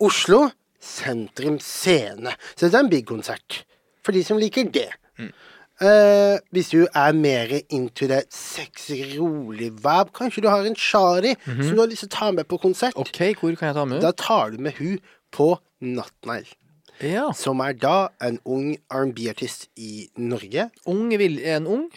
Oslo 0.00 0.44
Sentrum 0.80 1.58
Scene. 1.58 2.34
Så 2.54 2.68
det 2.68 2.74
er 2.74 2.84
en 2.84 2.92
big 2.92 3.06
konsert. 3.08 3.64
For 4.06 4.14
de 4.14 4.22
som 4.26 4.38
liker 4.38 4.68
det. 4.70 4.88
Mm. 5.18 5.32
Eh, 5.76 6.38
hvis 6.56 6.70
du 6.72 6.86
er 6.88 7.12
mer 7.12 7.50
into 7.68 8.06
det 8.08 8.22
sexy, 8.32 9.02
rolig 9.18 9.70
vibe, 9.76 10.12
kanskje 10.16 10.42
du 10.44 10.48
har 10.48 10.64
en 10.64 10.76
shari 10.78 11.34
som 11.44 11.74
du 11.74 11.82
har 11.82 11.90
lyst 11.90 12.06
til 12.06 12.08
å 12.08 12.14
ta 12.16 12.30
med 12.32 12.48
på 12.48 12.56
konsert. 12.62 12.96
OK, 12.96 13.20
hvor 13.40 13.58
kan 13.60 13.68
jeg 13.68 13.76
ta 13.76 13.84
med? 13.84 14.00
da 14.00 14.12
tar 14.16 14.54
du 14.54 14.58
med 14.64 14.78
hun 14.80 14.96
på 15.36 15.50
Nattnegl. 15.84 16.48
Ja. 17.04 17.26
Som 17.36 17.60
er 17.60 17.74
da 17.76 18.08
en 18.24 18.38
ung 18.48 18.70
R&B-artist 18.88 19.68
i 19.76 20.06
Norge. 20.16 20.70
Ung 20.88 21.10
vil 21.12 21.36
Er 21.44 21.58
en 21.58 21.66
ung? 21.68 21.90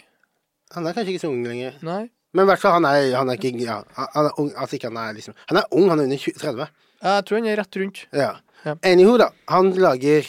Han 0.74 0.86
er 0.86 0.92
kanskje 0.92 1.14
ikke 1.14 1.24
så 1.24 1.30
ung 1.32 1.46
lenger. 1.48 1.78
Nei. 1.80 2.10
Men 2.36 2.44
i 2.44 2.50
hvert 2.52 2.60
fall, 2.62 2.76
han 2.76 2.84
er, 2.86 3.16
han 3.16 3.32
er 3.32 3.40
ikke 3.40 3.56
ja, 3.64 3.80
han 3.96 4.28
er 4.28 4.36
ung, 4.38 4.52
altså 4.54 4.76
ikke 4.76 4.90
han 4.92 5.00
er 5.02 5.16
liksom 5.16 5.34
Han 5.48 5.58
er 5.58 5.64
ung, 5.72 5.88
han 5.90 5.98
er 5.98 6.04
under 6.04 6.20
20, 6.20 6.36
30. 6.38 6.68
Jeg 7.00 7.24
tror 7.26 7.40
han 7.40 7.48
er 7.48 7.58
rett 7.58 7.78
rundt. 7.80 8.02
Ja. 8.12 8.30
Ja. 8.60 8.74
Anywho, 8.84 9.16
da. 9.18 9.30
Han 9.48 9.72
lager 9.72 10.28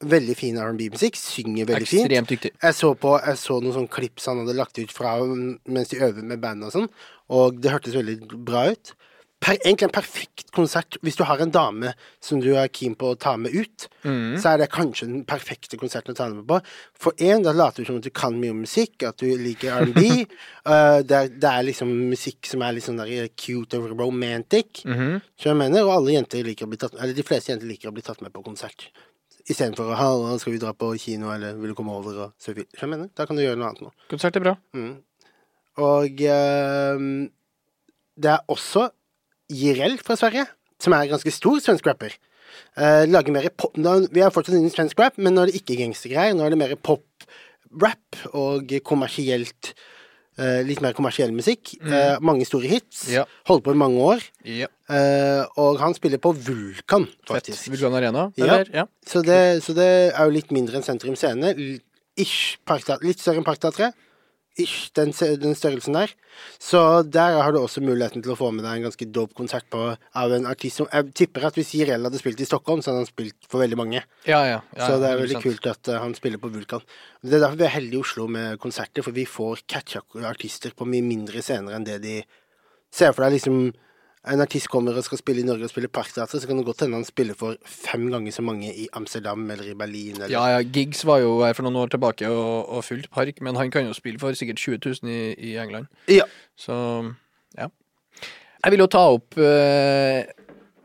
veldig 0.00 0.36
fin 0.38 0.58
R&B-musikk. 0.60 1.18
Synger 1.20 1.68
veldig 1.70 1.88
fint. 1.88 2.06
Ekstremt 2.06 2.32
dyktig. 2.32 2.52
Jeg 2.62 2.74
så 2.78 2.94
på 2.94 3.18
Jeg 3.20 3.40
så 3.40 3.60
noen 3.60 3.76
sånne 3.76 3.92
klips 3.92 4.26
han 4.30 4.42
hadde 4.44 4.56
lagt 4.58 4.78
ut 4.80 4.92
fra 4.94 5.18
mens 5.24 5.92
de 5.92 6.00
øver 6.00 6.22
med 6.24 6.40
band 6.40 6.64
og 6.64 6.72
sånn, 6.72 6.88
og 7.30 7.60
det 7.60 7.74
hørtes 7.74 7.94
veldig 7.98 8.18
bra 8.46 8.70
ut. 8.72 8.94
Per, 9.40 9.56
egentlig 9.64 9.86
en 9.86 9.92
perfekt 9.94 10.50
konsert. 10.52 10.98
Hvis 11.00 11.16
du 11.16 11.22
har 11.24 11.40
en 11.40 11.52
dame 11.52 11.94
som 12.20 12.42
du 12.44 12.50
er 12.60 12.68
keen 12.68 12.92
på 12.92 13.14
å 13.14 13.16
ta 13.16 13.38
med 13.40 13.54
ut, 13.56 13.86
Mm. 14.04 14.36
så 14.36 14.50
er 14.52 14.58
det 14.58 14.70
kanskje 14.70 15.06
den 15.08 15.24
perfekte 15.24 15.78
konserten 15.80 16.12
å 16.12 16.16
ta 16.16 16.28
med 16.28 16.46
på. 16.46 16.60
For 16.92 17.12
én, 17.12 17.42
da 17.42 17.52
later 17.52 17.82
du 17.82 17.86
som 17.86 17.96
at 17.96 18.02
du 18.02 18.10
kan 18.10 18.36
mye 18.38 18.50
om 18.50 18.60
musikk, 18.60 19.02
at 19.02 19.16
du 19.16 19.26
liker 19.36 19.72
R&B. 19.80 20.26
uh, 20.66 21.00
det, 21.08 21.16
er, 21.16 21.28
det 21.28 21.48
er 21.48 21.62
liksom 21.64 21.88
musikk 22.10 22.44
som 22.46 22.60
er 22.60 22.72
litt 22.76 22.84
sånn 22.84 23.00
der 23.00 23.28
cute 23.34 23.78
og 23.78 23.98
romantic. 23.98 24.84
mm 24.84 24.92
-hmm. 24.92 25.20
som 25.40 25.48
jeg 25.48 25.56
mener, 25.56 25.84
og 25.84 25.92
alle 25.92 26.12
jenter 26.12 26.44
liker 26.44 26.66
å 26.66 26.68
bli 26.68 26.76
tatt 26.76 26.94
Eller 27.00 27.14
de 27.14 27.22
fleste 27.22 27.52
jenter 27.52 27.66
liker 27.66 27.88
å 27.88 27.92
bli 27.92 28.02
tatt 28.02 28.20
med 28.20 28.32
på 28.32 28.44
konsert. 28.44 28.90
Istedenfor 29.48 29.90
å 29.90 29.98
ha 29.98 30.38
skal 30.40 30.54
vi 30.54 30.62
dra 30.62 30.72
på 30.76 30.92
kino, 31.00 31.30
eller 31.34 31.58
vil 31.58 31.72
du 31.72 31.78
komme 31.78 31.94
over 31.96 32.24
og 32.26 32.32
se 32.40 32.54
film? 32.54 32.68
Jeg 32.76 32.90
mener, 32.92 33.10
da 33.16 33.26
kan 33.28 33.38
du 33.38 33.44
gjøre 33.44 33.58
noe 33.60 33.70
annet 33.70 33.84
nå. 33.86 33.92
Konsert 34.10 34.36
er 34.36 34.44
bra. 34.44 34.56
Mm. 34.76 34.96
Og 35.80 36.24
eh, 36.26 37.04
det 38.20 38.32
er 38.34 38.50
også 38.52 38.88
Jirel 39.50 39.96
fra 40.04 40.16
Sverige, 40.18 40.46
som 40.80 40.94
er 40.94 41.06
en 41.06 41.14
ganske 41.14 41.32
stor 41.34 41.62
svensk 41.62 41.88
rapper. 41.88 42.16
Eh, 42.76 43.04
lager 43.10 43.34
mer 43.34 43.48
pop 43.54 43.76
nå, 43.78 43.96
Vi 44.12 44.22
er 44.22 44.32
fortsatt 44.34 44.56
inne 44.58 44.70
i 44.70 44.74
svensk 44.74 44.98
rap, 45.00 45.18
men 45.18 45.34
nå 45.34 45.44
er 45.44 45.50
det 45.50 45.60
ikke 45.60 45.78
gangstergreier. 45.80 46.36
Nå 46.36 46.46
er 46.46 46.54
det 46.54 46.60
mer 46.60 46.74
pop-rap 46.78 48.20
og 48.36 48.74
kommersielt 48.86 49.72
eh, 50.38 50.60
litt 50.66 50.82
mer 50.84 50.96
kommersiell 50.96 51.34
musikk. 51.34 51.74
Eh, 51.80 52.16
mange 52.24 52.46
store 52.48 52.70
hits. 52.70 53.06
Mm. 53.08 53.14
Ja. 53.20 53.26
Holdt 53.50 53.66
på 53.66 53.74
i 53.74 53.80
mange 53.80 54.06
år. 54.14 54.26
Ja. 54.46 54.70
Eh, 54.90 55.44
og 55.62 55.78
han 55.78 55.94
spiller 55.94 56.18
på 56.22 56.32
Vulkan, 56.34 57.06
faktisk. 57.28 57.68
Vulkan 57.70 57.94
Arena, 57.94 58.28
Ja. 58.36 58.44
eller? 58.44 58.70
Ja. 58.74 58.86
Så 59.06 59.22
det, 59.22 59.62
så 59.62 59.74
det 59.76 59.88
er 60.10 60.24
jo 60.24 60.34
litt 60.34 60.50
mindre 60.50 60.76
enn 60.80 60.86
Sentrum 60.86 61.14
Scene. 61.16 61.54
Ish, 62.18 62.58
litt 63.02 63.20
større 63.22 63.38
enn 63.38 63.46
Parkteatret. 63.46 63.94
Ish, 64.58 64.90
den, 64.98 65.12
den 65.40 65.54
størrelsen 65.54 65.94
der. 65.94 66.10
Så 66.58 66.80
der 67.06 67.36
har 67.38 67.52
du 67.54 67.60
også 67.60 67.80
muligheten 67.80 68.20
til 68.24 68.32
å 68.34 68.36
få 68.36 68.50
med 68.52 68.64
deg 68.66 68.80
en 68.80 68.88
ganske 68.88 69.06
dope 69.14 69.32
konsert 69.38 69.64
på, 69.70 69.84
av 69.94 70.32
en 70.34 70.48
artist 70.50 70.80
som 70.80 70.88
Jeg 70.92 71.12
tipper 71.14 71.46
at 71.46 71.54
hvis 71.56 71.70
Jirel 71.78 72.02
hadde 72.04 72.18
spilt 72.20 72.40
i 72.42 72.48
Stockholm, 72.48 72.82
så 72.82 72.90
hadde 72.90 73.04
han 73.04 73.08
spilt 73.12 73.46
for 73.48 73.62
veldig 73.62 73.78
mange. 73.78 74.02
Ja, 74.26 74.40
ja. 74.48 74.58
ja, 74.76 74.86
så 74.90 74.98
det 75.00 75.06
er 75.12 75.20
veldig 75.22 75.38
100%. 75.38 75.44
kult 75.46 75.70
at 75.70 75.88
eh, 75.94 76.00
han 76.02 76.16
spiller 76.18 76.42
på 76.42 76.50
Vulkan. 76.52 76.82
Det 77.22 77.38
er 77.38 77.44
derfor 77.46 77.60
vi 77.62 77.68
er 77.68 77.76
heldige 77.76 78.00
i 78.00 78.02
Oslo 78.02 78.26
med 78.26 78.58
konserter, 78.60 79.06
for 79.06 79.16
vi 79.16 79.24
får 79.30 79.62
catcha 79.70 80.02
artister 80.28 80.74
på 80.76 80.88
mye 80.90 81.06
mindre 81.06 81.44
scener 81.46 81.78
enn 81.78 81.86
det 81.86 82.00
de 82.02 82.18
ser 82.90 83.14
for 83.14 83.24
deg. 83.28 83.38
liksom 83.38 83.70
en 84.28 84.42
artist 84.44 84.68
kommer 84.68 84.96
og 84.96 85.04
skal 85.06 85.20
spille 85.20 85.40
i 85.40 85.46
Norge 85.48 85.64
og 85.64 85.72
spille 85.72 85.88
Parkteatret, 85.88 86.42
så 86.42 86.48
kan 86.48 86.58
det 86.58 86.66
godt 86.66 86.82
hende 86.84 86.98
han 86.98 87.06
spiller 87.08 87.36
for 87.38 87.56
fem 87.64 88.10
ganger 88.12 88.34
så 88.36 88.42
mange 88.44 88.68
i 88.68 88.86
Amsterdam 88.92 89.46
eller 89.50 89.70
i 89.70 89.74
Berlin. 89.74 90.18
Eller. 90.18 90.34
Ja, 90.34 90.44
ja, 90.52 90.60
Giggs 90.60 91.06
var 91.08 91.22
jo 91.22 91.38
her 91.40 91.56
for 91.56 91.64
noen 91.64 91.78
år 91.80 91.94
tilbake 91.94 92.28
og, 92.28 92.68
og 92.68 92.84
fulgt 92.84 93.08
park, 93.14 93.40
men 93.40 93.56
han 93.56 93.72
kan 93.72 93.88
jo 93.88 93.96
spille 93.96 94.20
for 94.20 94.36
sikkert 94.36 94.60
20 94.60 94.78
000 94.84 95.12
i, 95.12 95.22
i 95.52 95.56
England. 95.56 95.88
Ja. 96.08 96.28
Så 96.58 96.76
ja. 97.56 97.70
Jeg 98.60 98.74
vil 98.74 98.84
jo 98.84 98.90
ta 98.92 99.06
opp 99.08 99.38
eh, 99.40 100.28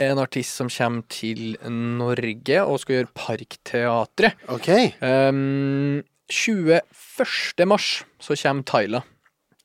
en 0.05 0.21
artist 0.21 0.55
som 0.55 0.71
kommer 0.71 1.03
til 1.11 1.57
Norge 1.67 2.61
og 2.63 2.79
skal 2.79 3.01
gjøre 3.01 3.15
Parkteatret. 3.19 4.39
OK. 4.47 4.71
Um, 5.03 6.05
21. 6.31 7.67
mars 7.67 8.05
så 8.23 8.39
kommer 8.39 8.63
Tyla 8.63 9.03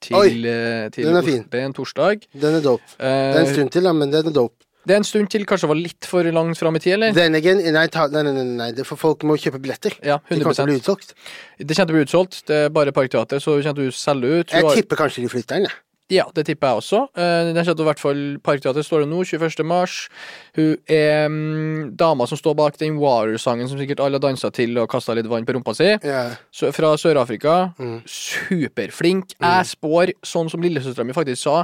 til, 0.00 0.16
Oi, 0.16 0.28
eh, 0.48 0.88
til 0.94 1.04
den 1.06 1.16
er 1.20 1.66
en 1.66 1.72
torsdag. 1.76 2.26
Den 2.40 2.54
er 2.58 2.64
dope. 2.64 2.82
Det 2.98 3.06
er 3.06 3.38
en 3.40 3.46
Eh, 3.46 3.52
stund 3.54 3.70
til, 3.72 3.82
da, 3.84 3.92
men 3.92 4.10
den 4.10 4.26
er 4.26 4.32
dope. 4.32 4.56
det 4.86 4.94
er 4.94 4.96
en 5.02 5.04
stund 5.04 5.28
til, 5.30 5.44
kanskje 5.46 5.66
det 5.68 5.72
var 5.74 5.80
litt 5.80 6.06
for 6.08 6.22
langt 6.32 6.56
fram 6.58 6.76
i 6.76 6.78
tid, 6.80 6.94
eller? 6.96 7.12
Again 7.36 7.60
Nei, 7.72 7.86
ta, 7.88 8.06
nei, 8.08 8.22
nei, 8.22 8.32
nei, 8.32 8.44
nei, 8.44 8.70
det 8.72 8.86
for 8.88 8.96
folk 8.96 9.22
må 9.28 9.36
kjøpe 9.36 9.60
billetter. 9.60 9.92
Ja, 10.02 10.18
De 10.28 10.40
kommer 10.40 10.54
til 10.56 10.64
å 10.64 10.66
100 10.66 10.70
bli 10.72 10.80
utsolgt. 10.80 11.14
Det 11.58 11.76
kommer 11.76 11.86
til 11.86 11.94
å 11.94 11.98
bli 11.98 12.04
utsolgt. 12.08 12.42
Det 12.46 12.56
er 12.64 12.68
bare 12.70 12.92
Parkteatret, 12.92 13.42
så 13.44 13.58
kommer 13.62 13.74
til 13.84 13.92
å 13.92 13.94
selge 13.94 14.40
ut. 14.40 14.50
Jeg 14.56 14.64
tipper 14.80 14.96
kanskje 14.96 15.22
de 15.22 15.28
flytter 15.28 15.60
den, 15.60 15.68
jeg. 15.68 15.76
Ja, 16.10 16.24
det 16.34 16.46
tipper 16.46 16.66
jeg 16.72 16.76
også. 16.82 17.02
Eh, 17.16 17.52
Den 17.54 17.64
kommer 17.64 17.80
i 17.84 17.88
hvert 17.90 18.00
fall 18.02 18.22
Parkteatret 18.42 18.84
står 18.86 19.04
det 19.04 19.08
nå, 19.12 19.22
21. 19.24 19.64
mars. 19.64 20.08
Hun 20.56 20.76
er 20.90 21.26
um, 21.26 21.92
dama 21.96 22.26
som 22.26 22.36
står 22.40 22.56
bak 22.58 22.76
den 22.80 22.98
Water-sangen 22.98 23.68
som 23.70 23.78
sikkert 23.78 24.00
alle 24.02 24.18
har 24.18 24.24
dansa 24.24 24.50
til 24.50 24.76
og 24.82 24.88
kasta 24.90 25.14
litt 25.14 25.28
vann 25.30 25.46
på 25.46 25.54
rumpa 25.54 25.74
si. 25.78 25.86
Yeah. 26.02 26.34
Så, 26.52 26.72
fra 26.74 26.92
Sør-Afrika. 26.98 27.72
Mm. 27.78 28.00
Superflink. 28.10 29.34
Jeg 29.40 29.68
spår, 29.70 30.12
sånn 30.26 30.50
som 30.50 30.62
lillesøstera 30.64 31.06
mi 31.06 31.14
faktisk 31.16 31.44
sa, 31.44 31.60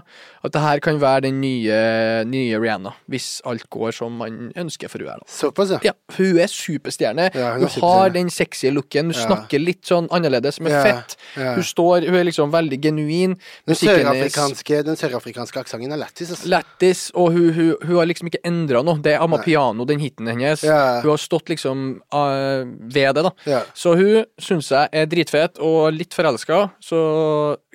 at 0.47 0.55
det 0.55 0.63
her 0.63 0.83
kan 0.85 1.01
være 1.03 1.27
den 1.27 1.41
nye, 1.43 1.81
nye 2.29 2.61
Rihanna. 2.63 2.95
Hvis 3.11 3.41
alt 3.49 3.67
går 3.73 3.95
som 3.99 4.17
man 4.23 4.53
ønsker 4.57 4.91
for 4.93 5.03
hun 5.03 5.11
er. 5.13 5.23
da. 5.23 5.31
Såpass, 5.31 5.75
ja. 5.75 5.81
Ja, 5.91 5.95
hun 6.17 6.39
er 6.43 6.51
superstjerne. 6.53 7.29
Ja, 7.35 7.53
hun 7.57 7.67
hun 7.67 7.71
er 7.71 7.87
har 7.87 8.15
den 8.15 8.31
sexy 8.31 8.71
looken. 8.71 9.11
Hun 9.11 9.17
Ja. 9.17 9.27
snakker 9.27 9.59
litt 9.63 9.83
sånn 9.87 10.09
annerledes, 10.15 10.61
men 10.61 10.73
fett. 10.73 11.17
Hun 11.35 11.63
står, 11.63 12.07
hun 12.07 12.15
er 12.21 12.25
liksom 12.31 12.53
veldig 12.53 12.81
genuin. 12.83 13.37
Musikken 13.67 14.07
hennes 14.07 14.36
sørafrikanske, 14.37 14.79
den 14.87 14.96
sørafrikanske 15.01 15.61
aksenten 15.64 15.92
er 15.96 16.01
lættis, 16.01 16.31
altså. 16.35 16.49
Lættis, 16.53 17.03
og 17.14 17.33
hun, 17.35 17.49
hun, 17.57 17.70
hun 17.83 17.96
har 18.01 18.07
liksom 18.11 18.31
ikke 18.31 18.40
endra 18.46 18.83
noe. 18.87 19.01
Det 19.03 19.14
er 19.14 19.18
Nei. 19.18 19.25
Amapiano, 19.27 19.87
den 19.88 19.99
hiten 20.03 20.29
hennes. 20.31 20.62
Ja. 20.66 21.01
Hun 21.03 21.11
har 21.14 21.22
stått 21.22 21.49
liksom 21.53 21.87
uh, 22.14 22.62
ved 22.92 23.16
det, 23.18 23.25
da. 23.27 23.33
Ja. 23.49 23.62
Så 23.75 23.96
hun 23.99 24.25
syns 24.38 24.70
jeg 24.75 24.92
er 24.92 25.09
dritfet 25.11 25.59
og 25.64 25.90
litt 25.96 26.14
forelska, 26.16 26.61
så 26.85 27.01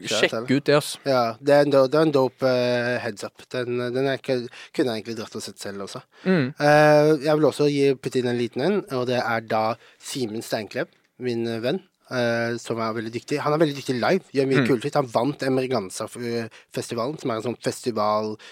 sjekk 0.01 0.49
ut 0.51 0.65
det, 0.69 0.77
altså. 0.79 1.01
Ja, 1.07 1.23
det 1.41 1.57
er 1.57 1.65
en, 1.67 1.73
do- 1.73 1.85
det 1.91 1.99
er 2.01 2.07
en 2.07 2.15
dope 2.15 2.47
uh, 2.47 2.95
heads 3.03 3.25
up. 3.27 3.43
Den, 3.53 3.77
den 3.93 4.09
ikke- 4.15 4.41
kunne 4.75 4.93
jeg 4.95 5.01
egentlig 5.01 5.17
dratt 5.19 5.35
og 5.35 5.43
sett 5.45 5.59
selv 5.61 5.85
også. 5.87 6.03
Mm. 6.23 6.53
Uh, 6.59 7.11
jeg 7.25 7.35
vil 7.37 7.49
også 7.51 7.69
putte 8.01 8.21
inn 8.21 8.31
en 8.31 8.39
liten 8.39 8.61
en, 8.65 8.81
og 8.95 9.07
det 9.09 9.19
er 9.21 9.45
da 9.49 9.63
Simen 10.01 10.43
Steinklepp, 10.45 10.89
min 11.21 11.43
eh, 11.47 11.59
venn. 11.61 11.79
Eh, 12.11 12.57
som 12.59 12.77
er 12.83 12.93
veldig 12.93 13.11
dyktig. 13.13 13.39
Han 13.39 13.53
er 13.53 13.57
veldig 13.61 13.75
dyktig 13.79 13.95
live. 14.01 14.23
Gjør 14.35 14.47
mye 14.49 14.61
Mm. 14.61 14.67
kult. 14.67 14.93
Han 14.93 15.07
vant 15.07 15.39
Emerganza-festivalen, 15.47 17.17
som 17.19 17.31
er 17.31 17.35
en 17.35 17.41
sånn 17.47 17.57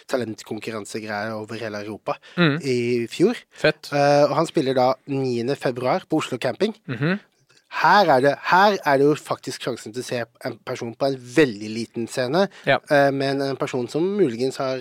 festival-talentkonkurransegreie 0.10 1.32
over 1.36 1.56
hele 1.60 1.78
Europa, 1.84 2.18
Mm. 2.38 2.60
i 2.64 3.08
fjor. 3.08 3.36
Fett. 3.52 3.90
Uh, 3.92 4.24
og 4.30 4.36
han 4.36 4.46
spiller 4.48 4.74
da 4.74 4.94
9. 5.08 5.56
februar 5.56 6.00
på 6.10 6.18
Oslo 6.18 6.38
Camping. 6.38 6.74
Mhm. 6.88 7.20
Her 7.72 8.06
er, 8.10 8.20
det, 8.22 8.36
her 8.42 8.78
er 8.84 8.98
det 8.98 9.06
jo 9.06 9.14
faktisk 9.14 9.62
sjansen 9.62 9.94
til 9.94 10.02
å 10.02 10.06
se 10.06 10.24
en 10.44 10.58
person 10.66 10.96
på 10.96 11.06
en 11.06 11.16
veldig 11.18 11.70
liten 11.70 12.08
scene, 12.08 12.50
Ja. 12.66 12.80
eh, 12.90 13.12
men 13.12 13.40
en 13.42 13.56
person 13.58 13.88
som 13.88 14.02
muligens 14.18 14.58
har, 14.58 14.80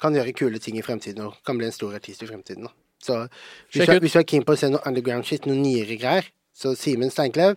kan 0.00 0.14
gjøre 0.14 0.32
kule 0.32 0.58
ting 0.60 0.76
i 0.78 0.82
fremtiden 0.82 1.24
og 1.26 1.34
kan 1.44 1.56
bli 1.58 1.66
en 1.66 1.72
stor 1.72 1.92
artist 1.92 2.22
i 2.22 2.26
fremtiden. 2.26 2.62
Da. 2.62 2.70
Så 3.02 3.28
hvis 3.72 3.86
du, 3.86 3.92
er- 3.92 3.98
hvis 4.00 4.12
du 4.12 4.18
er 4.20 4.22
keen 4.22 4.44
på 4.44 4.52
å 4.54 4.56
se 4.58 4.68
noe 4.70 4.80
underground 4.86 5.24
shit, 5.26 5.44
noe 5.44 5.56
nyere 5.56 5.98
greier, 5.98 6.24
så 6.56 6.76
Simen 6.76 7.10
Steinklev, 7.10 7.56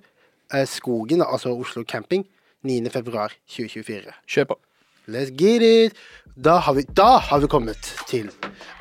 Skogen, 0.65 1.21
altså 1.21 1.51
Oslo 1.53 1.83
Camping, 1.83 2.25
9. 2.63 2.89
februar 2.89 3.33
2024. 3.47 4.13
Kjør 4.27 4.53
på. 4.53 4.60
Let's 5.07 5.31
get 5.31 5.62
it! 5.62 5.95
Da 6.36 6.57
har 6.57 6.73
vi, 6.73 6.83
da 6.83 7.17
har 7.17 7.39
vi 7.39 7.47
kommet 7.47 7.88
til 8.10 8.27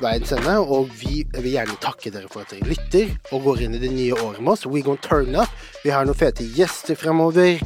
veiens 0.03 0.29
ende, 0.35 0.57
og 0.59 0.91
vi 0.99 1.23
vil 1.39 1.53
gjerne 1.55 1.77
takke 1.81 2.11
dere 2.13 2.29
for 2.29 2.43
at 2.43 2.51
dere 2.51 2.67
lytter 2.69 3.15
og 3.31 3.47
går 3.47 3.63
inn 3.65 3.77
i 3.77 3.81
det 3.81 3.89
nye 3.95 4.13
året 4.13 4.43
med 4.43 4.51
oss. 4.53 4.67
We 4.67 4.83
gonna 4.85 5.01
turn 5.01 5.33
up. 5.39 5.49
Vi 5.85 5.89
har 5.89 6.05
noen 6.05 6.19
fete 6.19 6.45
gjester 6.53 6.99
fremover. 6.99 7.57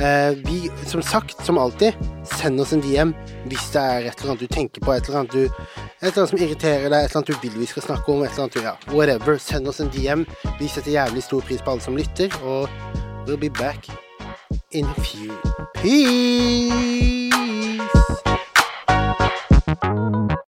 Eh, 0.00 0.32
vi, 0.48 0.66
som 0.88 1.04
sagt, 1.04 1.44
som 1.46 1.60
alltid, 1.60 1.94
send 2.40 2.60
oss 2.60 2.74
en 2.74 2.82
DM 2.82 3.14
hvis 3.46 3.70
det 3.76 3.84
er 3.84 4.10
et 4.10 4.18
eller 4.18 4.34
annet 4.34 4.42
du 4.48 4.54
tenker 4.58 4.82
på, 4.82 4.96
et 4.96 5.06
eller 5.06 5.22
annet, 5.22 5.36
du, 5.36 5.46
et 5.46 6.08
eller 6.08 6.24
annet 6.24 6.32
som 6.32 6.42
irriterer 6.42 6.90
deg, 6.90 6.98
et 6.98 7.12
eller 7.12 7.20
annet 7.22 7.30
du 7.30 7.42
vil 7.46 7.62
vi 7.62 7.70
skal 7.70 7.86
snakke 7.92 8.12
om, 8.12 8.24
et 8.24 8.32
eller 8.32 8.48
annet 8.48 8.58
du, 8.58 8.64
ja, 8.66 8.76
whatever. 8.96 9.38
Send 9.38 9.68
oss 9.70 9.84
en 9.84 9.92
DM. 9.94 10.26
Vi 10.58 10.72
setter 10.72 10.96
jævlig 10.96 11.22
stor 11.28 11.44
pris 11.46 11.62
på 11.62 11.76
alle 11.76 11.84
som 11.86 12.00
lytter, 12.00 12.32
og 12.42 13.04
we'll 13.26 13.36
be 13.36 13.48
back 13.48 13.86
in 14.70 14.84
a 14.84 14.94
few. 14.94 15.36
Peace! 15.74 17.15